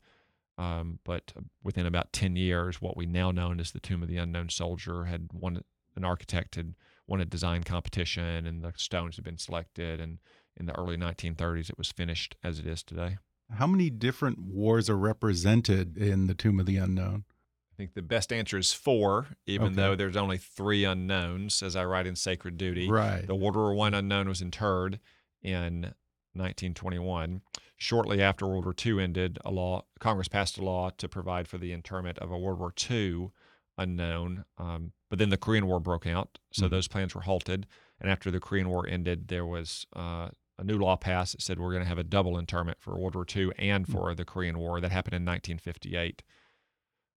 Um, 0.57 0.99
but 1.03 1.33
within 1.63 1.85
about 1.85 2.13
10 2.13 2.35
years, 2.35 2.81
what 2.81 2.95
we 2.95 3.05
now 3.05 3.31
know 3.31 3.53
as 3.57 3.71
the 3.71 3.79
Tomb 3.79 4.03
of 4.03 4.09
the 4.09 4.17
Unknown 4.17 4.49
Soldier 4.49 5.05
had 5.05 5.29
won, 5.33 5.63
an 5.95 6.05
architect 6.05 6.55
had 6.55 6.75
won 7.07 7.19
a 7.19 7.25
design 7.25 7.63
competition, 7.63 8.45
and 8.45 8.61
the 8.61 8.73
stones 8.75 9.15
had 9.15 9.25
been 9.25 9.39
selected. 9.39 9.99
And 9.99 10.19
in 10.57 10.67
the 10.67 10.77
early 10.77 10.97
1930s, 10.97 11.69
it 11.69 11.77
was 11.77 11.91
finished 11.91 12.35
as 12.43 12.59
it 12.59 12.67
is 12.67 12.83
today. 12.83 13.17
How 13.55 13.67
many 13.67 13.89
different 13.89 14.39
wars 14.39 14.89
are 14.89 14.97
represented 14.97 15.97
in 15.97 16.27
the 16.27 16.33
Tomb 16.33 16.59
of 16.59 16.65
the 16.65 16.77
Unknown? 16.77 17.25
I 17.73 17.75
think 17.77 17.93
the 17.93 18.01
best 18.01 18.31
answer 18.31 18.57
is 18.57 18.73
four, 18.73 19.27
even 19.45 19.67
Okay. 19.67 19.75
though 19.75 19.95
there's 19.95 20.15
only 20.17 20.37
three 20.37 20.83
unknowns, 20.85 21.63
as 21.63 21.75
I 21.75 21.83
write 21.85 22.05
in 22.07 22.15
Sacred 22.15 22.57
Duty. 22.57 22.89
Right. 22.89 23.25
The 23.25 23.35
World 23.35 23.55
War 23.55 23.73
One 23.73 23.93
unknown 23.93 24.27
was 24.29 24.41
interred 24.41 24.99
in 25.41 25.93
1921. 26.33 27.41
Shortly 27.77 28.21
after 28.21 28.47
World 28.47 28.65
War 28.65 28.75
II 28.85 29.01
ended, 29.03 29.39
a 29.43 29.51
law 29.51 29.85
Congress 29.99 30.27
passed 30.27 30.57
a 30.57 30.63
law 30.63 30.91
to 30.91 31.09
provide 31.09 31.47
for 31.47 31.57
the 31.57 31.73
interment 31.73 32.19
of 32.19 32.29
a 32.31 32.37
World 32.37 32.59
War 32.59 32.73
II 32.89 33.31
unknown. 33.77 34.45
Um, 34.59 34.91
but 35.09 35.17
then 35.17 35.29
the 35.29 35.37
Korean 35.37 35.65
War 35.65 35.79
broke 35.79 36.05
out, 36.05 36.37
so 36.53 36.67
Mhm. 36.67 36.69
those 36.69 36.87
plans 36.87 37.15
were 37.15 37.21
halted. 37.21 37.65
And 37.99 38.09
after 38.11 38.29
the 38.29 38.39
Korean 38.39 38.69
War 38.69 38.87
ended, 38.87 39.27
there 39.29 39.45
was 39.45 39.87
uh, 39.93 40.29
a 40.61 40.63
new 40.63 40.77
law 40.77 40.95
passed 40.95 41.33
that 41.33 41.41
said 41.41 41.59
we're 41.59 41.71
going 41.71 41.83
to 41.83 41.89
have 41.89 41.97
a 41.97 42.03
double 42.03 42.37
interment 42.37 42.77
for 42.79 42.97
World 42.97 43.15
War 43.15 43.25
II 43.35 43.49
and 43.57 43.87
for 43.87 44.13
the 44.13 44.23
Korean 44.23 44.59
War. 44.59 44.79
That 44.79 44.91
happened 44.91 45.15
in 45.15 45.25
1958. 45.25 46.21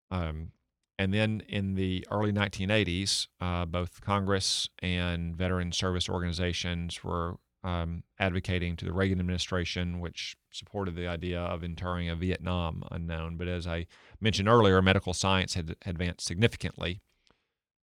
Um, 0.09 0.51
and 0.97 1.13
then 1.13 1.43
in 1.49 1.75
the 1.75 2.07
early 2.09 2.31
1980s, 2.31 3.27
uh, 3.41 3.65
both 3.65 3.99
Congress 3.99 4.69
and 4.79 5.35
veteran 5.35 5.73
service 5.73 6.07
organizations 6.07 7.03
were 7.03 7.35
um, 7.65 8.03
advocating 8.17 8.77
to 8.77 8.85
the 8.85 8.93
Reagan 8.93 9.19
administration, 9.19 9.99
which 9.99 10.37
supported 10.51 10.95
the 10.95 11.07
idea 11.07 11.41
of 11.41 11.63
interring 11.63 12.09
a 12.09 12.15
Vietnam 12.15 12.83
unknown. 12.91 13.35
But 13.35 13.49
as 13.49 13.67
I 13.67 13.87
mentioned 14.21 14.47
earlier, 14.47 14.81
medical 14.81 15.13
science 15.13 15.55
had 15.55 15.75
advanced 15.85 16.25
significantly. 16.25 17.01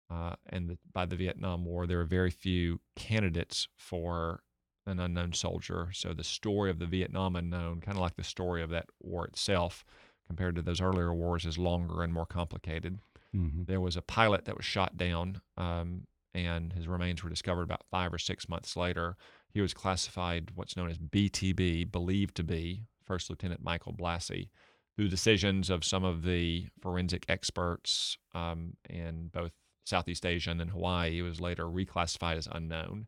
Uh, 0.09 0.35
and 0.47 0.69
the, 0.69 0.77
by 0.93 1.05
the 1.05 1.15
Vietnam 1.15 1.65
War, 1.65 1.85
there 1.85 1.97
were 1.97 2.05
very 2.05 2.31
few 2.31 2.79
candidates 2.95 3.67
for 3.77 4.41
an 4.89 4.99
unknown 4.99 5.33
soldier. 5.33 5.89
So 5.93 6.13
the 6.13 6.23
story 6.23 6.69
of 6.69 6.79
the 6.79 6.85
Vietnam 6.85 7.35
unknown, 7.35 7.81
kind 7.81 7.97
of 7.97 8.01
like 8.01 8.15
the 8.15 8.23
story 8.23 8.61
of 8.61 8.69
that 8.71 8.87
war 9.01 9.25
itself, 9.25 9.85
compared 10.27 10.55
to 10.55 10.61
those 10.61 10.81
earlier 10.81 11.13
wars, 11.13 11.45
is 11.45 11.57
longer 11.57 12.03
and 12.03 12.13
more 12.13 12.25
complicated. 12.25 12.99
Mm-hmm. 13.35 13.63
There 13.65 13.81
was 13.81 13.95
a 13.95 14.01
pilot 14.01 14.45
that 14.45 14.57
was 14.57 14.65
shot 14.65 14.97
down, 14.97 15.41
um, 15.57 16.07
and 16.33 16.73
his 16.73 16.87
remains 16.87 17.23
were 17.23 17.29
discovered 17.29 17.63
about 17.63 17.83
five 17.91 18.13
or 18.13 18.17
six 18.17 18.49
months 18.49 18.75
later. 18.75 19.15
He 19.51 19.61
was 19.61 19.73
classified 19.73 20.51
what's 20.55 20.77
known 20.77 20.89
as 20.89 20.97
BTB, 20.97 21.91
believed 21.91 22.35
to 22.35 22.43
be 22.43 22.83
First 23.03 23.29
Lieutenant 23.29 23.63
Michael 23.63 23.93
Blassie, 23.93 24.49
through 24.95 25.09
decisions 25.09 25.69
of 25.69 25.83
some 25.83 26.03
of 26.03 26.23
the 26.23 26.67
forensic 26.81 27.25
experts 27.29 28.17
um, 28.33 28.73
in 28.89 29.29
both 29.33 29.51
Southeast 29.85 30.25
Asia 30.25 30.51
and 30.51 30.59
then 30.59 30.67
Hawaii. 30.67 31.11
He 31.11 31.21
was 31.21 31.41
later 31.41 31.65
reclassified 31.65 32.37
as 32.37 32.47
unknown. 32.51 33.07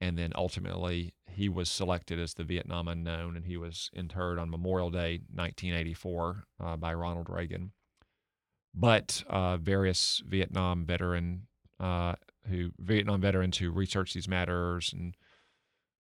And 0.00 0.16
then 0.16 0.32
ultimately, 0.36 1.14
he 1.26 1.48
was 1.48 1.68
selected 1.68 2.18
as 2.18 2.34
the 2.34 2.44
Vietnam 2.44 2.88
unknown, 2.88 3.36
and 3.36 3.46
he 3.46 3.56
was 3.56 3.90
interred 3.92 4.38
on 4.38 4.50
Memorial 4.50 4.90
Day, 4.90 5.20
1984, 5.34 6.44
uh, 6.60 6.76
by 6.76 6.94
Ronald 6.94 7.28
Reagan. 7.28 7.72
But 8.74 9.24
uh, 9.28 9.56
various 9.56 10.22
Vietnam 10.26 10.84
veteran 10.84 11.48
uh, 11.80 12.14
who 12.48 12.70
Vietnam 12.78 13.20
veterans 13.20 13.58
who 13.58 13.70
researched 13.70 14.14
these 14.14 14.28
matters 14.28 14.92
and 14.92 15.14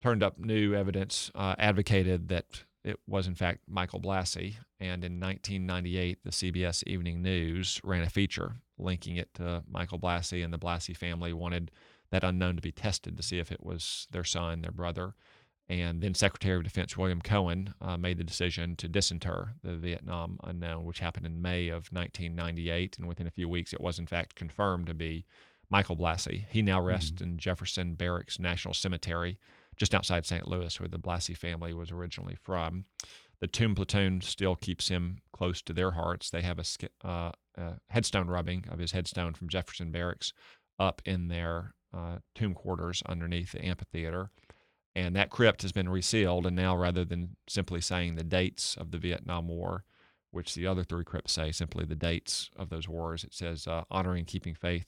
turned 0.01 0.23
up 0.23 0.39
new 0.39 0.73
evidence 0.73 1.31
uh, 1.35 1.55
advocated 1.57 2.29
that 2.29 2.63
it 2.83 2.99
was 3.07 3.27
in 3.27 3.35
fact 3.35 3.61
Michael 3.67 3.99
Blassie. 3.99 4.55
And 4.79 5.03
in 5.03 5.19
1998, 5.19 6.19
the 6.23 6.29
CBS 6.31 6.83
Evening 6.87 7.21
News 7.21 7.81
ran 7.83 8.03
a 8.03 8.09
feature 8.09 8.55
linking 8.77 9.17
it 9.17 9.33
to 9.33 9.63
Michael 9.69 9.99
Blassie, 9.99 10.43
and 10.43 10.53
the 10.53 10.59
Blassie 10.59 10.95
family 10.95 11.33
wanted 11.33 11.69
that 12.11 12.23
unknown 12.23 12.55
to 12.55 12.61
be 12.61 12.71
tested 12.71 13.17
to 13.17 13.23
see 13.23 13.39
if 13.39 13.51
it 13.51 13.63
was 13.63 14.07
their 14.11 14.23
son, 14.23 14.61
their 14.61 14.71
brother. 14.71 15.13
And 15.69 16.01
then 16.01 16.15
Secretary 16.15 16.57
of 16.57 16.63
Defense 16.63 16.97
William 16.97 17.21
Cohen 17.21 17.75
uh, 17.79 17.95
made 17.95 18.17
the 18.17 18.23
decision 18.23 18.75
to 18.77 18.87
disinter 18.87 19.53
the 19.63 19.75
Vietnam 19.75 20.39
unknown, 20.43 20.83
which 20.83 20.99
happened 20.99 21.27
in 21.27 21.43
May 21.43 21.67
of 21.67 21.89
1998. 21.91 22.97
And 22.97 23.07
within 23.07 23.27
a 23.27 23.31
few 23.31 23.47
weeks, 23.47 23.71
it 23.71 23.79
was 23.79 23.99
in 23.99 24.07
fact 24.07 24.33
confirmed 24.33 24.87
to 24.87 24.95
be 24.95 25.25
Michael 25.69 25.95
Blassie. 25.95 26.45
He 26.49 26.63
now 26.63 26.81
rests 26.81 27.11
mm-hmm. 27.11 27.23
in 27.23 27.37
Jefferson 27.37 27.93
Barracks 27.93 28.39
National 28.39 28.73
Cemetery, 28.73 29.37
just 29.77 29.93
outside 29.93 30.25
St. 30.25 30.47
Louis, 30.47 30.79
where 30.79 30.89
the 30.89 30.97
Blassie 30.97 31.37
family 31.37 31.73
was 31.73 31.91
originally 31.91 32.35
from. 32.41 32.85
The 33.39 33.47
tomb 33.47 33.75
platoon 33.75 34.21
still 34.21 34.55
keeps 34.55 34.87
him 34.87 35.19
close 35.31 35.61
to 35.61 35.73
their 35.73 35.91
hearts. 35.91 36.31
They 36.31 36.41
have 36.41 36.59
a, 36.59 37.07
uh, 37.07 37.31
a 37.55 37.73
headstone 37.89 38.27
rubbing 38.27 38.65
of 38.69 38.79
his 38.79 38.91
headstone 38.91 39.33
from 39.33 39.49
Jefferson 39.49 39.91
Barracks 39.91 40.33
up 40.79 41.01
in 41.05 41.27
their 41.27 41.73
uh, 41.93 42.17
tomb 42.35 42.53
quarters 42.53 43.03
underneath 43.05 43.51
the 43.51 43.65
amphitheater. 43.65 44.31
And 44.95 45.15
that 45.15 45.29
crypt 45.29 45.61
has 45.61 45.71
been 45.71 45.89
resealed. 45.89 46.45
And 46.45 46.55
now, 46.55 46.75
rather 46.75 47.05
than 47.05 47.35
simply 47.47 47.81
saying 47.81 48.15
the 48.15 48.23
dates 48.23 48.75
of 48.75 48.91
the 48.91 48.97
Vietnam 48.97 49.47
War, 49.47 49.85
which 50.31 50.55
the 50.55 50.67
other 50.67 50.83
three 50.83 51.03
crypts 51.03 51.33
say 51.33 51.51
simply 51.51 51.85
the 51.85 51.95
dates 51.95 52.49
of 52.55 52.69
those 52.69 52.87
wars, 52.87 53.23
it 53.23 53.33
says 53.33 53.67
uh, 53.67 53.83
honoring 53.89 54.25
keeping 54.25 54.55
faith 54.55 54.85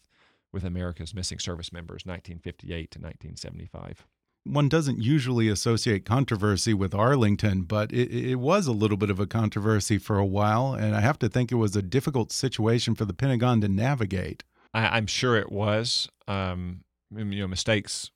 with 0.51 0.63
America's 0.63 1.13
missing 1.13 1.39
service 1.39 1.71
members, 1.71 2.05
1958 2.05 2.91
to 2.91 2.99
1975 2.99 4.05
one 4.43 4.69
doesn't 4.69 4.99
usually 4.99 5.47
associate 5.47 6.05
controversy 6.05 6.73
with 6.73 6.95
Arlington, 6.95 7.63
but 7.63 7.91
it, 7.91 8.11
it, 8.11 8.35
was 8.35 8.67
a 8.67 8.71
little 8.71 8.97
bit 8.97 9.09
of 9.09 9.19
a 9.19 9.27
controversy 9.27 9.97
for 9.97 10.17
a 10.17 10.25
while, 10.25 10.73
and 10.73 10.95
I 10.95 11.01
have 11.01 11.19
to 11.19 11.29
think 11.29 11.51
it 11.51 11.55
was 11.55 11.75
a 11.75 11.81
difficult 11.81 12.31
situation 12.31 12.95
for 12.95 13.05
the 13.05 13.13
Pentagon 13.13 13.61
to 13.61 13.67
navigate. 13.67 14.43
I, 14.73 14.97
am 14.97 15.07
sure 15.07 15.37
it 15.37 15.51
was. 15.51 16.09
Um, 16.27 16.83
you 17.15 17.23
know, 17.23 17.47
mistakes 17.47 18.11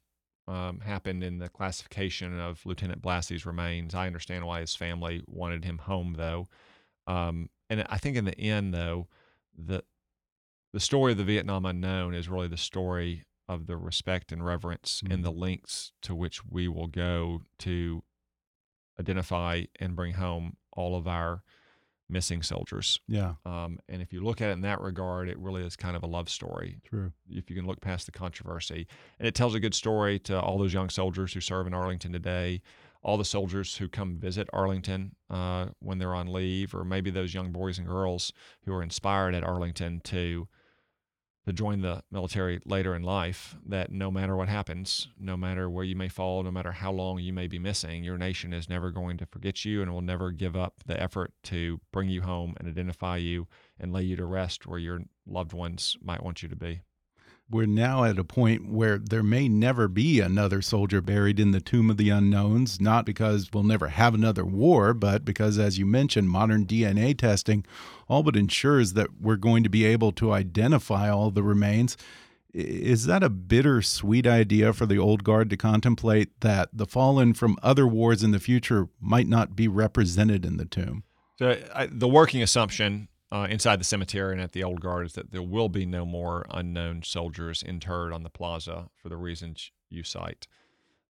um, 0.47 0.79
happened 0.81 1.23
in 1.23 1.39
the 1.39 1.49
classification 1.49 2.39
of 2.39 2.65
Lieutenant 2.65 3.01
Blassie's 3.01 3.45
remains. 3.45 3.95
I 3.95 4.07
understand 4.07 4.45
why 4.45 4.61
his 4.61 4.75
family 4.75 5.23
wanted 5.27 5.65
him 5.65 5.79
home, 5.79 6.15
though. 6.17 6.47
Um, 7.07 7.49
and 7.69 7.85
I 7.89 7.97
think 7.97 8.15
in 8.15 8.25
the 8.25 8.39
end, 8.39 8.73
though, 8.73 9.07
the 9.57 9.83
the 10.73 10.79
story 10.81 11.13
of 11.13 11.17
the 11.17 11.23
Vietnam 11.23 11.65
unknown 11.65 12.13
is 12.13 12.27
really 12.27 12.49
the 12.49 12.57
story 12.57 13.23
of 13.47 13.65
the 13.65 13.77
respect 13.77 14.33
and 14.33 14.45
reverence 14.45 15.01
mm-hmm. 15.01 15.13
and 15.13 15.23
the 15.23 15.31
lengths 15.31 15.93
to 16.01 16.13
which 16.13 16.45
we 16.45 16.67
will 16.67 16.87
go 16.87 17.43
to 17.59 18.03
identify 18.99 19.63
and 19.79 19.95
bring 19.95 20.13
home 20.13 20.57
all 20.73 20.97
of 20.97 21.07
our 21.07 21.43
missing 22.09 22.43
soldiers. 22.43 22.99
Yeah. 23.07 23.33
Um, 23.45 23.79
and 23.89 24.01
if 24.01 24.13
you 24.13 24.23
look 24.23 24.41
at 24.41 24.49
it 24.49 24.53
in 24.53 24.61
that 24.61 24.81
regard, 24.81 25.29
it 25.29 25.37
really 25.39 25.63
is 25.63 25.75
kind 25.75 25.95
of 25.95 26.03
a 26.03 26.07
love 26.07 26.29
story. 26.29 26.79
True. 26.87 27.11
If 27.29 27.49
you 27.49 27.55
can 27.55 27.65
look 27.65 27.81
past 27.81 28.05
the 28.05 28.11
controversy. 28.11 28.87
And 29.19 29.27
it 29.27 29.35
tells 29.35 29.55
a 29.55 29.59
good 29.59 29.73
story 29.73 30.19
to 30.19 30.39
all 30.39 30.57
those 30.57 30.73
young 30.73 30.89
soldiers 30.89 31.33
who 31.33 31.41
serve 31.41 31.67
in 31.67 31.73
Arlington 31.73 32.11
today, 32.11 32.61
all 33.01 33.17
the 33.17 33.25
soldiers 33.25 33.77
who 33.77 33.87
come 33.87 34.17
visit 34.17 34.49
Arlington 34.51 35.15
uh, 35.29 35.67
when 35.79 35.99
they're 35.99 36.15
on 36.15 36.31
leave, 36.31 36.73
or 36.73 36.83
maybe 36.83 37.11
those 37.11 37.33
young 37.33 37.51
boys 37.51 37.77
and 37.77 37.87
girls 37.87 38.33
who 38.65 38.73
are 38.73 38.83
inspired 38.83 39.35
at 39.35 39.43
Arlington 39.43 40.01
to 40.05 40.47
to 41.45 41.53
join 41.53 41.81
the 41.81 42.01
military 42.11 42.59
later 42.65 42.95
in 42.95 43.03
life 43.03 43.55
that 43.67 43.91
no 43.91 44.09
matter 44.09 44.35
what 44.35 44.49
happens, 44.49 45.07
no 45.19 45.37
matter 45.37 45.69
where 45.69 45.83
you 45.83 45.95
may 45.95 46.09
fall, 46.09 46.43
no 46.43 46.51
matter 46.51 46.71
how 46.71 46.91
long 46.91 47.19
you 47.19 47.31
may 47.31 47.47
be 47.47 47.59
missing, 47.59 48.03
your 48.03 48.17
nation 48.17 48.53
is 48.53 48.69
never 48.69 48.91
going 48.91 49.17
to 49.17 49.25
forget 49.25 49.63
you 49.63 49.81
and 49.81 49.91
will 49.91 50.01
never 50.01 50.31
give 50.31 50.55
up 50.55 50.73
the 50.85 51.01
effort 51.01 51.33
to 51.43 51.79
bring 51.91 52.09
you 52.09 52.21
home 52.21 52.55
and 52.57 52.67
identify 52.67 53.17
you 53.17 53.47
and 53.79 53.93
lay 53.93 54.03
you 54.03 54.15
to 54.15 54.25
rest 54.25 54.65
where 54.65 54.79
your 54.79 55.01
loved 55.27 55.53
ones 55.53 55.97
might 56.01 56.23
want 56.23 56.41
you 56.41 56.49
to 56.49 56.55
be 56.55 56.81
we're 57.49 57.67
now 57.67 58.03
at 58.03 58.17
a 58.17 58.23
point 58.23 58.67
where 58.67 58.97
there 58.97 59.23
may 59.23 59.47
never 59.47 59.87
be 59.87 60.19
another 60.19 60.61
soldier 60.61 61.01
buried 61.01 61.39
in 61.39 61.51
the 61.51 61.61
tomb 61.61 61.89
of 61.89 61.97
the 61.97 62.09
unknowns, 62.09 62.81
not 62.81 63.05
because 63.05 63.49
we'll 63.53 63.63
never 63.63 63.89
have 63.89 64.15
another 64.15 64.43
war, 64.43 64.93
but 64.93 65.23
because, 65.23 65.59
as 65.59 65.77
you 65.77 65.85
mentioned, 65.85 66.29
modern 66.29 66.65
DNA 66.65 67.17
testing 67.17 67.65
all 68.07 68.23
but 68.23 68.35
ensures 68.35 68.93
that 68.93 69.21
we're 69.21 69.35
going 69.35 69.63
to 69.63 69.69
be 69.69 69.85
able 69.85 70.11
to 70.13 70.31
identify 70.31 71.09
all 71.09 71.29
the 71.29 71.43
remains. 71.43 71.97
Is 72.53 73.05
that 73.05 73.21
a 73.21 73.29
bittersweet 73.29 74.25
idea 74.25 74.73
for 74.73 74.85
the 74.85 74.97
old 74.97 75.23
guard 75.23 75.49
to 75.49 75.57
contemplate 75.57 76.39
that 76.41 76.69
the 76.71 76.85
fallen 76.85 77.33
from 77.33 77.57
other 77.61 77.85
wars 77.85 78.23
in 78.23 78.31
the 78.31 78.39
future 78.39 78.87
might 78.99 79.27
not 79.27 79.55
be 79.55 79.67
represented 79.67 80.45
in 80.45 80.57
the 80.57 80.65
tomb? 80.65 81.03
So, 81.37 81.61
I, 81.73 81.87
the 81.91 82.07
working 82.07 82.41
assumption 82.41 83.09
uh, 83.31 83.47
inside 83.49 83.79
the 83.79 83.85
cemetery 83.85 84.33
and 84.33 84.41
at 84.41 84.51
the 84.51 84.63
old 84.63 84.81
guard 84.81 85.05
is 85.05 85.13
that 85.13 85.31
there 85.31 85.41
will 85.41 85.69
be 85.69 85.85
no 85.85 86.05
more 86.05 86.45
unknown 86.51 87.01
soldiers 87.03 87.63
interred 87.63 88.13
on 88.13 88.23
the 88.23 88.29
plaza 88.29 88.89
for 88.95 89.09
the 89.09 89.17
reasons 89.17 89.71
you 89.89 90.03
cite. 90.03 90.47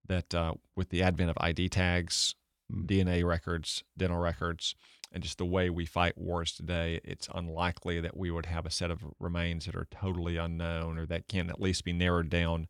That 0.07 0.33
uh, 0.33 0.53
with 0.75 0.89
the 0.89 1.03
advent 1.03 1.29
of 1.29 1.37
ID 1.39 1.69
tags, 1.69 2.35
mm. 2.71 2.85
DNA 2.85 3.25
records, 3.25 3.83
dental 3.97 4.19
records, 4.19 4.75
and 5.11 5.23
just 5.23 5.37
the 5.37 5.45
way 5.45 5.69
we 5.69 5.85
fight 5.85 6.17
wars 6.17 6.51
today, 6.53 6.99
it's 7.03 7.27
unlikely 7.33 7.99
that 8.01 8.17
we 8.17 8.31
would 8.31 8.45
have 8.45 8.65
a 8.65 8.71
set 8.71 8.91
of 8.91 8.99
remains 9.19 9.65
that 9.65 9.75
are 9.75 9.87
totally 9.91 10.37
unknown 10.37 10.97
or 10.97 11.05
that 11.05 11.27
can 11.27 11.49
at 11.49 11.61
least 11.61 11.83
be 11.83 11.93
narrowed 11.93 12.29
down 12.29 12.67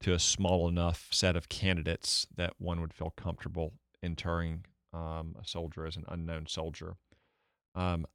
to 0.00 0.12
a 0.12 0.18
small 0.18 0.68
enough 0.68 1.08
set 1.10 1.36
of 1.36 1.48
candidates 1.48 2.26
that 2.36 2.52
one 2.58 2.80
would 2.80 2.92
feel 2.92 3.12
comfortable 3.16 3.72
interring 4.02 4.64
um, 4.92 5.34
a 5.40 5.46
soldier 5.46 5.86
as 5.86 5.96
an 5.96 6.04
unknown 6.08 6.46
soldier. 6.46 6.96
Um, 7.74 8.06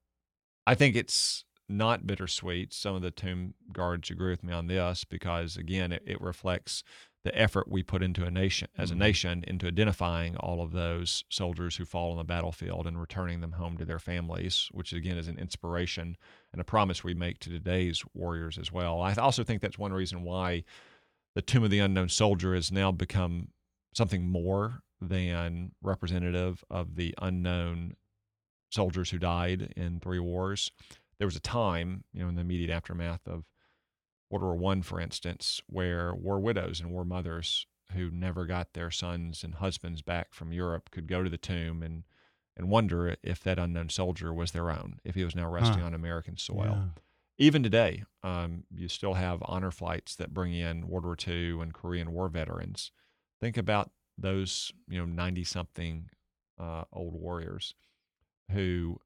I 0.69 0.75
think 0.75 0.95
it's 0.95 1.45
not 1.67 2.05
bittersweet. 2.05 2.75
Some 2.75 2.93
of 2.93 3.01
the 3.01 3.09
tomb 3.09 3.55
guards 3.73 4.11
agree 4.11 4.29
with 4.29 4.43
me 4.43 4.53
on 4.53 4.67
this 4.67 5.03
because, 5.03 5.57
again, 5.57 5.91
it, 5.91 6.03
it 6.05 6.21
reflects 6.21 6.83
the 7.23 7.35
effort 7.35 7.67
we 7.67 7.81
put 7.81 8.03
into 8.03 8.23
a 8.23 8.29
nation 8.29 8.67
as 8.77 8.91
a 8.91 8.93
mm-hmm. 8.93 8.99
nation 8.99 9.43
into 9.47 9.65
identifying 9.65 10.37
all 10.37 10.61
of 10.61 10.71
those 10.71 11.23
soldiers 11.27 11.75
who 11.75 11.85
fall 11.85 12.11
on 12.11 12.17
the 12.17 12.23
battlefield 12.23 12.85
and 12.85 13.01
returning 13.01 13.41
them 13.41 13.53
home 13.53 13.79
to 13.79 13.85
their 13.85 13.97
families, 13.97 14.69
which 14.71 14.93
again 14.93 15.17
is 15.17 15.27
an 15.27 15.39
inspiration 15.39 16.15
and 16.51 16.61
a 16.61 16.63
promise 16.63 17.03
we 17.03 17.15
make 17.15 17.39
to 17.39 17.49
today's 17.49 18.03
warriors 18.13 18.59
as 18.59 18.71
well. 18.71 19.01
I 19.01 19.15
also 19.15 19.43
think 19.43 19.63
that's 19.63 19.79
one 19.79 19.91
reason 19.91 20.21
why 20.21 20.65
the 21.33 21.41
Tomb 21.41 21.63
of 21.63 21.71
the 21.71 21.79
Unknown 21.79 22.09
Soldier 22.09 22.53
has 22.53 22.71
now 22.71 22.91
become 22.91 23.47
something 23.95 24.29
more 24.29 24.83
than 25.01 25.71
representative 25.81 26.63
of 26.69 26.95
the 26.95 27.15
unknown 27.19 27.95
soldiers 28.69 29.09
who 29.09 29.17
died 29.17 29.73
in 29.75 29.99
three 29.99 30.19
wars. 30.19 30.71
There 31.17 31.27
was 31.27 31.35
a 31.35 31.41
time, 31.41 32.03
you 32.13 32.21
know, 32.21 32.29
in 32.29 32.35
the 32.35 32.41
immediate 32.41 32.69
aftermath 32.69 33.27
of 33.27 33.45
World 34.29 34.43
War 34.43 34.55
One, 34.55 34.81
for 34.81 34.99
instance, 34.99 35.61
where 35.67 36.13
war 36.13 36.39
widows 36.39 36.79
and 36.79 36.91
war 36.91 37.03
mothers 37.03 37.65
who 37.93 38.11
never 38.11 38.45
got 38.45 38.73
their 38.73 38.91
sons 38.91 39.43
and 39.43 39.55
husbands 39.55 40.01
back 40.01 40.33
from 40.33 40.53
Europe 40.53 40.91
could 40.91 41.07
go 41.07 41.23
to 41.23 41.29
the 41.29 41.37
tomb 41.37 41.81
and 41.81 42.03
and 42.55 42.69
wonder 42.69 43.15
if 43.23 43.41
that 43.43 43.57
unknown 43.57 43.87
soldier 43.87 44.33
was 44.33 44.51
their 44.51 44.69
own, 44.69 44.99
if 45.05 45.15
he 45.15 45.23
was 45.23 45.33
now 45.33 45.49
resting 45.49 45.79
huh. 45.79 45.85
on 45.85 45.93
American 45.93 46.35
soil. 46.35 46.77
Yeah. 46.77 47.01
Even 47.37 47.63
today, 47.63 48.03
um, 48.21 48.65
you 48.75 48.89
still 48.89 49.13
have 49.13 49.41
honor 49.45 49.71
flights 49.71 50.17
that 50.17 50.33
bring 50.33 50.53
in 50.53 50.89
World 50.89 51.05
War 51.05 51.15
II 51.25 51.61
and 51.61 51.73
Korean 51.73 52.11
War 52.11 52.27
veterans. 52.27 52.91
Think 53.39 53.55
about 53.55 53.91
those 54.17 54.73
you 54.89 54.99
know 54.99 55.05
ninety 55.05 55.43
something 55.43 56.09
uh, 56.59 56.83
old 56.91 57.13
warriors 57.13 57.73
who 58.51 58.99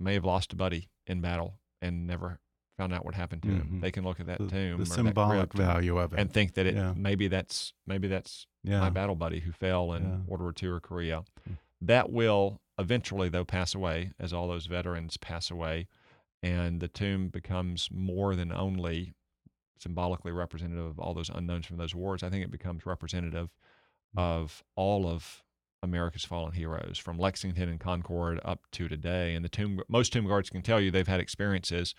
may 0.00 0.14
have 0.14 0.24
lost 0.24 0.52
a 0.52 0.56
buddy 0.56 0.88
in 1.06 1.20
battle 1.20 1.58
and 1.80 2.06
never 2.06 2.38
found 2.76 2.92
out 2.92 3.04
what 3.04 3.14
happened 3.14 3.42
to 3.42 3.48
him. 3.48 3.70
Mhm. 3.76 3.80
They 3.80 3.90
can 3.90 4.04
look 4.04 4.20
at 4.20 4.26
that 4.26 4.38
The, 4.38 4.48
tomb, 4.48 4.78
the 4.78 4.86
symbolic 4.86 5.52
value 5.54 5.96
of 5.98 6.12
it. 6.12 6.18
and 6.20 6.30
think 6.32 6.54
that 6.54 6.66
it 6.66 6.74
Yeah. 6.74 6.92
maybe 6.94 7.26
that's 7.28 7.72
maybe 7.86 8.06
that's 8.08 8.46
yeah. 8.62 8.80
my 8.80 8.90
battle 8.90 9.14
buddy 9.14 9.40
who 9.40 9.52
fell 9.52 9.92
in 9.94 10.02
Yeah. 10.04 10.16
World 10.26 10.42
War 10.42 10.52
II 10.62 10.68
or 10.68 10.80
Korea. 10.80 11.24
Mm. 11.48 11.56
That 11.80 12.10
will 12.12 12.60
eventually, 12.78 13.28
though, 13.30 13.44
pass 13.46 13.74
away 13.74 14.12
as 14.18 14.32
all 14.34 14.46
those 14.48 14.66
veterans 14.66 15.16
pass 15.16 15.50
away, 15.50 15.88
and 16.42 16.80
the 16.80 16.88
tomb 16.88 17.28
becomes 17.30 17.90
more 17.90 18.36
than 18.36 18.52
only 18.52 19.14
symbolically 19.78 20.32
representative 20.32 20.84
of 20.84 20.98
all 20.98 21.14
those 21.14 21.30
unknowns 21.30 21.64
from 21.66 21.76
those 21.78 21.94
wars. 21.94 22.22
I 22.22 22.28
think 22.30 22.44
it 22.44 22.50
becomes 22.50 22.84
representative 22.86 23.50
Mm. 24.14 24.20
of 24.22 24.64
all 24.74 25.06
of 25.06 25.42
America's 25.82 26.24
fallen 26.24 26.52
heroes, 26.52 26.98
from 26.98 27.18
Lexington 27.18 27.68
and 27.68 27.80
Concord 27.80 28.40
up 28.44 28.60
to 28.72 28.88
today. 28.88 29.34
And 29.34 29.44
the 29.44 29.48
tomb, 29.48 29.80
most 29.88 30.12
tomb 30.12 30.26
guards 30.26 30.50
can 30.50 30.62
tell 30.62 30.80
you 30.80 30.90
they've 30.90 31.06
had 31.06 31.20
experiences 31.20 31.94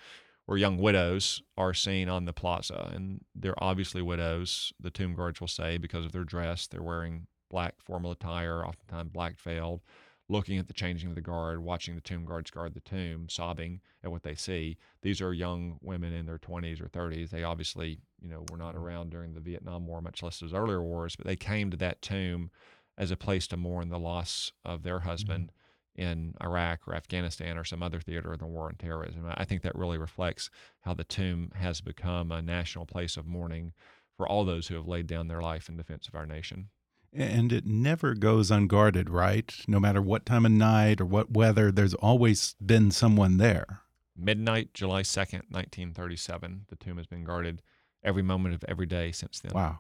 where 0.45 0.57
young 0.57 0.77
widows 0.77 1.41
are 1.57 1.73
seen 1.73 2.07
on 2.07 2.25
the 2.25 2.33
plaza, 2.33 2.89
and 2.93 3.21
they're 3.35 3.61
obviously 3.63 4.01
widows. 4.01 4.71
The 4.79 4.89
tomb 4.89 5.13
guards 5.13 5.41
will 5.41 5.47
say 5.47 5.77
because 5.77 6.05
of 6.05 6.13
their 6.13 6.23
dress, 6.23 6.67
they're 6.67 6.81
wearing 6.81 7.27
black 7.49 7.75
formal 7.79 8.11
attire, 8.11 8.65
oftentimes 8.65 9.11
black 9.11 9.39
veiled, 9.39 9.81
looking 10.29 10.57
at 10.57 10.67
the 10.67 10.73
changing 10.73 11.09
of 11.09 11.15
the 11.15 11.21
guard, 11.21 11.59
watching 11.59 11.95
the 11.95 12.01
tomb 12.01 12.25
guards 12.25 12.49
guard 12.49 12.73
the 12.73 12.79
tomb, 12.79 13.27
sobbing 13.29 13.81
at 14.03 14.11
what 14.11 14.23
they 14.23 14.35
see. 14.35 14.77
These 15.01 15.21
are 15.21 15.33
young 15.33 15.79
women 15.81 16.13
in 16.13 16.25
their 16.25 16.37
20s 16.37 16.81
or 16.81 16.87
30s. 16.87 17.29
They 17.29 17.43
obviously, 17.43 17.99
you 18.21 18.29
know, 18.29 18.45
were 18.49 18.57
not 18.57 18.75
around 18.75 19.09
during 19.09 19.33
the 19.33 19.41
Vietnam 19.41 19.85
War, 19.85 20.01
much 20.01 20.23
less 20.23 20.39
those 20.39 20.53
earlier 20.53 20.81
wars, 20.81 21.15
but 21.15 21.25
they 21.25 21.35
came 21.35 21.71
to 21.71 21.77
that 21.77 22.01
tomb 22.01 22.51
as 22.97 23.11
a 23.11 23.17
place 23.17 23.47
to 23.47 23.57
mourn 23.57 23.89
the 23.89 23.99
loss 23.99 24.51
of 24.65 24.83
their 24.83 24.99
mm-hmm. 24.99 25.09
husband 25.09 25.51
in 25.95 26.35
Iraq 26.41 26.87
or 26.87 26.95
Afghanistan 26.95 27.57
or 27.57 27.63
some 27.63 27.81
other 27.81 27.99
theater 27.99 28.31
of 28.31 28.39
the 28.39 28.45
war 28.45 28.67
on 28.67 28.75
terrorism. 28.75 29.25
I 29.35 29.45
think 29.45 29.63
that 29.63 29.75
really 29.75 29.97
reflects 29.97 30.49
how 30.81 30.93
the 30.93 31.03
tomb 31.03 31.51
has 31.55 31.81
become 31.81 32.31
a 32.31 32.41
national 32.41 32.85
place 32.85 33.17
of 33.17 33.25
mourning 33.25 33.73
for 34.15 34.27
all 34.27 34.45
those 34.45 34.67
who 34.67 34.75
have 34.75 34.87
laid 34.87 35.07
down 35.07 35.27
their 35.27 35.41
life 35.41 35.69
in 35.69 35.77
defense 35.77 36.07
of 36.07 36.15
our 36.15 36.25
nation. 36.25 36.69
And 37.13 37.51
it 37.51 37.65
never 37.65 38.13
goes 38.13 38.51
unguarded, 38.51 39.09
right? 39.09 39.51
No 39.67 39.79
matter 39.79 40.01
what 40.01 40.25
time 40.25 40.45
of 40.45 40.51
night 40.51 41.01
or 41.01 41.05
what 41.05 41.31
weather, 41.31 41.71
there's 41.71 41.93
always 41.95 42.55
been 42.63 42.91
someone 42.91 43.37
there. 43.37 43.81
Midnight, 44.15 44.73
July 44.73 45.03
2nd, 45.03 45.49
1937, 45.49 46.65
the 46.69 46.75
tomb 46.75 46.97
has 46.97 47.07
been 47.07 47.23
guarded 47.23 47.61
every 48.03 48.23
moment 48.23 48.55
of 48.55 48.63
every 48.67 48.85
day 48.85 49.11
since 49.11 49.39
then. 49.39 49.51
Wow. 49.53 49.79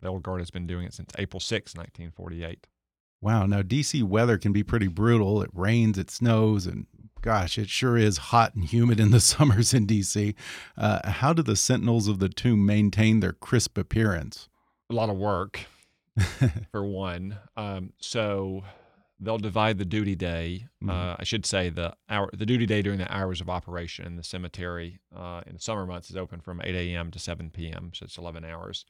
The 0.00 0.08
old 0.08 0.22
guard 0.22 0.40
has 0.40 0.50
been 0.50 0.66
doing 0.66 0.86
it 0.86 0.94
since 0.94 1.10
April 1.18 1.40
6, 1.40 1.74
1948. 1.74 2.66
Wow. 3.20 3.46
Now, 3.46 3.62
DC 3.62 4.02
weather 4.02 4.38
can 4.38 4.52
be 4.52 4.62
pretty 4.62 4.88
brutal. 4.88 5.42
It 5.42 5.50
rains, 5.52 5.98
it 5.98 6.10
snows, 6.10 6.66
and 6.66 6.86
gosh, 7.22 7.58
it 7.58 7.68
sure 7.68 7.96
is 7.96 8.18
hot 8.18 8.54
and 8.54 8.64
humid 8.64 9.00
in 9.00 9.10
the 9.10 9.20
summers 9.32 9.72
in 9.74 9.86
DC. 9.86 10.34
Uh, 10.76 11.10
how 11.10 11.32
do 11.32 11.42
the 11.42 11.56
sentinels 11.56 12.08
of 12.08 12.18
the 12.18 12.28
tomb 12.28 12.64
maintain 12.64 13.20
their 13.20 13.32
crisp 13.32 13.78
appearance? 13.78 14.48
A 14.90 14.94
lot 14.94 15.08
of 15.08 15.16
work, 15.16 15.60
for 16.70 16.84
one. 16.86 17.38
Um, 17.56 17.92
so 17.98 18.62
they'll 19.18 19.38
divide 19.38 19.78
the 19.78 19.84
duty 19.84 20.14
day. 20.14 20.66
Mhm. 20.84 20.90
Uh, 20.90 21.16
I 21.18 21.24
should 21.24 21.46
say 21.46 21.70
the 21.70 21.96
hour, 22.08 22.30
the 22.32 22.46
duty 22.46 22.66
day 22.66 22.82
during 22.82 22.98
the 22.98 23.12
hours 23.12 23.40
of 23.40 23.48
operation 23.48 24.06
in 24.06 24.16
the 24.16 24.22
cemetery 24.22 25.00
uh, 25.16 25.40
in 25.46 25.54
the 25.54 25.60
summer 25.60 25.86
months 25.86 26.10
is 26.10 26.16
open 26.16 26.40
from 26.40 26.60
8 26.62 26.74
a.m. 26.74 27.10
to 27.10 27.18
7 27.18 27.50
p.m. 27.50 27.90
So 27.94 28.04
it's 28.04 28.18
11 28.18 28.44
hours. 28.44 28.84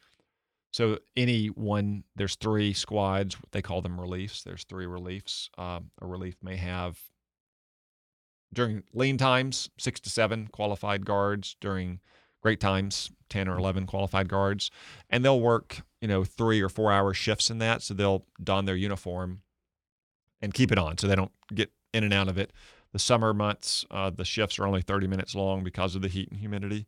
So 0.77 0.99
any 1.17 1.47
one, 1.47 2.05
there's 2.17 2.35
three 2.35 2.75
squads. 2.75 3.35
They 3.53 3.63
call 3.63 3.81
them 3.81 3.99
reliefs. 3.99 4.43
There's 4.43 4.65
three 4.65 4.85
reliefs. 4.85 5.49
Um, 5.57 5.91
a 6.03 6.07
relief 6.07 6.37
may 6.43 6.57
have 6.57 6.99
during 8.53 8.83
lean 8.93 9.17
times 9.17 9.71
six 9.79 10.01
to 10.01 10.11
seven 10.11 10.51
qualified 10.53 11.07
guards. 11.07 11.57
During 11.63 12.01
great 12.43 12.61
times, 12.61 13.11
10 13.31 13.49
or 13.49 13.57
11 13.57 13.87
qualified 13.87 14.29
guards, 14.29 14.71
and 15.09 15.25
they'll 15.25 15.41
work 15.41 15.81
you 16.03 16.09
know 16.09 16.25
three 16.25 16.61
or 16.61 16.69
four 16.69 16.93
hour 16.93 17.15
shifts 17.15 17.49
in 17.49 17.57
that. 17.57 17.81
So 17.81 17.95
they'll 17.95 18.27
don 18.45 18.67
their 18.67 18.77
uniform 18.77 19.41
and 20.43 20.53
keep 20.53 20.71
it 20.71 20.79
on, 20.79 20.99
so 20.99 21.07
they 21.07 21.17
don't 21.17 21.33
get 21.55 21.73
in 21.95 22.05
and 22.05 22.13
out 22.13 22.29
of 22.29 22.37
it. 22.37 22.53
The 22.93 22.99
summer 22.99 23.33
months, 23.33 23.87
uh, 23.91 24.11
the 24.11 24.27
shifts 24.27 24.59
are 24.59 24.67
only 24.67 24.83
30 24.83 25.07
minutes 25.07 25.35
long 25.35 25.65
because 25.65 25.95
of 25.95 26.03
the 26.03 26.09
heat 26.09 26.29
and 26.31 26.39
humidity. 26.39 26.87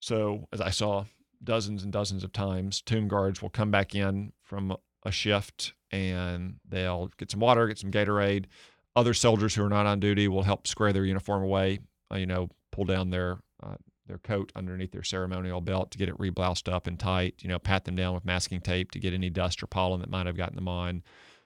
So 0.00 0.48
as 0.52 0.60
I 0.60 0.68
saw 0.68 1.06
dozens 1.42 1.82
and 1.82 1.92
dozens 1.92 2.24
of 2.24 2.32
times, 2.32 2.80
tomb 2.80 3.08
guards 3.08 3.42
will 3.42 3.50
come 3.50 3.70
back 3.70 3.94
in 3.94 4.32
from 4.42 4.76
a 5.04 5.10
shift 5.10 5.74
and 5.90 6.56
they'll 6.68 7.10
get 7.16 7.30
some 7.30 7.40
water, 7.40 7.66
get 7.68 7.78
some 7.78 7.90
Gatorade. 7.90 8.46
Other 8.94 9.14
soldiers 9.14 9.54
who 9.54 9.64
are 9.64 9.68
not 9.68 9.86
on 9.86 10.00
duty 10.00 10.26
will 10.28 10.42
help 10.42 10.66
square 10.66 10.92
their 10.92 11.04
uniform 11.04 11.42
away. 11.42 11.80
Uh, 12.10 12.16
you 12.16 12.26
know, 12.26 12.48
pull 12.72 12.84
down 12.84 13.10
their 13.10 13.38
uh, 13.62 13.76
their 14.06 14.18
coat 14.18 14.52
underneath 14.54 14.92
their 14.92 15.02
ceremonial 15.02 15.60
belt 15.60 15.90
to 15.90 15.98
get 15.98 16.08
it 16.08 16.18
rebloused 16.18 16.72
up 16.72 16.86
and 16.86 16.98
tight. 16.98 17.34
You 17.40 17.48
know, 17.48 17.58
pat 17.58 17.84
them 17.84 17.96
down 17.96 18.14
with 18.14 18.24
masking 18.24 18.60
tape 18.60 18.90
to 18.92 18.98
get 18.98 19.12
any 19.12 19.30
dust 19.30 19.62
or 19.62 19.66
pollen 19.66 20.00
that 20.00 20.10
might 20.10 20.26
have 20.26 20.36
gotten 20.36 20.54
them 20.54 20.68
on. 20.68 21.02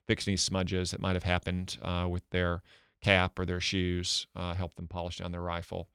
Fix 0.06 0.28
any 0.28 0.36
smudges 0.36 0.90
that 0.90 1.00
might 1.00 1.14
have 1.16 1.24
happened 1.24 1.78
uh, 1.82 2.06
with 2.08 2.28
their 2.30 2.62
cap 3.00 3.38
or 3.38 3.46
their 3.46 3.60
shoes. 3.60 4.26
Uh, 4.36 4.54
help 4.54 4.74
them 4.74 4.88
polish 4.88 5.18
down 5.18 5.32
their 5.32 5.40
rifle. 5.40 5.88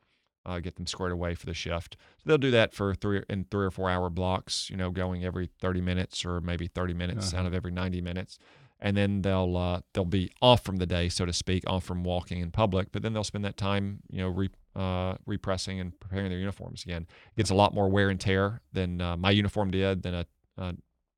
Uh, 0.45 0.59
get 0.59 0.75
them 0.75 0.85
squared 0.85 1.11
away 1.11 1.33
for 1.35 1.45
the 1.45 1.53
shift. 1.53 1.97
So 2.17 2.23
they'll 2.25 2.37
do 2.37 2.51
that 2.51 2.73
for 2.73 2.93
three 2.93 3.23
in 3.29 3.45
three 3.49 3.65
or 3.65 3.71
four 3.71 3.89
hour 3.89 4.09
blocks. 4.09 4.69
You 4.69 4.77
know, 4.77 4.91
going 4.91 5.25
every 5.25 5.49
30 5.61 5.81
minutes 5.81 6.23
or 6.25 6.39
maybe 6.41 6.67
30 6.67 6.93
minutes 6.93 7.33
Uh-huh. 7.33 7.41
out 7.41 7.45
of 7.47 7.53
every 7.53 7.71
90 7.71 8.01
minutes 8.01 8.37
and 8.81 8.95
then 8.97 9.21
they'll 9.21 9.55
uh, 9.55 9.79
they'll 9.93 10.03
be 10.05 10.29
off 10.41 10.63
from 10.63 10.75
the 10.75 10.85
day, 10.85 11.07
so 11.09 11.25
to 11.25 11.31
speak, 11.33 11.63
off 11.65 11.83
from 11.85 12.03
walking 12.03 12.41
in 12.41 12.51
public. 12.51 12.91
But 12.91 13.01
then 13.03 13.13
they'll 13.13 13.23
spend 13.23 13.45
that 13.45 13.55
time, 13.57 13.99
you 14.09 14.19
know, 14.21 14.27
re, 14.27 14.49
uh, 14.75 15.15
repressing 15.25 15.79
and 15.79 15.97
preparing 15.99 16.29
their 16.29 16.39
uniforms 16.39 16.83
again. 16.83 17.07
It 17.31 17.37
gets 17.37 17.49
a 17.49 17.55
lot 17.55 17.73
more 17.73 17.89
wear 17.89 18.09
and 18.09 18.19
tear 18.19 18.61
than 18.73 18.99
uh, 19.01 19.15
my 19.15 19.31
uniform 19.31 19.71
did, 19.71 20.03
than 20.03 20.13
a, 20.13 20.25
a 20.57 20.75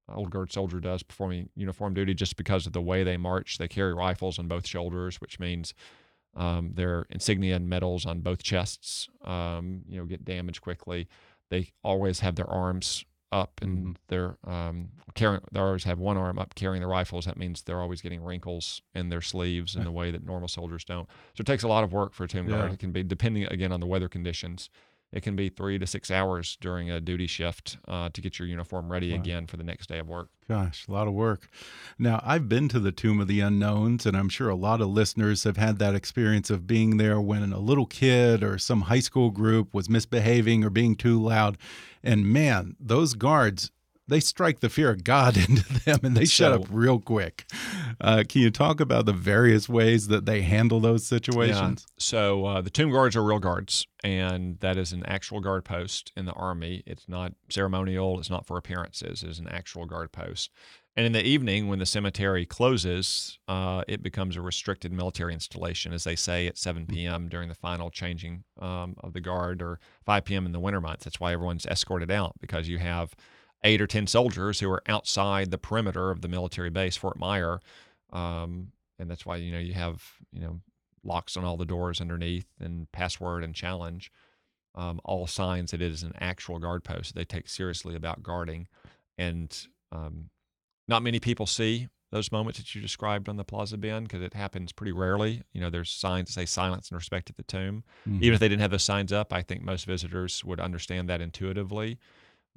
old 0.10 0.30
guard 0.30 0.54
soldier 0.54 0.80
does 0.80 1.02
performing 1.04 1.50
uniform 1.56 1.96
duty, 1.96 2.14
just 2.14 2.38
because 2.38 2.68
of 2.68 2.74
the 2.74 2.82
way 2.82 3.04
they 3.04 3.18
march. 3.18 3.58
They 3.58 3.68
carry 3.68 3.94
rifles 3.94 4.38
on 4.40 4.48
both 4.48 4.66
shoulders, 4.68 5.20
which 5.20 5.40
means 5.40 5.74
um, 6.38 6.72
their 6.76 7.06
insignia 7.10 7.56
and 7.58 7.68
medals 7.68 8.06
on 8.06 8.22
both 8.22 8.42
chests, 8.44 9.10
um, 9.26 9.82
you 9.90 9.98
know, 10.00 10.06
get 10.06 10.24
damaged 10.24 10.62
quickly. 10.62 11.08
They 11.50 11.72
always 11.84 12.22
have 12.22 12.36
their 12.36 12.50
arms 12.50 13.04
up 13.32 13.60
and 13.62 13.88
Mhm. 13.88 13.96
they're 14.08 14.38
um, 14.46 14.90
carrying. 15.14 15.42
They 15.52 15.60
always 15.60 15.84
have 15.84 16.00
one 16.00 16.16
arm 16.16 16.40
up 16.40 16.56
carrying 16.56 16.82
the 16.82 16.88
rifles. 16.88 17.26
That 17.26 17.36
means 17.38 17.62
they're 17.64 17.82
always 17.82 18.02
getting 18.02 18.24
wrinkles 18.24 18.82
in 18.96 19.10
their 19.10 19.20
sleeves 19.22 19.76
in 19.76 19.84
the 19.90 19.92
way 19.92 20.12
that 20.12 20.24
normal 20.24 20.48
soldiers 20.48 20.86
don't. 20.86 21.10
So 21.34 21.42
it 21.42 21.46
takes 21.48 21.64
a 21.64 21.68
lot 21.68 21.84
of 21.84 21.92
work 21.92 22.14
for 22.14 22.24
a 22.24 22.28
tomb 22.30 22.48
guard. 22.48 22.70
Yeah. 22.70 22.74
It 22.74 22.80
can 22.80 22.92
be 22.94 23.04
depending 23.04 23.44
again 23.46 23.72
on 23.74 23.80
the 23.82 23.88
weather 23.88 24.08
conditions. 24.08 24.70
It 25.14 25.24
can 25.24 25.36
be 25.38 25.48
three 25.48 25.80
to 25.80 25.88
six 25.88 26.12
hours 26.12 26.58
during 26.60 26.92
a 26.92 27.00
duty 27.00 27.28
shift 27.28 27.78
uh, 27.88 28.10
to 28.14 28.20
get 28.22 28.40
your 28.40 28.48
uniform 28.48 28.92
ready 28.92 29.12
Wow. 29.14 29.20
again 29.20 29.48
for 29.48 29.56
the 29.56 29.64
next 29.64 29.88
day 29.88 30.00
of 30.00 30.08
work. 30.10 30.30
Gosh, 30.50 30.86
a 30.88 30.92
lot 30.92 31.08
of 31.08 31.14
work. 31.14 31.50
Now, 31.98 32.22
I've 32.26 32.50
been 32.50 32.68
to 32.70 32.80
the 32.80 32.92
Tomb 32.92 33.22
of 33.22 33.28
the 33.28 33.40
Unknowns, 33.40 34.06
and 34.06 34.18
I'm 34.18 34.28
sure 34.30 34.50
a 34.50 34.56
lot 34.56 34.82
of 34.82 34.90
listeners 34.90 35.44
have 35.46 35.56
had 35.58 35.80
that 35.80 35.96
experience 35.96 36.50
of 36.50 36.68
being 36.68 36.98
there 36.98 37.22
when 37.22 37.52
a 37.54 37.60
little 37.60 37.86
kid 37.86 38.44
or 38.44 38.58
some 38.58 38.82
high 38.82 39.00
school 39.00 39.30
group 39.32 39.74
was 39.74 39.90
misbehaving 39.90 40.64
or 40.64 40.70
being 40.70 40.96
too 40.96 41.22
loud. 41.22 41.58
And 42.04 42.26
man, 42.26 42.76
those 42.80 43.14
guards, 43.14 43.72
they 44.08 44.20
strike 44.20 44.60
the 44.60 44.70
fear 44.70 44.90
of 44.90 45.04
God 45.04 45.38
into 45.50 45.80
them 45.86 46.00
and 46.04 46.16
they 46.16 46.26
shut 46.26 46.54
up 46.54 46.66
real 46.70 47.00
quick. 47.00 47.46
Uh, 48.00 48.24
can 48.28 48.42
you 48.42 48.52
talk 48.52 48.80
about 48.80 49.06
the 49.06 49.14
various 49.14 49.68
ways 49.68 50.08
that 50.08 50.26
they 50.26 50.42
handle 50.42 50.80
those 50.80 51.06
situations? 51.06 51.86
Yeah. 51.88 51.94
So 51.98 52.46
uh, 52.46 52.62
the 52.62 52.70
tomb 52.70 52.92
guards 52.92 53.16
are 53.16 53.24
real 53.24 53.40
guards, 53.40 53.88
and 54.04 54.60
that 54.60 54.78
is 54.78 54.94
an 54.94 55.06
actual 55.06 55.40
guard 55.40 55.66
post 55.66 56.12
in 56.16 56.26
the 56.26 56.34
army. 56.34 56.84
It's 56.86 57.08
not 57.08 57.34
ceremonial. 57.50 58.20
It's 58.20 58.30
not 58.30 58.46
for 58.46 58.58
appearances. 58.58 59.24
It 59.24 59.30
is 59.30 59.40
an 59.40 59.48
actual 59.48 59.86
guard 59.86 60.12
post. 60.12 60.52
And 60.96 61.06
in 61.06 61.12
the 61.12 61.24
evening, 61.24 61.68
when 61.68 61.78
the 61.78 61.86
cemetery 61.86 62.44
closes, 62.48 63.38
uh, 63.48 63.84
it 63.88 64.02
becomes 64.02 64.36
a 64.36 64.42
restricted 64.42 64.92
military 64.92 65.32
installation, 65.32 65.94
as 65.94 66.04
they 66.06 66.16
say, 66.16 66.48
at 66.48 66.58
7 66.58 66.88
p.m. 66.88 67.30
during 67.30 67.50
the 67.50 67.56
final 67.56 67.92
changing 67.92 68.44
um, 68.60 68.96
of 69.02 69.14
the 69.14 69.22
guard, 69.22 69.62
or 69.62 69.80
5 70.08 70.26
p.m. 70.26 70.48
in 70.48 70.54
the 70.54 70.60
winter 70.60 70.82
months. 70.82 71.04
That's 71.04 71.20
why 71.20 71.34
everyone's 71.34 71.68
escorted 71.68 72.10
out 72.10 72.34
because 72.42 72.68
you 72.68 72.80
have 72.80 73.14
eight 73.68 73.82
or 73.82 73.88
ten 73.88 74.08
soldiers 74.08 74.60
who 74.60 74.70
are 74.72 74.82
outside 74.88 75.52
the 75.52 75.58
perimeter 75.58 76.10
of 76.10 76.22
the 76.22 76.28
military 76.28 76.70
base, 76.70 76.96
Fort 76.98 77.18
Myer, 77.20 77.60
um, 78.12 78.72
and 78.98 79.10
that's 79.10 79.26
why 79.26 79.36
you 79.36 79.52
know 79.52 79.60
you 79.60 79.74
have 79.74 80.02
you 80.32 80.42
know 80.42 80.62
locks 81.04 81.38
on 81.38 81.46
all 81.46 81.58
the 81.58 81.66
doors 81.66 82.02
underneath 82.02 82.48
and 82.60 82.92
password 82.92 83.44
and 83.44 83.54
challenge, 83.54 84.12
um, 84.76 85.00
all 85.06 85.28
signs 85.28 85.72
that 85.72 85.82
it 85.82 85.92
is 85.92 86.04
an 86.04 86.14
actual 86.20 86.60
guard 86.60 86.84
post. 86.84 87.14
They 87.14 87.26
take 87.26 87.48
seriously 87.48 87.96
about 87.96 88.24
guarding, 88.24 88.68
and 89.18 89.56
um, 89.92 90.30
not 90.88 91.04
many 91.04 91.20
people 91.20 91.46
see 91.46 91.88
those 92.10 92.32
moments 92.32 92.58
that 92.58 92.74
you 92.74 92.82
described 92.82 93.28
on 93.28 93.36
the 93.36 93.44
Plaza 93.44 93.78
Bend 93.78 94.08
because 94.08 94.22
it 94.22 94.34
happens 94.34 94.72
pretty 94.72 94.94
rarely. 94.94 95.44
You 95.52 95.60
know, 95.60 95.70
there's 95.70 95.90
signs 95.92 96.30
that 96.30 96.34
say 96.34 96.46
silence 96.46 96.90
and 96.90 96.96
respect 96.96 97.30
at 97.30 97.36
the 97.36 97.44
tomb. 97.44 97.84
Mhm. 98.08 98.22
Even 98.22 98.34
if 98.34 98.40
they 98.40 98.48
didn't 98.48 98.62
have 98.62 98.72
those 98.72 98.84
signs 98.84 99.12
up, 99.12 99.34
I 99.34 99.42
think 99.42 99.62
most 99.62 99.86
visitors 99.86 100.42
would 100.46 100.62
understand 100.62 101.10
that 101.10 101.20
intuitively. 101.20 102.00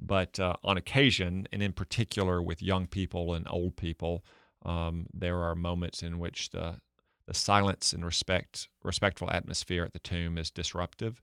But 0.01 0.39
uh, 0.39 0.55
on 0.63 0.77
occasion, 0.77 1.47
and 1.51 1.61
in 1.61 1.73
particular 1.73 2.41
with 2.41 2.61
young 2.61 2.87
people 2.87 3.33
and 3.33 3.45
old 3.49 3.75
people, 3.77 4.25
um, 4.65 5.07
there 5.13 5.37
are 5.43 5.55
moments 5.55 6.01
in 6.01 6.19
which 6.19 6.49
the 6.49 6.77
the 7.27 7.33
silence 7.35 7.93
and 7.93 8.03
respect 8.03 8.67
respectful 8.83 9.29
atmosphere 9.29 9.83
at 9.83 9.93
the 9.93 9.99
tomb 9.99 10.37
is 10.37 10.49
disruptive. 10.49 11.21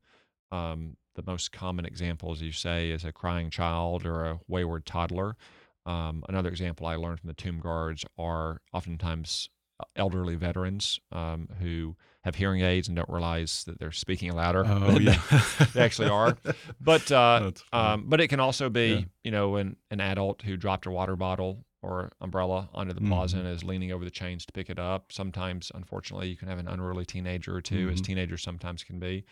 Um, 0.51 0.97
the 1.17 1.25
most 1.27 1.51
common 1.51 1.85
example, 1.85 2.33
as 2.33 2.41
you 2.41 2.53
say, 2.53 2.91
is 2.91 3.05
a 3.05 3.13
crying 3.13 3.51
child 3.51 4.07
or 4.07 4.25
a 4.25 4.41
wayward 4.47 4.87
toddler. 4.87 5.37
Um, 5.85 6.23
another 6.29 6.49
example 6.49 6.87
I 6.87 6.95
learned 6.95 7.21
from 7.21 7.29
the 7.29 7.35
tomb 7.35 7.59
guards 7.59 8.05
are 8.17 8.61
oftentimes 8.73 9.49
elderly 9.97 10.35
veterans 10.35 11.01
um, 11.13 11.49
who 11.61 11.97
have 12.25 12.35
hearing 12.35 12.63
aids 12.63 12.89
and 12.89 12.97
don't 12.97 13.09
realize 13.09 13.65
that 13.65 13.79
they're 13.79 13.93
speaking 13.93 14.33
louder 14.33 14.65
Oh, 14.67 14.93
than 14.93 15.03
yeah. 15.03 15.21
they, 15.75 15.81
actually 15.81 16.09
are. 16.09 16.37
But 16.81 17.11
uh, 17.13 17.53
um, 17.73 18.05
but 18.09 18.21
it 18.21 18.29
can 18.29 18.41
also 18.41 18.69
be 18.71 18.89
Yeah. 18.89 19.01
you 19.25 19.31
know 19.31 19.57
an 19.57 19.77
an 19.91 20.01
adult 20.01 20.43
who 20.43 20.57
dropped 20.57 20.87
a 20.87 20.91
water 20.91 21.17
bottle 21.17 21.65
or 21.81 22.11
umbrella 22.21 22.69
onto 22.75 22.93
the 22.93 23.01
plaza 23.01 23.37
Mhm. 23.37 23.41
and 23.41 23.49
is 23.51 23.63
leaning 23.63 23.93
over 23.93 24.05
the 24.05 24.11
chains 24.11 24.45
to 24.47 24.53
pick 24.53 24.69
it 24.69 24.81
up. 24.81 25.13
Sometimes, 25.13 25.71
unfortunately, 25.75 26.29
you 26.29 26.37
can 26.37 26.49
have 26.49 26.59
an 26.59 26.67
unruly 26.67 27.05
teenager 27.07 27.55
or 27.55 27.61
2 27.61 27.89
as 27.91 28.01
Mhm. 28.01 28.05
teenagers 28.05 28.43
sometimes 28.43 28.83
can 28.83 28.99
be. 28.99 29.25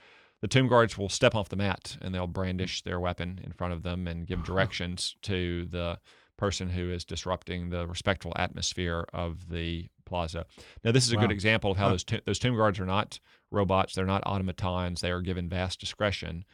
The 0.43 0.49
tomb 0.49 0.69
guards 0.69 0.97
will 0.97 1.09
step 1.09 1.35
off 1.35 1.49
the 1.49 1.57
mat 1.57 1.97
and 2.01 2.15
they'll 2.15 2.29
brandish 2.29 2.83
their 2.83 3.01
weapon 3.01 3.41
in 3.43 3.51
front 3.53 3.73
of 3.73 3.83
them 3.83 4.07
and 4.07 4.27
give 4.29 4.45
directions 4.45 5.17
to 5.23 5.65
the 5.67 5.99
person 6.37 6.69
who 6.71 6.89
is 6.91 7.05
disrupting 7.05 7.71
the 7.71 7.87
respectful 7.89 8.33
atmosphere 8.37 9.07
of 9.13 9.49
the 9.49 9.89
plaza. 10.07 10.47
Now, 10.83 10.93
this 10.93 11.07
is 11.07 11.13
a 11.13 11.17
Wow. 11.17 11.23
good 11.23 11.33
example 11.33 11.71
of 11.73 11.77
how 11.77 11.85
Huh. 11.87 11.91
those 11.93 12.05
to- 12.05 12.23
those 12.25 12.39
tomb 12.39 12.57
guards 12.57 12.81
are 12.81 12.87
not 12.87 13.21
robots; 13.51 13.95
they're 13.95 14.07
not 14.07 14.23
automatons. 14.27 15.01
They 15.03 15.11
are 15.11 15.21
given 15.21 15.49
vast 15.49 15.79
discretion 15.81 16.45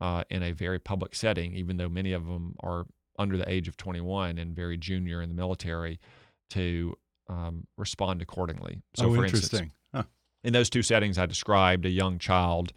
uh, 0.00 0.22
in 0.30 0.44
a 0.44 0.52
very 0.52 0.78
public 0.78 1.14
setting, 1.16 1.54
even 1.56 1.76
though 1.76 1.88
many 1.88 2.12
of 2.12 2.24
them 2.26 2.54
are 2.60 2.86
under 3.18 3.36
the 3.36 3.48
age 3.50 3.66
of 3.66 3.76
21 3.76 4.38
and 4.38 4.54
very 4.54 4.76
junior 4.76 5.20
in 5.20 5.28
the 5.28 5.34
military, 5.34 5.98
to 6.50 6.96
um, 7.28 7.66
respond 7.76 8.22
accordingly. 8.22 8.80
So, 8.94 9.06
oh, 9.06 9.14
for 9.16 9.24
interesting. 9.24 9.58
instance, 9.58 9.72
Huh. 9.92 10.04
in 10.44 10.52
those 10.52 10.70
two 10.70 10.82
settings 10.82 11.18
I 11.18 11.26
described, 11.26 11.84
a 11.84 11.90
young 11.90 12.18
child 12.20 12.72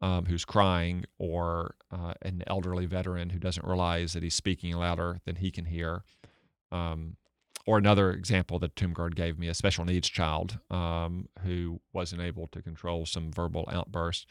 um, 0.00 0.24
who's 0.26 0.44
crying 0.44 1.04
or 1.18 1.76
uh, 1.92 2.14
an 2.22 2.42
elderly 2.48 2.86
veteran 2.86 3.30
who 3.30 3.38
doesn't 3.38 3.64
realize 3.64 4.14
that 4.14 4.22
he's 4.24 4.34
speaking 4.34 4.74
louder 4.74 5.20
than 5.26 5.36
he 5.36 5.50
can 5.52 5.66
hear. 5.66 6.02
Um, 6.72 7.16
or 7.66 7.78
another 7.78 8.10
example 8.12 8.58
that 8.58 8.74
Tomb 8.76 8.92
Guard 8.92 9.14
gave 9.16 9.38
me, 9.38 9.48
a 9.48 9.54
special 9.54 9.84
needs 9.84 10.08
child 10.08 10.58
um, 10.70 11.28
who 11.44 11.80
wasn't 11.92 12.22
able 12.22 12.48
to 12.48 12.62
control 12.62 13.06
some 13.06 13.30
verbal 13.32 13.68
outburst. 13.72 14.26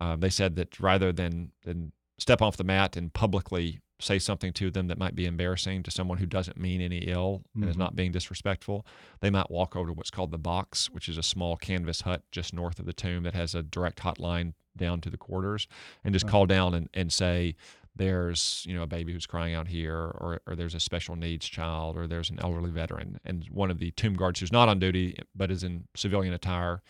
Uh, 0.00 0.14
they 0.16 0.30
said 0.30 0.54
that 0.56 0.78
rather 0.78 1.12
than, 1.12 1.50
than 1.64 1.92
step 2.18 2.40
off 2.40 2.56
the 2.56 2.64
mat 2.64 2.96
and 2.96 3.12
publicly 3.12 3.80
say 4.00 4.16
something 4.16 4.52
to 4.52 4.70
them 4.70 4.86
that 4.86 4.96
might 4.96 5.16
be 5.16 5.26
embarrassing 5.26 5.82
to 5.82 5.90
someone 5.90 6.18
who 6.18 6.26
doesn't 6.26 6.56
mean 6.56 6.80
any 6.80 6.98
ill 6.98 7.42
and 7.56 7.64
is 7.68 7.74
Mhm. 7.74 7.80
not 7.80 7.96
being 7.96 8.12
disrespectful, 8.12 8.86
they 9.20 9.28
might 9.30 9.50
walk 9.50 9.74
over 9.74 9.88
to 9.88 9.92
what's 9.92 10.10
called 10.12 10.30
the 10.30 10.38
box, 10.38 10.88
which 10.90 11.08
is 11.08 11.18
a 11.18 11.22
small 11.22 11.56
canvas 11.56 12.02
hut 12.02 12.22
just 12.30 12.54
north 12.54 12.78
of 12.78 12.86
the 12.86 12.92
tomb 12.92 13.24
that 13.24 13.34
has 13.34 13.56
a 13.56 13.62
direct 13.64 13.98
hotline 13.98 14.52
down 14.76 15.00
to 15.00 15.10
the 15.10 15.16
quarters, 15.18 15.66
and 16.04 16.12
just 16.14 16.24
Right. 16.26 16.30
call 16.30 16.46
down 16.46 16.74
and, 16.74 16.88
and 16.94 17.12
say, 17.12 17.56
there's 17.98 18.64
you 18.66 18.74
know 18.74 18.82
a 18.82 18.86
baby 18.86 19.12
who's 19.12 19.26
crying 19.26 19.54
out 19.54 19.68
here 19.68 19.94
or, 19.96 20.40
or 20.46 20.56
there's 20.56 20.74
a 20.74 20.80
special 20.80 21.14
needs 21.16 21.46
child 21.46 21.96
or 21.96 22.06
there's 22.06 22.30
an 22.30 22.38
elderly 22.42 22.70
veteran 22.70 23.18
and 23.24 23.44
one 23.50 23.70
of 23.70 23.78
the 23.78 23.90
tomb 23.92 24.14
guards 24.14 24.40
who's 24.40 24.50
not 24.52 24.68
on 24.68 24.78
duty 24.78 25.18
but 25.36 25.50
is 25.50 25.62
in 25.62 25.84
civilian 25.94 26.32
attire 26.32 26.80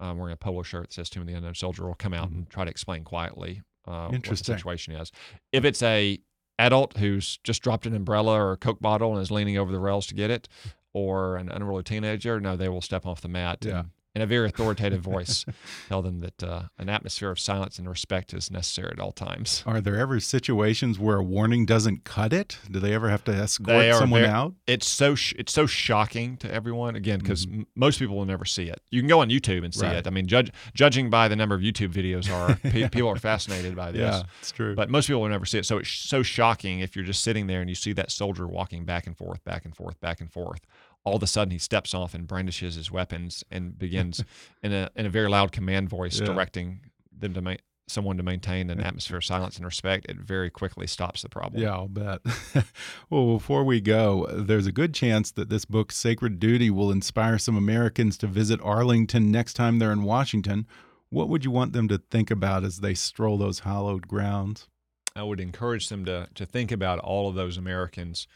um, 0.00 0.16
wearing 0.18 0.32
a 0.32 0.36
polo 0.36 0.62
shirt 0.62 0.84
that 0.88 0.92
says 0.94 1.10
tomb 1.10 1.22
of 1.22 1.28
the 1.28 1.34
unknown 1.34 1.54
soldier 1.54 1.86
will 1.86 1.94
come 1.94 2.14
out 2.14 2.30
and 2.30 2.48
try 2.50 2.64
to 2.64 2.70
explain 2.70 3.04
quietly 3.04 3.62
uh, 3.86 4.08
what 4.08 4.22
the 4.24 4.44
situation 4.44 4.94
is. 4.94 5.12
If 5.52 5.64
it's 5.64 5.82
a 5.82 6.18
adult 6.58 6.96
who's 6.96 7.38
just 7.44 7.62
dropped 7.62 7.86
an 7.86 7.94
umbrella 7.94 8.34
or 8.40 8.52
a 8.52 8.56
coke 8.56 8.80
bottle 8.80 9.12
and 9.12 9.20
is 9.22 9.30
leaning 9.30 9.58
over 9.58 9.70
the 9.72 9.78
rails 9.80 10.06
to 10.08 10.14
get 10.14 10.30
it 10.30 10.48
or 10.92 11.36
an 11.36 11.48
unruly 11.50 11.82
teenager 11.82 12.38
no 12.40 12.56
they 12.56 12.68
will 12.68 12.80
step 12.82 13.06
off 13.06 13.20
the 13.20 13.28
mat 13.28 13.58
Yeah. 13.64 13.80
and 13.80 13.90
in 14.14 14.20
a 14.22 14.26
very 14.26 14.46
authoritative 14.48 15.00
voice 15.00 15.44
tell 15.88 16.02
them 16.02 16.20
that 16.20 16.42
uh, 16.42 16.62
an 16.78 16.88
atmosphere 16.88 17.30
of 17.30 17.38
silence 17.38 17.78
and 17.78 17.88
respect 17.88 18.34
is 18.34 18.50
necessary 18.50 18.90
at 18.92 19.00
all 19.00 19.12
times 19.12 19.62
Are 19.66 19.80
there 19.80 19.98
ever 19.98 20.20
situations 20.20 20.98
where 20.98 21.16
a 21.18 21.22
warning 21.22 21.64
doesn't 21.66 22.04
cut 22.04 22.32
it? 22.32 22.58
Do 22.70 22.78
they 22.80 22.92
ever 22.94 23.08
have 23.08 23.24
to 23.24 23.32
escort 23.32 23.70
are 23.84 23.92
someone 23.94 24.24
out? 24.24 24.54
it's 24.66 24.88
so 24.88 25.14
sh- 25.14 25.34
it's 25.38 25.52
so 25.52 25.66
shocking 25.66 26.36
to 26.38 26.52
everyone 26.52 26.94
again 26.96 27.18
because 27.20 27.46
m- 27.46 27.66
most 27.74 27.98
people 27.98 28.16
will 28.16 28.24
never 28.26 28.44
see 28.44 28.64
it. 28.68 28.80
You 28.90 29.00
can 29.00 29.08
go 29.08 29.20
on 29.20 29.30
YouTube 29.30 29.64
and 29.64 29.72
see 29.74 29.86
Right. 29.86 29.96
it. 29.96 30.06
I 30.06 30.10
mean, 30.10 30.26
judge, 30.26 30.50
judging 30.74 31.08
by 31.10 31.28
the 31.28 31.36
number 31.36 31.54
of 31.54 31.60
YouTube 31.62 31.92
videos 31.92 32.30
are 32.30 32.54
people 32.90 33.08
are 33.08 33.16
fascinated 33.16 33.74
by 33.74 33.92
this. 33.92 34.00
Yeah, 34.00 34.22
it's 34.40 34.52
true. 34.52 34.74
But 34.74 34.90
most 34.90 35.06
people 35.06 35.22
will 35.22 35.28
never 35.28 35.46
see 35.46 35.58
it. 35.58 35.66
So 35.66 35.78
it's 35.78 35.90
so 35.90 36.22
shocking 36.22 36.80
if 36.80 36.94
you're 36.94 37.04
just 37.04 37.22
sitting 37.22 37.46
there 37.46 37.60
and 37.60 37.68
you 37.70 37.74
see 37.74 37.92
that 37.94 38.10
soldier 38.10 38.46
walking 38.46 38.84
back 38.84 39.06
and 39.06 39.16
forth, 39.16 39.42
back 39.44 39.64
and 39.64 39.74
forth, 39.74 39.98
back 40.00 40.20
and 40.20 40.30
forth. 40.30 40.60
All 41.04 41.16
of 41.16 41.22
a 41.22 41.26
sudden, 41.26 41.50
he 41.50 41.58
steps 41.58 41.94
off 41.94 42.14
and 42.14 42.26
brandishes 42.26 42.76
his 42.76 42.90
weapons 42.90 43.42
and 43.50 43.78
begins 43.78 44.24
in 44.62 44.72
a 44.72 44.90
in 44.96 45.06
a 45.06 45.10
very 45.10 45.28
loud 45.28 45.52
command 45.52 45.88
voice 45.88 46.18
Yeah. 46.20 46.26
directing 46.26 46.80
them 47.16 47.34
to 47.34 47.42
ma- 47.42 47.56
someone 47.88 48.16
to 48.16 48.22
maintain 48.22 48.70
an 48.70 48.80
atmosphere 48.80 49.18
of 49.18 49.24
silence 49.24 49.56
and 49.56 49.66
respect. 49.66 50.06
It 50.08 50.16
very 50.16 50.48
quickly 50.50 50.86
stops 50.86 51.22
the 51.22 51.28
problem. 51.28 51.60
Yeah, 51.62 51.72
I'll 51.74 51.88
bet. 51.88 52.20
well, 53.10 53.34
before 53.34 53.64
we 53.64 53.80
go, 53.80 54.26
there's 54.32 54.66
a 54.66 54.72
good 54.72 54.94
chance 54.94 55.30
that 55.32 55.48
this 55.50 55.64
book, 55.64 55.92
Sacred 55.92 56.38
Duty, 56.38 56.70
will 56.70 56.90
inspire 56.90 57.36
some 57.38 57.56
Americans 57.56 58.16
to 58.18 58.26
visit 58.26 58.60
Arlington 58.62 59.30
next 59.30 59.54
time 59.54 59.78
they're 59.78 59.92
in 59.92 60.04
Washington. 60.04 60.66
What 61.10 61.28
would 61.28 61.44
you 61.44 61.50
want 61.50 61.72
them 61.74 61.88
to 61.88 61.98
think 61.98 62.30
about 62.30 62.64
as 62.64 62.78
they 62.78 62.94
stroll 62.94 63.36
those 63.36 63.58
hallowed 63.60 64.08
grounds? 64.08 64.68
I 65.14 65.24
would 65.24 65.40
encourage 65.40 65.88
them 65.90 66.06
to 66.06 66.28
to 66.34 66.46
think 66.46 66.72
about 66.72 66.98
all 67.00 67.28
of 67.28 67.34
those 67.34 67.58
Americans 67.58 68.26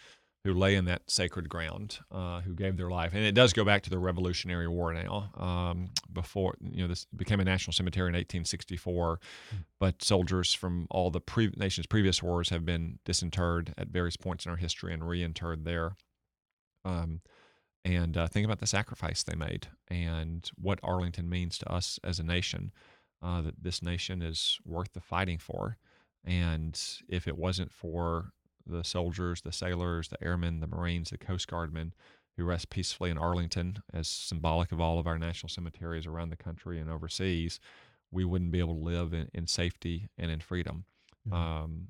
who 0.46 0.54
lay 0.54 0.76
in 0.76 0.84
that 0.84 1.02
sacred 1.08 1.48
ground, 1.48 1.98
uh, 2.12 2.40
who 2.40 2.54
gave 2.54 2.76
their 2.76 2.88
life, 2.88 3.12
and 3.14 3.24
it 3.24 3.32
does 3.32 3.52
go 3.52 3.64
back 3.64 3.82
to 3.82 3.90
the 3.90 3.98
Revolutionary 3.98 4.68
War 4.68 4.94
now. 4.94 5.30
Um, 5.36 5.88
before 6.12 6.54
you 6.62 6.82
know, 6.82 6.88
this 6.88 7.04
became 7.16 7.40
a 7.40 7.44
national 7.44 7.72
cemetery 7.72 8.06
in 8.08 8.14
1864, 8.14 9.18
but 9.80 10.04
soldiers 10.04 10.54
from 10.54 10.86
all 10.88 11.10
the 11.10 11.20
pre- 11.20 11.52
nation's 11.56 11.86
previous 11.86 12.22
wars 12.22 12.50
have 12.50 12.64
been 12.64 13.00
disinterred 13.04 13.74
at 13.76 13.88
various 13.88 14.16
points 14.16 14.46
in 14.46 14.52
our 14.52 14.56
history 14.56 14.94
and 14.94 15.02
reinterred 15.02 15.64
there. 15.64 15.96
Um, 16.84 17.22
and 17.84 18.16
uh, 18.16 18.28
think 18.28 18.44
about 18.44 18.60
the 18.60 18.68
sacrifice 18.68 19.24
they 19.24 19.34
made 19.34 19.66
and 19.88 20.48
what 20.56 20.78
Arlington 20.82 21.28
means 21.28 21.58
to 21.58 21.72
us 21.72 21.98
as 22.04 22.20
a 22.20 22.24
nation. 22.24 22.72
Uh, 23.20 23.40
that 23.40 23.62
this 23.62 23.82
nation 23.82 24.22
is 24.22 24.58
worth 24.64 24.92
the 24.92 25.00
fighting 25.00 25.38
for. 25.38 25.78
And 26.24 26.80
if 27.08 27.26
it 27.26 27.36
wasn't 27.36 27.72
for 27.72 28.32
the 28.66 28.84
soldiers, 28.84 29.40
the 29.42 29.52
sailors, 29.52 30.08
the 30.08 30.22
airmen, 30.22 30.60
the 30.60 30.66
Marines, 30.66 31.10
the 31.10 31.18
Coast 31.18 31.48
Guardmen 31.48 31.92
who 32.36 32.44
rest 32.44 32.68
peacefully 32.68 33.08
in 33.10 33.16
Arlington 33.16 33.78
as 33.94 34.06
symbolic 34.08 34.70
of 34.70 34.78
all 34.80 34.98
of 34.98 35.06
our 35.06 35.18
national 35.18 35.48
cemeteries 35.48 36.06
around 36.06 36.28
the 36.28 36.36
country 36.36 36.78
and 36.78 36.90
overseas, 36.90 37.58
we 38.10 38.26
wouldn't 38.26 38.50
be 38.50 38.58
able 38.58 38.74
to 38.74 38.84
live 38.84 39.14
in, 39.14 39.28
in 39.32 39.46
safety 39.46 40.10
and 40.18 40.30
in 40.30 40.40
freedom 40.40 40.84
Yeah. 41.24 41.62
um, 41.62 41.88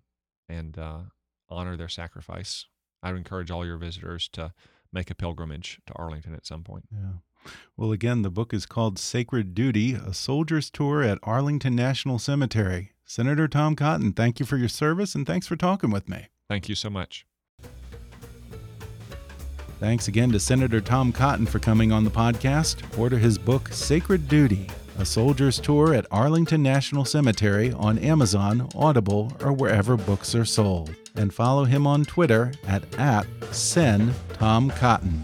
and 0.48 0.78
uh, 0.78 1.00
honor 1.48 1.76
their 1.76 1.88
sacrifice. 1.88 2.66
I 3.02 3.10
would 3.10 3.18
encourage 3.18 3.50
all 3.50 3.66
your 3.66 3.76
visitors 3.76 4.28
to 4.34 4.52
make 4.92 5.10
a 5.10 5.16
pilgrimage 5.16 5.80
to 5.88 5.92
Arlington 5.94 6.32
at 6.32 6.46
some 6.46 6.62
point. 6.62 6.84
Yeah. 6.92 7.50
Well, 7.76 7.90
again, 7.90 8.22
the 8.22 8.30
book 8.30 8.54
is 8.54 8.66
called 8.66 9.00
Sacred 9.00 9.52
Duty 9.52 9.94
A 9.94 10.14
Soldier's 10.14 10.70
Tour 10.70 11.02
at 11.02 11.18
Arlington 11.24 11.74
National 11.74 12.20
Cemetery. 12.20 12.92
Senator 13.04 13.48
Tom 13.48 13.74
Cotton, 13.74 14.12
thank 14.12 14.38
you 14.38 14.46
for 14.46 14.56
your 14.56 14.68
service 14.68 15.14
and 15.16 15.26
thanks 15.26 15.46
for 15.48 15.56
talking 15.56 15.90
with 15.90 16.08
me. 16.08 16.28
Thank 16.48 16.68
you 16.68 16.74
so 16.74 16.90
much. 16.90 17.26
Thanks 19.78 20.08
again 20.08 20.32
to 20.32 20.40
Senator 20.40 20.80
Tom 20.80 21.12
Cotton 21.12 21.44
for 21.44 21.58
coming 21.58 21.92
on 21.92 22.04
the 22.04 22.10
podcast. 22.10 22.98
Order 22.98 23.18
his 23.18 23.36
book, 23.36 23.68
Sacred 23.68 24.26
Duty 24.26 24.68
A 24.98 25.04
Soldier's 25.04 25.60
Tour 25.60 25.92
at 25.92 26.06
Arlington 26.10 26.62
National 26.62 27.04
Cemetery 27.04 27.72
on 27.72 27.98
Amazon, 27.98 28.70
Audible, 28.74 29.36
or 29.40 29.52
wherever 29.52 29.98
books 29.98 30.34
are 30.34 30.46
sold. 30.46 30.94
And 31.14 31.34
follow 31.34 31.64
him 31.64 31.86
on 31.86 32.04
Twitter 32.06 32.52
at, 32.66 32.82
at 32.98 33.26
SenTomCotton. 33.50 35.20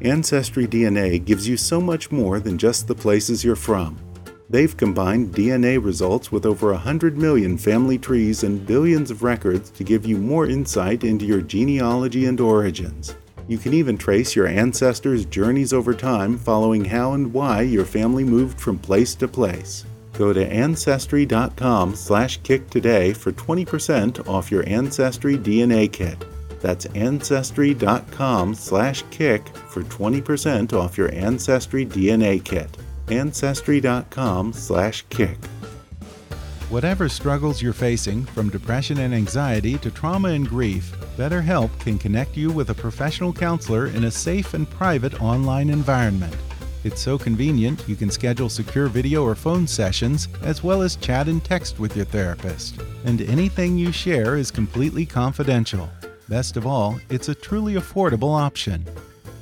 Ancestry 0.00 0.66
DNA 0.66 1.22
gives 1.22 1.46
you 1.48 1.56
so 1.56 1.80
much 1.80 2.10
more 2.10 2.40
than 2.40 2.56
just 2.58 2.86
the 2.86 2.94
places 2.94 3.44
you're 3.44 3.56
from. 3.56 3.98
They've 4.50 4.76
combined 4.76 5.34
DNA 5.34 5.82
results 5.82 6.30
with 6.30 6.44
over 6.44 6.70
100 6.72 7.16
million 7.16 7.56
family 7.56 7.96
trees 7.98 8.44
and 8.44 8.66
billions 8.66 9.10
of 9.10 9.22
records 9.22 9.70
to 9.70 9.84
give 9.84 10.04
you 10.04 10.18
more 10.18 10.46
insight 10.46 11.02
into 11.02 11.24
your 11.24 11.40
genealogy 11.40 12.26
and 12.26 12.38
origins. 12.38 13.14
You 13.48 13.56
can 13.58 13.74
even 13.74 13.98
trace 13.98 14.36
your 14.36 14.46
ancestors' 14.46 15.24
journeys 15.24 15.72
over 15.72 15.94
time 15.94 16.38
following 16.38 16.84
how 16.84 17.12
and 17.12 17.32
why 17.32 17.62
your 17.62 17.84
family 17.84 18.24
moved 18.24 18.60
from 18.60 18.78
place 18.78 19.14
to 19.16 19.26
place. 19.28 19.84
Go 20.12 20.32
to 20.32 20.46
ancestry.com/kick 20.46 22.70
today 22.70 23.12
for 23.12 23.32
20% 23.32 24.28
off 24.28 24.50
your 24.50 24.66
Ancestry 24.68 25.36
DNA 25.36 25.88
kit. 25.88 26.24
That's 26.60 26.86
ancestry.com/kick 26.94 29.48
for 29.68 29.82
20% 29.82 30.72
off 30.72 30.96
your 30.96 31.12
Ancestry 31.12 31.84
DNA 31.84 32.38
kit. 32.38 32.78
ancestry.com/kick. 33.08 35.38
Whatever 36.70 37.08
struggles 37.08 37.62
you're 37.62 37.72
facing, 37.72 38.24
from 38.24 38.48
depression 38.48 38.98
and 38.98 39.14
anxiety 39.14 39.78
to 39.78 39.90
trauma 39.90 40.30
and 40.30 40.48
grief, 40.48 40.96
BetterHelp 41.16 41.70
can 41.78 41.98
connect 41.98 42.36
you 42.36 42.50
with 42.50 42.70
a 42.70 42.74
professional 42.74 43.32
counselor 43.32 43.86
in 43.88 44.04
a 44.04 44.10
safe 44.10 44.54
and 44.54 44.68
private 44.68 45.22
online 45.22 45.70
environment. 45.70 46.34
It's 46.82 47.00
so 47.00 47.16
convenient 47.16 47.84
you 47.86 47.96
can 47.96 48.10
schedule 48.10 48.48
secure 48.48 48.88
video 48.88 49.22
or 49.22 49.34
phone 49.34 49.66
sessions, 49.66 50.28
as 50.42 50.64
well 50.64 50.82
as 50.82 50.96
chat 50.96 51.28
and 51.28 51.44
text 51.44 51.78
with 51.78 51.96
your 51.96 52.06
therapist. 52.06 52.80
And 53.04 53.20
anything 53.22 53.78
you 53.78 53.92
share 53.92 54.36
is 54.36 54.50
completely 54.50 55.06
confidential. 55.06 55.88
Best 56.28 56.56
of 56.56 56.66
all, 56.66 56.98
it's 57.08 57.28
a 57.28 57.34
truly 57.34 57.74
affordable 57.74 58.38
option. 58.38 58.84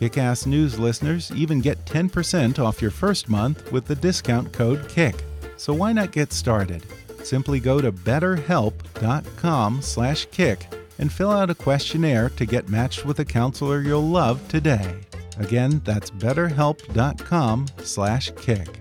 Kickass 0.03 0.47
News 0.49 0.81
listeners 0.81 1.31
even 1.31 1.61
get 1.61 1.85
10% 1.85 2.59
off 2.59 2.83
your 2.83 2.91
first 2.91 3.29
month 3.29 3.71
with 3.71 3.87
the 3.87 3.95
discount 3.95 4.53
code 4.53 4.89
KICK. 4.89 5.23
So 5.57 5.73
why 5.73 5.93
not 5.93 6.11
get 6.11 6.33
started? 6.33 6.85
Simply 7.23 7.61
go 7.61 7.81
to 7.81 7.93
betterhelp.com/kick 7.93 10.75
and 10.99 11.13
fill 11.13 11.31
out 11.31 11.51
a 11.51 11.55
questionnaire 11.55 12.31
to 12.31 12.45
get 12.45 12.69
matched 12.69 13.07
with 13.07 13.21
a 13.21 13.25
counselor 13.25 13.81
you'll 13.81 14.09
love 14.09 14.41
today. 14.49 14.97
Again, 15.39 15.81
that's 15.85 16.11
betterhelp.com/kick. 16.11 18.81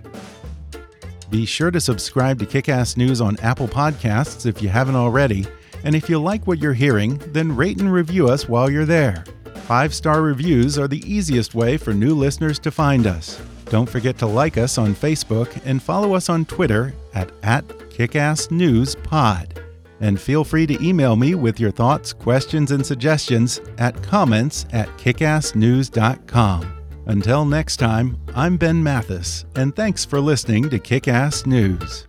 Be 1.29 1.45
sure 1.45 1.69
to 1.69 1.79
subscribe 1.79 2.39
to 2.39 2.47
Kickass 2.47 2.97
News 2.97 3.21
on 3.21 3.37
Apple 3.43 3.67
Podcasts 3.67 4.47
if 4.47 4.59
you 4.59 4.69
haven't 4.69 4.95
already, 4.95 5.45
and 5.83 5.95
if 5.95 6.09
you 6.09 6.19
like 6.19 6.47
what 6.47 6.57
you're 6.57 6.73
hearing, 6.73 7.21
then 7.27 7.55
rate 7.55 7.79
and 7.79 7.93
review 7.93 8.27
us 8.27 8.49
while 8.49 8.71
you're 8.71 8.85
there. 8.85 9.23
Five 9.61 9.93
star 9.93 10.21
reviews 10.21 10.77
are 10.77 10.87
the 10.87 11.01
easiest 11.11 11.55
way 11.55 11.77
for 11.77 11.93
new 11.93 12.13
listeners 12.13 12.59
to 12.59 12.71
find 12.71 13.07
us. 13.07 13.41
Don't 13.65 13.89
forget 13.89 14.17
to 14.17 14.25
like 14.25 14.57
us 14.57 14.77
on 14.77 14.93
Facebook 14.93 15.49
and 15.65 15.81
follow 15.81 16.13
us 16.13 16.27
on 16.27 16.43
Twitter 16.43 16.93
at, 17.13 17.31
at 17.43 17.65
KickassNewsPod. 17.67 19.63
And 20.01 20.19
feel 20.19 20.43
free 20.43 20.67
to 20.67 20.85
email 20.85 21.15
me 21.15 21.35
with 21.35 21.59
your 21.59 21.71
thoughts, 21.71 22.11
questions, 22.11 22.71
and 22.71 22.85
suggestions 22.85 23.61
at 23.77 24.01
comments 24.03 24.65
at 24.73 24.89
kickassnews.com. 24.97 26.77
Until 27.05 27.45
next 27.45 27.77
time, 27.77 28.17
I'm 28.35 28.57
Ben 28.57 28.83
Mathis, 28.83 29.45
and 29.55 29.75
thanks 29.75 30.03
for 30.03 30.19
listening 30.19 30.69
to 30.69 30.79
Kickass 30.79 31.45
News. 31.45 32.07